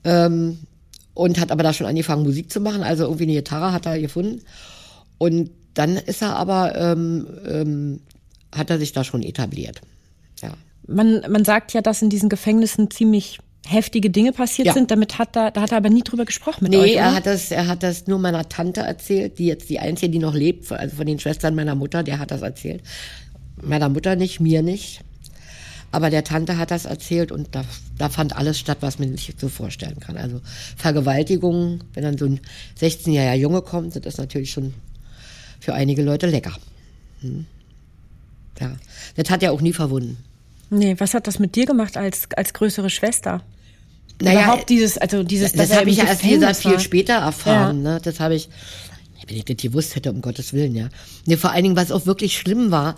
Ähm, 0.05 0.59
und 1.15 1.41
hat 1.41 1.51
aber 1.51 1.63
da 1.63 1.73
schon 1.73 1.87
angefangen, 1.87 2.25
Musik 2.25 2.51
zu 2.51 2.61
machen. 2.61 2.83
Also 2.83 3.05
irgendwie 3.05 3.25
eine 3.25 3.33
Gitarre 3.33 3.73
hat 3.73 3.87
er 3.87 3.99
gefunden. 3.99 4.43
Und 5.17 5.51
dann 5.73 5.97
ist 5.97 6.21
er 6.21 6.37
aber, 6.37 6.77
ähm, 6.77 7.27
ähm, 7.49 8.01
hat 8.55 8.69
er 8.69 8.79
sich 8.79 8.93
da 8.93 9.03
schon 9.03 9.23
etabliert. 9.23 9.81
Ja. 10.43 10.51
Man, 10.87 11.23
man 11.29 11.45
sagt 11.45 11.73
ja, 11.73 11.81
dass 11.81 12.03
in 12.03 12.11
diesen 12.11 12.29
Gefängnissen 12.29 12.91
ziemlich 12.91 13.39
heftige 13.67 14.11
Dinge 14.11 14.33
passiert 14.33 14.67
ja. 14.67 14.75
sind. 14.75 14.91
Damit 14.91 15.19
hat 15.19 15.37
er, 15.37 15.51
da 15.51 15.63
hat 15.63 15.73
er 15.73 15.79
aber 15.79 15.91
nie 15.91 16.03
drüber 16.03 16.25
gesprochen 16.25 16.65
mit 16.65 16.73
nee, 16.73 16.79
euch. 16.79 16.91
Nee, 16.91 16.95
er 16.95 17.15
hat 17.15 17.27
das, 17.27 17.51
er 17.51 17.67
hat 17.67 17.83
das 17.83 18.07
nur 18.07 18.19
meiner 18.19 18.49
Tante 18.49 18.81
erzählt, 18.81 19.39
die 19.39 19.47
jetzt 19.47 19.69
die 19.69 19.79
einzige, 19.79 20.11
die 20.11 20.19
noch 20.19 20.35
lebt, 20.35 20.71
also 20.73 20.97
von 20.97 21.07
den 21.07 21.19
Schwestern 21.19 21.55
meiner 21.55 21.75
Mutter, 21.75 22.03
der 22.03 22.19
hat 22.19 22.31
das 22.31 22.43
erzählt. 22.43 22.83
Meiner 23.61 23.89
Mutter 23.89 24.17
nicht, 24.17 24.41
mir 24.41 24.63
nicht. 24.63 25.01
Aber 25.93 26.11
der 26.11 26.25
Tante 26.25 26.59
hat 26.59 26.71
das 26.71 26.85
erzählt 26.85 27.33
und 27.33 27.55
da, 27.55 27.65
da 27.97 28.09
fand 28.09 28.37
alles 28.37 28.59
statt, 28.59 28.79
was 28.81 28.99
man 28.99 29.17
sich 29.17 29.35
so 29.39 29.49
vorstellen 29.49 29.99
kann. 30.01 30.17
Also 30.17 30.41
Vergewaltigungen, 30.77 31.85
wenn 31.95 32.03
dann 32.03 32.19
so 32.19 32.27
ein 32.27 32.41
16-jähriger 32.79 33.35
Junge 33.35 33.63
kommt, 33.63 33.97
das 33.97 34.05
ist 34.05 34.19
natürlich 34.19 34.51
schon 34.51 34.75
für 35.61 35.75
einige 35.75 36.03
Leute 36.03 36.27
lecker. 36.27 36.53
Hm. 37.21 37.47
Ja, 38.61 38.77
das 39.17 39.31
hat 39.31 39.43
er 39.43 39.53
auch 39.53 39.61
nie 39.61 39.73
verwunden. 39.73 40.19
Nee, 40.71 40.97
was 40.99 41.15
hat 41.15 41.27
das 41.27 41.39
mit 41.39 41.55
dir 41.55 41.67
gemacht 41.67 41.97
als, 41.97 42.29
als 42.37 42.53
größere 42.53 42.91
Schwester? 42.91 43.43
Naja, 44.21 44.45
Überhaupt 44.45 44.71
dieses, 44.71 44.99
also 44.99 45.23
dieses, 45.23 45.53
das 45.53 45.77
habe 45.77 45.91
ich 45.91 45.99
ja 45.99 46.05
erst 46.05 46.23
gesagt 46.23 46.57
viel 46.57 46.81
später 46.81 47.15
erfahren. 47.15 47.85
Ja. 47.85 47.95
Ne? 47.95 48.01
Das 48.03 48.19
habe 48.19 48.35
ich, 48.35 48.49
wenn 49.27 49.37
ich 49.37 49.45
das 49.45 49.57
gewusst 49.59 49.95
hätte, 49.95 50.11
um 50.11 50.23
Gottes 50.23 50.53
Willen, 50.53 50.75
ja. 50.75 50.89
Nee, 51.27 51.37
vor 51.37 51.51
allen 51.51 51.65
Dingen, 51.65 51.77
was 51.77 51.93
auch 51.93 52.07
wirklich 52.07 52.37
schlimm 52.39 52.71
war, 52.71 52.97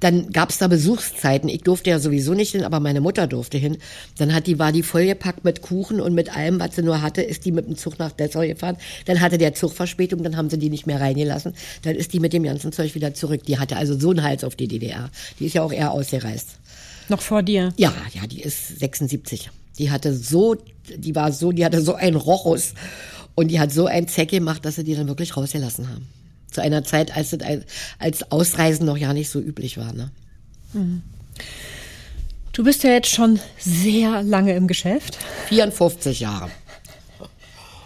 dann 0.00 0.30
gab 0.30 0.50
es 0.50 0.58
da 0.58 0.68
Besuchszeiten. 0.68 1.48
Ich 1.48 1.62
durfte 1.62 1.90
ja 1.90 1.98
sowieso 1.98 2.34
nicht 2.34 2.52
hin, 2.52 2.64
aber 2.64 2.80
meine 2.80 3.00
Mutter 3.00 3.26
durfte 3.26 3.56
hin. 3.56 3.78
Dann 4.18 4.34
hat 4.34 4.46
die, 4.46 4.58
war 4.58 4.72
die 4.72 4.82
vollgepackt 4.82 5.44
mit 5.44 5.62
Kuchen 5.62 6.00
und 6.00 6.14
mit 6.14 6.36
allem, 6.36 6.60
was 6.60 6.76
sie 6.76 6.82
nur 6.82 7.00
hatte, 7.00 7.22
ist 7.22 7.46
die 7.46 7.52
mit 7.52 7.66
dem 7.66 7.76
Zug 7.76 7.98
nach 7.98 8.12
Dessau 8.12 8.40
gefahren. 8.40 8.76
Dann 9.06 9.20
hatte 9.20 9.38
der 9.38 9.54
Zug 9.54 9.72
Verspätung, 9.72 10.22
dann 10.22 10.36
haben 10.36 10.50
sie 10.50 10.58
die 10.58 10.70
nicht 10.70 10.86
mehr 10.86 11.00
reingelassen. 11.00 11.54
Dann 11.82 11.96
ist 11.96 12.12
die 12.12 12.20
mit 12.20 12.32
dem 12.34 12.42
ganzen 12.42 12.72
Zeug 12.72 12.94
wieder 12.94 13.14
zurück. 13.14 13.44
Die 13.44 13.58
hatte 13.58 13.76
also 13.76 13.98
so 13.98 14.10
einen 14.10 14.22
Hals 14.22 14.44
auf 14.44 14.54
die 14.56 14.68
DDR. 14.68 15.10
Die 15.40 15.46
ist 15.46 15.54
ja 15.54 15.62
auch 15.62 15.72
eher 15.72 15.92
ausgereist. 15.92 16.58
Noch 17.08 17.20
vor 17.20 17.42
dir? 17.42 17.72
Ja, 17.76 17.92
ja, 18.12 18.26
die 18.26 18.42
ist 18.42 18.78
76. 18.78 19.50
Die 19.78 19.90
hatte 19.90 20.14
so, 20.14 20.56
die 20.96 21.14
war 21.14 21.32
so, 21.32 21.52
die 21.52 21.64
hatte 21.64 21.80
so 21.80 21.94
einen 21.94 22.16
Rochus 22.16 22.74
und 23.34 23.48
die 23.48 23.60
hat 23.60 23.72
so 23.72 23.86
ein 23.86 24.08
Zeck 24.08 24.30
gemacht, 24.30 24.64
dass 24.64 24.76
sie 24.76 24.84
die 24.84 24.94
dann 24.94 25.08
wirklich 25.08 25.36
rausgelassen 25.36 25.88
haben. 25.88 26.08
Zu 26.50 26.62
einer 26.62 26.82
Zeit, 26.82 27.16
als 27.16 27.32
es 27.32 27.40
als 27.98 28.32
Ausreisen 28.32 28.86
noch 28.86 28.96
ja 28.96 29.12
nicht 29.12 29.30
so 29.30 29.38
üblich 29.38 29.78
war. 29.78 29.92
Ne? 29.92 30.10
Mhm. 30.72 31.02
Du 32.52 32.64
bist 32.64 32.82
ja 32.82 32.90
jetzt 32.90 33.10
schon 33.10 33.38
sehr 33.58 34.22
lange 34.22 34.56
im 34.56 34.66
Geschäft. 34.66 35.18
54 35.48 36.20
Jahre. 36.20 36.50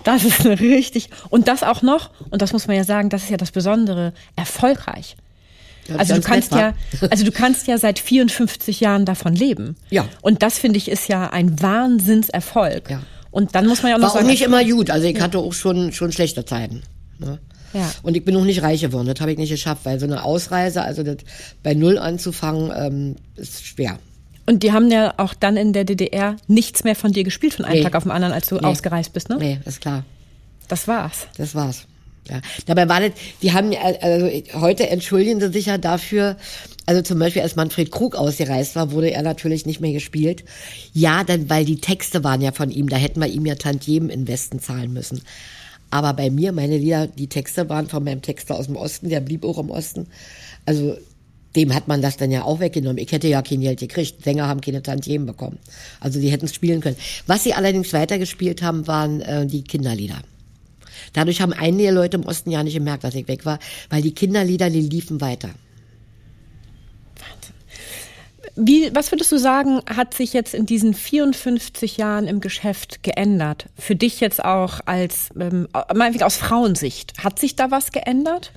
Das 0.05 0.25
ist 0.25 0.45
richtig. 0.47 1.11
Und 1.29 1.49
das 1.49 1.63
auch 1.63 1.83
noch, 1.83 2.11
und 2.31 2.43
das 2.43 2.53
muss 2.53 2.67
man 2.67 2.77
ja 2.77 2.85
sagen, 2.85 3.09
das 3.09 3.25
ist 3.25 3.31
ja 3.31 3.37
das 3.37 3.51
Besondere, 3.51 4.15
erfolgreich. 4.35 5.17
Ja, 5.88 5.97
also 5.97 6.14
du 6.14 6.21
kannst 6.21 6.53
ja, 6.53 6.75
also 7.11 7.25
du 7.25 7.33
kannst 7.33 7.66
ja 7.66 7.77
seit 7.79 7.99
54 7.99 8.81
Jahren 8.81 9.05
davon 9.05 9.35
leben. 9.35 9.77
Ja. 9.90 10.07
Und 10.21 10.42
das 10.42 10.59
finde 10.59 10.79
ich 10.79 10.90
ist 10.90 11.09
ja 11.09 11.31
ein 11.31 11.61
Wahnsinnserfolg. 11.61 12.90
Ja. 12.90 13.03
Und 13.31 13.55
dann 13.55 13.66
muss 13.66 13.83
man 13.83 13.90
ja 13.90 13.97
auch 13.97 14.01
noch 14.01 14.09
War 14.09 14.14
sagen, 14.14 14.27
auch 14.27 14.31
nicht 14.31 14.42
immer 14.42 14.64
gut. 14.64 14.90
Also 14.90 15.07
ich 15.07 15.21
hatte 15.21 15.38
auch 15.38 15.53
schon 15.53 15.92
schon 15.92 16.12
schlechte 16.12 16.45
Zeiten. 16.45 16.83
Ne? 17.18 17.38
Ja. 17.73 17.90
Und 18.03 18.16
ich 18.16 18.25
bin 18.25 18.35
noch 18.35 18.45
nicht 18.45 18.62
reich 18.62 18.83
geworden. 18.83 19.07
Das 19.07 19.21
habe 19.21 19.33
ich 19.33 19.38
nicht 19.38 19.51
geschafft, 19.51 19.85
weil 19.85 19.99
so 19.99 20.07
eine 20.07 20.25
Ausreise, 20.25 20.83
also 20.83 21.03
das 21.03 21.16
bei 21.62 21.75
null 21.75 21.99
anzufangen, 21.99 22.71
ähm, 22.77 23.16
ist 23.37 23.64
schwer. 23.64 23.99
Und 24.45 24.62
die 24.62 24.73
haben 24.73 24.90
ja 24.90 25.14
auch 25.18 25.35
dann 25.35 25.57
in 25.57 25.73
der 25.73 25.85
DDR 25.85 26.37
nichts 26.49 26.85
mehr 26.85 26.97
von 26.97 27.12
dir 27.12 27.25
gespielt 27.25 27.55
von 27.55 27.64
einem 27.64 27.79
nee. 27.79 27.85
Tag 27.85 27.95
auf 27.95 28.03
den 28.03 28.12
anderen, 28.12 28.35
als 28.35 28.49
du 28.49 28.57
nee. 28.57 28.62
ausgereist 28.62 29.12
bist, 29.12 29.29
ne? 29.29 29.37
Nee, 29.38 29.61
ist 29.64 29.81
klar. 29.81 30.05
Das 30.68 30.88
war's. 30.88 31.29
Das 31.37 31.55
war's. 31.55 31.87
Ja, 32.29 32.41
dabei 32.67 32.89
war 32.89 33.01
das, 33.01 33.11
die 33.43 33.53
haben, 33.53 33.73
also 34.01 34.29
heute 34.61 34.89
entschuldigen 34.89 35.41
sie 35.41 35.53
sich 35.53 35.67
ja 35.67 35.77
dafür, 35.77 36.37
also 36.87 37.03
zum 37.03 37.19
Beispiel 37.19 37.43
als 37.43 37.57
Manfred 37.57 37.91
Krug 37.91 38.15
ausgereist 38.15 38.77
war, 38.77 38.93
wurde 38.93 39.11
er 39.11 39.23
natürlich 39.23 39.67
nicht 39.67 39.81
mehr 39.81 39.93
gespielt. 39.93 40.45
Ja, 40.93 41.25
dann, 41.25 41.51
weil 41.51 41.65
die 41.65 41.81
Texte 41.81 42.23
waren 42.23 42.41
ja 42.41 42.53
von 42.53 42.71
ihm, 42.71 42.89
da 42.89 42.97
hätten 42.97 43.21
wir 43.21 43.27
ihm 43.27 43.45
ja 43.45 43.57
Tantiemen 43.57 44.09
im 44.09 44.29
Westen 44.29 44.61
zahlen 44.61 44.93
müssen. 44.93 45.23
Aber 45.91 46.15
bei 46.15 46.31
mir, 46.31 46.53
meine 46.53 46.79
Lieder, 46.79 47.07
die 47.07 47.29
Texte 47.29 47.69
waren 47.69 47.89
von 47.89 48.05
meinem 48.05 48.23
Texter 48.23 48.55
aus 48.57 48.67
dem 48.67 48.77
Osten, 48.77 49.09
der 49.09 49.21
blieb 49.21 49.45
auch 49.45 49.59
im 49.59 49.71
Osten. 49.71 50.07
Also 50.65 50.97
dem 51.55 51.75
hat 51.75 51.87
man 51.87 52.01
das 52.01 52.17
dann 52.17 52.31
ja 52.31 52.45
auch 52.45 52.61
weggenommen. 52.61 52.99
Ich 52.99 53.13
hätte 53.13 53.29
ja 53.29 53.43
kein 53.43 53.61
Geld 53.61 53.81
gekriegt. 53.81 54.25
Sänger 54.25 54.49
haben 54.49 54.61
keine 54.61 54.83
Tantiemen 54.83 55.27
bekommen. 55.27 55.59
Also 56.01 56.21
die 56.21 56.31
hätten 56.31 56.47
es 56.47 56.55
spielen 56.55 56.81
können. 56.81 56.97
Was 57.27 57.45
sie 57.45 57.53
allerdings 57.53 57.93
weitergespielt 57.93 58.63
haben, 58.63 58.87
waren 58.87 59.21
äh, 59.21 59.47
die 59.47 59.63
Kinderlieder. 59.63 60.23
Dadurch 61.12 61.40
haben 61.40 61.53
einige 61.53 61.90
Leute 61.90 62.16
im 62.16 62.25
Osten 62.25 62.51
ja 62.51 62.62
nicht 62.62 62.75
gemerkt, 62.75 63.05
dass 63.05 63.14
ich 63.14 63.29
weg 63.29 63.44
war, 63.44 63.59
weil 63.90 64.03
die 64.03 64.14
Kinderlieder, 64.14 64.70
die 64.70 64.81
liefen 64.81 65.20
weiter. 65.20 65.51
Wie, 68.55 68.94
was 68.94 69.11
würdest 69.11 69.33
du 69.33 69.38
sagen, 69.38 69.81
hat 69.87 70.12
sich 70.12 70.35
jetzt 70.35 70.53
in 70.53 70.66
diesen 70.66 70.92
54 70.92 71.96
Jahren 71.96 72.27
im 72.27 72.40
Geschäft 72.40 73.03
geändert? 73.03 73.66
Für 73.79 73.96
dich 73.96 74.20
jetzt 74.20 74.44
auch 74.44 74.81
als, 74.85 75.31
ähm, 75.38 75.68
aus 75.72 76.37
Frauensicht. 76.37 77.25
Hat 77.25 77.38
sich 77.38 77.57
da 77.57 77.70
was 77.70 77.92
geändert? 77.92 78.53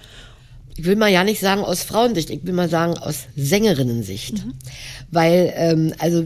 Ich 0.75 0.83
will 0.83 0.97
mal 0.97 1.07
ja 1.07 1.23
nicht 1.23 1.39
sagen 1.39 1.61
aus 1.61 1.83
Frauensicht, 1.83 2.29
ich 2.29 2.45
will 2.45 2.53
mal 2.53 2.67
sagen 2.67 2.97
aus 2.97 3.27
Sängerinnensicht. 3.37 4.45
Mhm. 4.45 4.53
Weil, 5.11 5.53
ähm, 5.55 5.93
also 5.99 6.25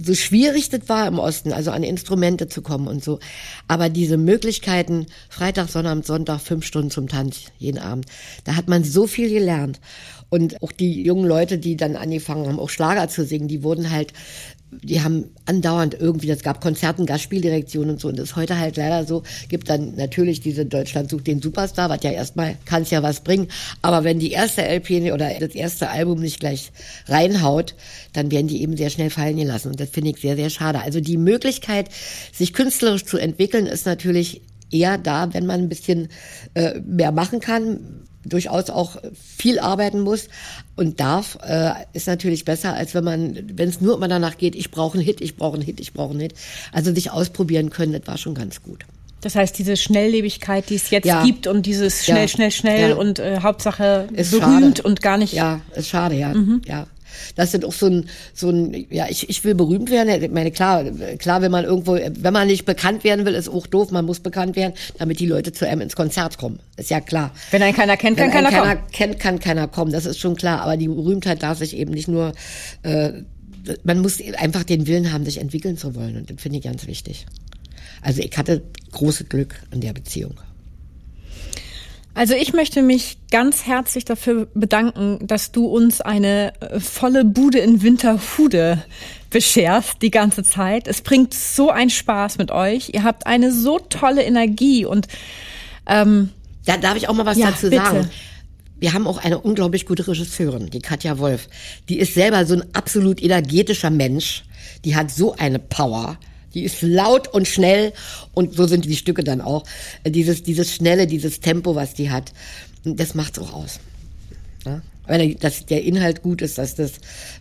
so 0.00 0.14
schwierig 0.14 0.68
das 0.70 0.88
war 0.88 1.06
im 1.06 1.18
Osten, 1.18 1.52
also 1.52 1.70
an 1.70 1.82
Instrumente 1.82 2.48
zu 2.48 2.62
kommen 2.62 2.86
und 2.86 3.02
so. 3.02 3.18
Aber 3.68 3.88
diese 3.88 4.16
Möglichkeiten, 4.16 5.06
Freitag, 5.28 5.68
Sonnabend, 5.68 6.06
Sonntag, 6.06 6.40
fünf 6.40 6.64
Stunden 6.64 6.90
zum 6.90 7.08
Tanz, 7.08 7.46
jeden 7.58 7.78
Abend, 7.78 8.06
da 8.44 8.56
hat 8.56 8.68
man 8.68 8.84
so 8.84 9.06
viel 9.06 9.28
gelernt. 9.28 9.80
Und 10.28 10.62
auch 10.62 10.72
die 10.72 11.02
jungen 11.02 11.26
Leute, 11.26 11.56
die 11.58 11.76
dann 11.76 11.96
angefangen 11.96 12.46
haben, 12.46 12.58
auch 12.58 12.70
Schlager 12.70 13.08
zu 13.08 13.24
singen, 13.24 13.48
die 13.48 13.62
wurden 13.62 13.90
halt 13.90 14.12
die 14.70 15.00
haben 15.00 15.26
andauernd 15.44 15.94
irgendwie, 15.98 16.26
das 16.26 16.42
gab 16.42 16.60
Konzerten, 16.60 17.06
Gastspieldirektionen 17.06 17.90
und 17.90 18.00
so. 18.00 18.08
Und 18.08 18.18
das 18.18 18.30
ist 18.30 18.36
heute 18.36 18.58
halt 18.58 18.76
leider 18.76 19.04
so, 19.04 19.22
gibt 19.48 19.70
dann 19.70 19.94
natürlich 19.94 20.40
diese 20.40 20.66
Deutschland 20.66 21.08
sucht 21.08 21.26
den 21.26 21.40
Superstar, 21.40 21.88
was 21.88 22.02
ja 22.02 22.10
erstmal 22.10 22.56
kann 22.64 22.82
es 22.82 22.90
ja 22.90 23.02
was 23.02 23.20
bringen. 23.20 23.48
Aber 23.82 24.04
wenn 24.04 24.18
die 24.18 24.32
erste 24.32 24.62
LP 24.62 25.12
oder 25.12 25.30
das 25.38 25.54
erste 25.54 25.90
Album 25.90 26.20
nicht 26.20 26.40
gleich 26.40 26.72
reinhaut, 27.06 27.74
dann 28.12 28.30
werden 28.30 28.48
die 28.48 28.62
eben 28.62 28.76
sehr 28.76 28.90
schnell 28.90 29.10
fallen 29.10 29.36
gelassen. 29.36 29.70
Und 29.70 29.80
das 29.80 29.90
finde 29.90 30.10
ich 30.10 30.16
sehr, 30.16 30.36
sehr 30.36 30.50
schade. 30.50 30.80
Also 30.80 31.00
die 31.00 31.16
Möglichkeit, 31.16 31.88
sich 32.32 32.52
künstlerisch 32.52 33.04
zu 33.04 33.18
entwickeln, 33.18 33.66
ist 33.66 33.86
natürlich 33.86 34.42
eher 34.70 34.98
da, 34.98 35.32
wenn 35.32 35.46
man 35.46 35.60
ein 35.60 35.68
bisschen 35.68 36.08
äh, 36.54 36.80
mehr 36.80 37.12
machen 37.12 37.38
kann 37.40 38.04
durchaus 38.28 38.70
auch 38.70 38.96
viel 39.14 39.58
arbeiten 39.58 40.00
muss 40.00 40.28
und 40.76 41.00
darf, 41.00 41.38
äh, 41.42 41.72
ist 41.94 42.06
natürlich 42.06 42.44
besser, 42.44 42.74
als 42.74 42.94
wenn 42.94 43.04
man, 43.04 43.36
wenn 43.54 43.68
es 43.68 43.80
nur 43.80 43.96
immer 43.96 44.08
danach 44.08 44.36
geht, 44.36 44.54
ich 44.54 44.70
brauche 44.70 44.98
einen 44.98 45.04
Hit, 45.04 45.20
ich 45.20 45.36
brauche 45.36 45.54
einen 45.54 45.64
Hit, 45.64 45.80
ich 45.80 45.92
brauche 45.92 46.10
einen 46.10 46.20
Hit. 46.20 46.34
Also 46.72 46.94
sich 46.94 47.10
ausprobieren 47.10 47.70
können, 47.70 47.92
das 47.92 48.06
war 48.06 48.18
schon 48.18 48.34
ganz 48.34 48.62
gut. 48.62 48.84
Das 49.22 49.34
heißt, 49.34 49.58
diese 49.58 49.76
Schnelllebigkeit, 49.76 50.68
die 50.68 50.76
es 50.76 50.90
jetzt 50.90 51.06
ja. 51.06 51.24
gibt 51.24 51.46
und 51.46 51.66
dieses 51.66 52.04
schnell, 52.04 52.22
ja. 52.22 52.28
schnell, 52.28 52.50
schnell 52.50 52.90
ja. 52.90 52.96
und 52.96 53.18
äh, 53.18 53.40
Hauptsache 53.40 54.08
ist 54.12 54.30
berühmt 54.30 54.78
schade. 54.78 54.82
und 54.88 55.00
gar 55.00 55.16
nicht. 55.16 55.32
Ja, 55.32 55.60
ist 55.74 55.88
schade, 55.88 56.14
ja. 56.14 56.34
Mhm. 56.34 56.62
ja. 56.66 56.86
Das 57.34 57.50
sind 57.50 57.64
auch 57.64 57.72
so 57.72 57.86
ein, 57.86 58.08
so 58.34 58.50
ein, 58.50 58.86
ja, 58.90 59.06
ich, 59.08 59.28
ich 59.28 59.44
will 59.44 59.54
berühmt 59.54 59.90
werden. 59.90 60.22
Ich 60.22 60.30
meine, 60.30 60.50
klar, 60.50 60.84
klar, 61.18 61.42
wenn 61.42 61.50
man 61.50 61.64
irgendwo, 61.64 61.94
wenn 61.94 62.32
man 62.32 62.46
nicht 62.46 62.64
bekannt 62.64 63.04
werden 63.04 63.24
will, 63.24 63.34
ist 63.34 63.48
auch 63.48 63.66
doof. 63.66 63.90
Man 63.90 64.04
muss 64.04 64.20
bekannt 64.20 64.56
werden, 64.56 64.74
damit 64.98 65.20
die 65.20 65.26
Leute 65.26 65.52
zu 65.52 65.66
einem 65.66 65.82
ins 65.82 65.96
Konzert 65.96 66.38
kommen. 66.38 66.58
Ist 66.76 66.90
ja 66.90 67.00
klar. 67.00 67.32
Wenn 67.50 67.62
einen 67.62 67.76
keiner 67.76 67.96
kennt, 67.96 68.16
kann 68.16 68.30
keiner, 68.30 68.50
keiner 68.50 68.76
kommen. 68.76 68.90
kennt, 68.92 69.20
kann 69.20 69.38
keiner 69.38 69.68
kommen. 69.68 69.92
Das 69.92 70.06
ist 70.06 70.18
schon 70.18 70.36
klar. 70.36 70.60
Aber 70.62 70.76
die 70.76 70.88
Berühmtheit 70.88 71.42
darf 71.42 71.58
sich 71.58 71.76
eben 71.76 71.92
nicht 71.92 72.08
nur, 72.08 72.32
äh, 72.82 73.12
man 73.84 74.00
muss 74.00 74.20
einfach 74.36 74.64
den 74.64 74.86
Willen 74.86 75.12
haben, 75.12 75.24
sich 75.24 75.38
entwickeln 75.38 75.76
zu 75.76 75.94
wollen. 75.94 76.16
Und 76.16 76.30
das 76.30 76.40
finde 76.40 76.58
ich 76.58 76.64
ganz 76.64 76.86
wichtig. 76.86 77.26
Also 78.02 78.22
ich 78.22 78.36
hatte 78.36 78.62
großes 78.92 79.28
Glück 79.28 79.56
in 79.72 79.80
der 79.80 79.92
Beziehung. 79.92 80.34
Also 82.16 82.32
ich 82.32 82.54
möchte 82.54 82.80
mich 82.80 83.18
ganz 83.30 83.66
herzlich 83.66 84.06
dafür 84.06 84.48
bedanken, 84.54 85.18
dass 85.26 85.52
du 85.52 85.66
uns 85.66 86.00
eine 86.00 86.54
äh, 86.62 86.80
volle 86.80 87.26
Bude 87.26 87.58
in 87.58 87.82
Winterhude 87.82 88.82
bescherst 89.28 90.00
die 90.00 90.10
ganze 90.10 90.42
Zeit. 90.42 90.88
Es 90.88 91.02
bringt 91.02 91.34
so 91.34 91.68
einen 91.68 91.90
Spaß 91.90 92.38
mit 92.38 92.50
euch. 92.50 92.88
Ihr 92.94 93.04
habt 93.04 93.26
eine 93.26 93.52
so 93.52 93.78
tolle 93.78 94.22
Energie 94.22 94.86
und 94.86 95.08
ähm, 95.86 96.30
da 96.64 96.78
darf 96.78 96.96
ich 96.96 97.10
auch 97.10 97.14
mal 97.14 97.26
was 97.26 97.36
ja, 97.36 97.50
dazu 97.50 97.68
bitte. 97.68 97.84
sagen. 97.84 98.10
Wir 98.80 98.94
haben 98.94 99.06
auch 99.06 99.22
eine 99.22 99.38
unglaublich 99.38 99.84
gute 99.84 100.08
Regisseurin, 100.08 100.70
die 100.70 100.80
Katja 100.80 101.18
Wolf. 101.18 101.50
Die 101.90 101.98
ist 101.98 102.14
selber 102.14 102.46
so 102.46 102.54
ein 102.54 102.64
absolut 102.72 103.22
energetischer 103.22 103.90
Mensch. 103.90 104.44
Die 104.86 104.96
hat 104.96 105.10
so 105.10 105.36
eine 105.36 105.58
Power. 105.58 106.18
Die 106.56 106.64
ist 106.64 106.80
laut 106.80 107.28
und 107.28 107.46
schnell 107.46 107.92
und 108.32 108.54
so 108.54 108.66
sind 108.66 108.86
die 108.86 108.96
Stücke 108.96 109.22
dann 109.22 109.42
auch. 109.42 109.64
Dieses, 110.06 110.42
dieses 110.42 110.72
schnelle, 110.72 111.06
dieses 111.06 111.40
Tempo, 111.40 111.74
was 111.74 111.92
die 111.92 112.10
hat, 112.10 112.32
das 112.82 113.14
macht's 113.14 113.38
auch 113.38 113.52
aus. 113.52 113.78
Ja? 114.64 114.80
Wenn 115.06 115.38
dass 115.38 115.66
der 115.66 115.84
Inhalt 115.84 116.22
gut 116.22 116.40
ist, 116.40 116.56
dass 116.56 116.74
das 116.74 116.92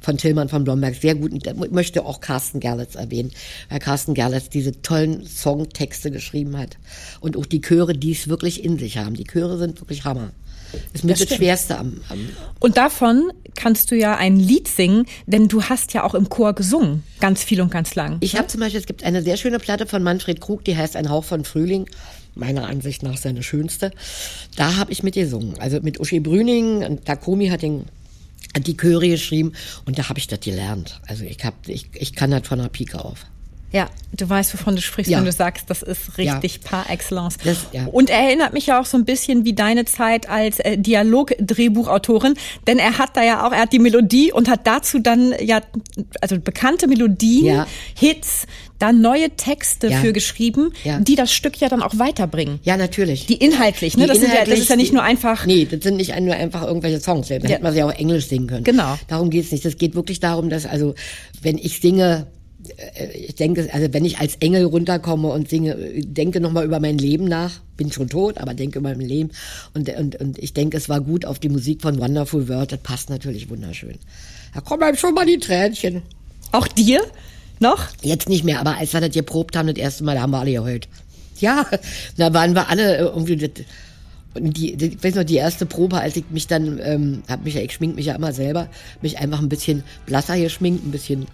von 0.02 0.18
Tillmann 0.18 0.50
von 0.50 0.66
Blomberg 0.66 0.96
sehr 0.96 1.16
gut, 1.16 1.32
ich 1.34 1.72
möchte 1.72 2.06
auch 2.06 2.20
Carsten 2.20 2.60
Gerlitz 2.60 2.96
erwähnen, 2.96 3.32
weil 3.70 3.80
Carsten 3.80 4.16
Gerlitz 4.16 4.50
diese 4.50 4.82
tollen 4.82 5.26
Songtexte 5.26 6.12
geschrieben 6.12 6.58
hat 6.58 6.78
und 7.22 7.38
auch 7.38 7.46
die 7.46 7.62
Chöre, 7.62 7.94
die 7.94 8.12
es 8.12 8.28
wirklich 8.28 8.66
in 8.66 8.78
sich 8.78 8.98
haben. 8.98 9.16
Die 9.16 9.24
Chöre 9.24 9.58
sind 9.58 9.80
wirklich 9.80 10.04
Hammer. 10.04 10.34
Ist 10.94 11.04
mit 11.04 11.20
das, 11.20 11.28
das 11.28 11.38
Schwerste 11.38 11.78
am, 11.78 12.02
am. 12.10 12.30
Und 12.60 12.78
davon 12.78 13.32
kannst 13.56 13.92
du 13.92 13.96
ja 13.96 14.16
ein 14.16 14.38
Lied 14.38 14.68
singen, 14.68 15.06
denn 15.26 15.48
du 15.48 15.64
hast 15.64 15.94
ja 15.94 16.04
auch 16.04 16.14
im 16.14 16.30
Chor 16.30 16.54
gesungen, 16.54 17.04
ganz 17.20 17.44
viel 17.44 17.62
und 17.62 17.72
ganz 17.72 17.96
lang. 17.96 18.18
Ich 18.20 18.34
ne? 18.34 18.40
habe 18.40 18.48
zum 18.48 18.60
Beispiel, 18.60 18.80
es 18.80 18.86
gibt 18.86 19.04
eine 19.04 19.22
sehr 19.22 19.38
schöne 19.38 19.60
Platte 19.60 19.86
von 19.86 20.04
Manfred 20.04 20.42
Krug, 20.42 20.64
die 20.64 20.76
heißt 20.76 20.96
Ein 20.96 21.10
Hauch 21.10 21.24
von 21.24 21.44
Frühling. 21.46 21.88
Meiner 22.38 22.68
Ansicht 22.68 23.02
nach 23.02 23.16
seine 23.16 23.44
schönste. 23.44 23.92
Da 24.58 24.76
habe 24.76 24.92
ich 24.92 25.04
mit 25.04 25.14
gesungen. 25.14 25.58
Also 25.58 25.80
mit 25.80 26.02
Uschi 26.02 26.20
Brüning 26.20 26.84
und 26.84 27.06
Takumi 27.06 27.48
hat 27.48 27.62
den 27.62 27.86
die 28.60 28.78
Chöre 28.78 29.10
geschrieben 29.10 29.54
und 29.86 29.98
da 29.98 30.10
habe 30.10 30.20
ich 30.20 30.28
das 30.28 30.40
gelernt. 30.40 31.00
Also 31.08 31.24
ich 31.24 31.44
hab, 31.44 31.68
ich, 31.68 31.90
ich 31.94 32.14
kann 32.14 32.32
das 32.32 32.48
von 32.48 32.60
der 32.60 32.70
Pike 32.70 33.04
auf. 33.04 33.26
Ja, 33.76 33.90
du 34.14 34.30
weißt, 34.30 34.54
wovon 34.54 34.78
du 34.78 34.82
sprichst, 34.82 35.12
ja. 35.12 35.18
wenn 35.18 35.26
du 35.26 35.34
sagst, 35.34 35.70
das 35.70 35.82
ist 35.82 36.18
richtig 36.18 36.60
ja. 36.64 36.70
par 36.70 36.90
excellence. 36.90 37.36
Das, 37.44 37.58
ja. 37.74 37.88
Und 37.88 38.10
er 38.10 38.20
erinnert 38.20 38.54
mich 38.54 38.68
ja 38.68 38.80
auch 38.80 38.86
so 38.86 38.96
ein 38.96 39.04
bisschen 39.04 39.44
wie 39.44 39.52
deine 39.52 39.84
Zeit 39.84 40.30
als 40.30 40.62
äh, 40.62 40.78
Dialog-Drehbuchautorin, 40.78 42.36
denn 42.68 42.80
er 42.80 42.98
hat 42.98 43.18
da 43.18 43.24
ja 43.24 43.46
auch, 43.46 43.52
er 43.52 43.64
hat 43.64 43.74
die 43.74 43.80
Melodie 43.80 44.32
und 44.32 44.48
hat 44.48 44.66
dazu 44.66 45.00
dann 45.00 45.34
ja, 45.42 45.60
also 46.22 46.40
bekannte 46.40 46.88
Melodien, 46.88 47.46
ja. 47.46 47.68
Hits, 47.96 48.48
dann 48.80 49.02
neue 49.02 49.32
Texte 49.32 49.90
ja. 49.90 49.98
für 50.00 50.14
geschrieben, 50.14 50.72
ja. 50.86 51.00
die 51.02 51.16
das 51.16 51.34
Stück 51.34 51.58
ja 51.58 51.68
dann 51.68 51.82
auch 51.82 52.00
weiterbringen. 52.00 52.60
Ja, 52.64 52.78
natürlich. 52.78 53.26
Die 53.26 53.36
inhaltlich, 53.36 53.98
ne? 53.98 54.04
Die 54.04 54.08
das, 54.08 54.18
inhaltlich, 54.20 54.48
ja, 54.48 54.52
das 54.52 54.60
ist 54.60 54.70
ja 54.70 54.78
nicht 54.78 54.94
nur 54.94 55.04
einfach. 55.04 55.46
Nee, 55.46 55.66
das 55.70 55.82
sind 55.84 55.98
nicht 55.98 56.18
nur 56.18 56.34
einfach 56.34 56.64
irgendwelche 56.64 57.02
Songs. 57.02 57.28
Da 57.28 57.36
ja. 57.36 57.42
hätte 57.42 57.64
man 57.64 57.74
sie 57.74 57.84
auch 57.84 57.92
Englisch 57.92 58.28
singen 58.28 58.48
können. 58.48 58.64
Genau. 58.64 58.98
Darum 59.10 59.30
geht's 59.30 59.52
nicht. 59.52 59.66
Das 59.66 59.78
geht 59.78 59.96
wirklich 59.96 60.22
darum, 60.22 60.50
dass, 60.50 60.66
also, 60.66 60.96
wenn 61.42 61.58
ich 61.58 61.82
singe, 61.82 62.28
ich 63.14 63.36
denke, 63.36 63.70
also 63.72 63.94
wenn 63.94 64.06
ich 64.06 64.20
als 64.20 64.36
Engel 64.38 64.66
runterkomme 64.66 65.30
und 65.30 65.50
singe, 65.50 65.76
denke 66.04 66.40
nochmal 66.40 66.66
über 66.66 66.80
mein 66.80 66.98
Leben 66.98 67.26
nach, 67.26 67.60
bin 67.78 67.92
schon 67.92 68.10
tot, 68.10 68.38
aber 68.38 68.54
denke 68.54 68.80
über 68.80 68.90
mein 68.90 69.02
Leben 69.02 69.32
und, 69.74 69.90
und, 69.90 70.16
und 70.18 70.38
ich 70.40 70.54
denke, 70.54 70.78
es 70.78 70.90
war 70.90 71.02
gut 71.02 71.26
auf 71.26 71.40
die 71.40 71.50
Musik 71.50 71.82
von 71.82 72.00
Wonderful 72.00 72.48
World, 72.48 72.72
das 72.72 72.80
passt 72.80 73.10
natürlich 73.10 73.50
wunderschön. 73.50 73.98
Da 74.54 74.62
kommen 74.62 74.84
einem 74.84 74.98
schon 74.98 75.14
mal 75.14 75.26
die 75.26 75.40
Tränchen. 75.40 76.02
Auch 76.52 76.68
dir? 76.68 77.02
Noch? 77.60 77.88
Jetzt 78.02 78.30
nicht 78.30 78.44
mehr, 78.44 78.60
aber 78.60 78.78
als 78.78 78.94
wir 78.94 79.02
das 79.02 79.12
geprobt 79.12 79.56
haben, 79.56 79.68
das 79.68 79.78
erste 79.78 80.04
Mal, 80.04 80.16
da 80.16 80.22
haben 80.22 80.32
wir 80.32 80.40
alle 80.40 80.52
geheult. 80.52 80.88
Ja, 81.40 81.66
da 82.18 82.34
waren 82.34 82.54
wir 82.54 82.70
alle 82.70 82.98
irgendwie, 82.98 83.36
das, 83.36 83.66
und 84.36 84.58
die, 84.58 84.76
die, 84.76 84.88
ich 84.88 85.04
weiß 85.04 85.16
noch, 85.16 85.24
die 85.24 85.38
erste 85.38 85.66
Probe, 85.66 86.00
als 86.00 86.16
ich 86.18 86.26
mich 86.30 86.48
dann, 86.48 86.80
ähm, 86.84 87.24
hab 87.28 87.44
mich 87.44 87.56
ja, 87.56 87.62
ich 87.62 87.74
schmink 87.74 87.96
mich 87.96 88.08
ja 88.08 88.16
immer 88.16 88.34
selber, 88.34 88.68
mich 89.02 89.18
einfach 89.18 89.40
ein 89.40 89.50
bisschen 89.50 89.84
blasser 90.06 90.38
geschminkt, 90.38 90.86
ein 90.86 90.92
bisschen 90.92 91.26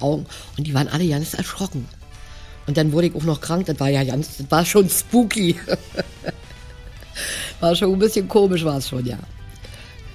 Augen. 0.00 0.26
Und 0.56 0.66
die 0.66 0.74
waren 0.74 0.88
alle 0.88 1.08
ganz 1.08 1.34
erschrocken. 1.34 1.88
Und 2.66 2.76
dann 2.76 2.92
wurde 2.92 3.08
ich 3.08 3.14
auch 3.14 3.24
noch 3.24 3.40
krank. 3.40 3.66
Das 3.66 3.78
war 3.80 3.88
ja 3.88 4.04
ganz, 4.04 4.38
das 4.38 4.50
war 4.50 4.64
schon 4.64 4.88
spooky. 4.88 5.56
war 7.60 7.76
schon 7.76 7.92
ein 7.92 7.98
bisschen 7.98 8.28
komisch, 8.28 8.64
war 8.64 8.78
es 8.78 8.88
schon, 8.88 9.04
ja. 9.04 9.18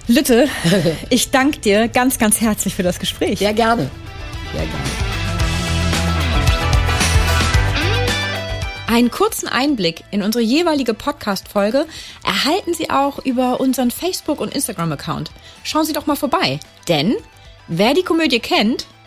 Lütte, 0.06 0.48
ich 1.10 1.30
danke 1.30 1.60
dir 1.60 1.88
ganz, 1.88 2.18
ganz 2.18 2.40
herzlich 2.40 2.74
für 2.74 2.82
das 2.82 2.98
Gespräch. 2.98 3.38
Sehr 3.38 3.54
gerne. 3.54 3.90
Sehr 4.52 4.62
gerne. 4.62 5.10
Einen 8.88 9.12
kurzen 9.12 9.46
Einblick 9.46 10.02
in 10.10 10.20
unsere 10.20 10.42
jeweilige 10.42 10.94
Podcast-Folge 10.94 11.86
erhalten 12.24 12.74
Sie 12.74 12.90
auch 12.90 13.24
über 13.24 13.60
unseren 13.60 13.92
Facebook- 13.92 14.40
und 14.40 14.52
Instagram-Account. 14.52 15.30
Schauen 15.62 15.84
Sie 15.84 15.92
doch 15.92 16.06
mal 16.06 16.16
vorbei, 16.16 16.58
denn 16.88 17.14
wer 17.68 17.94
die 17.94 18.02
Komödie 18.02 18.40
kennt, 18.40 18.86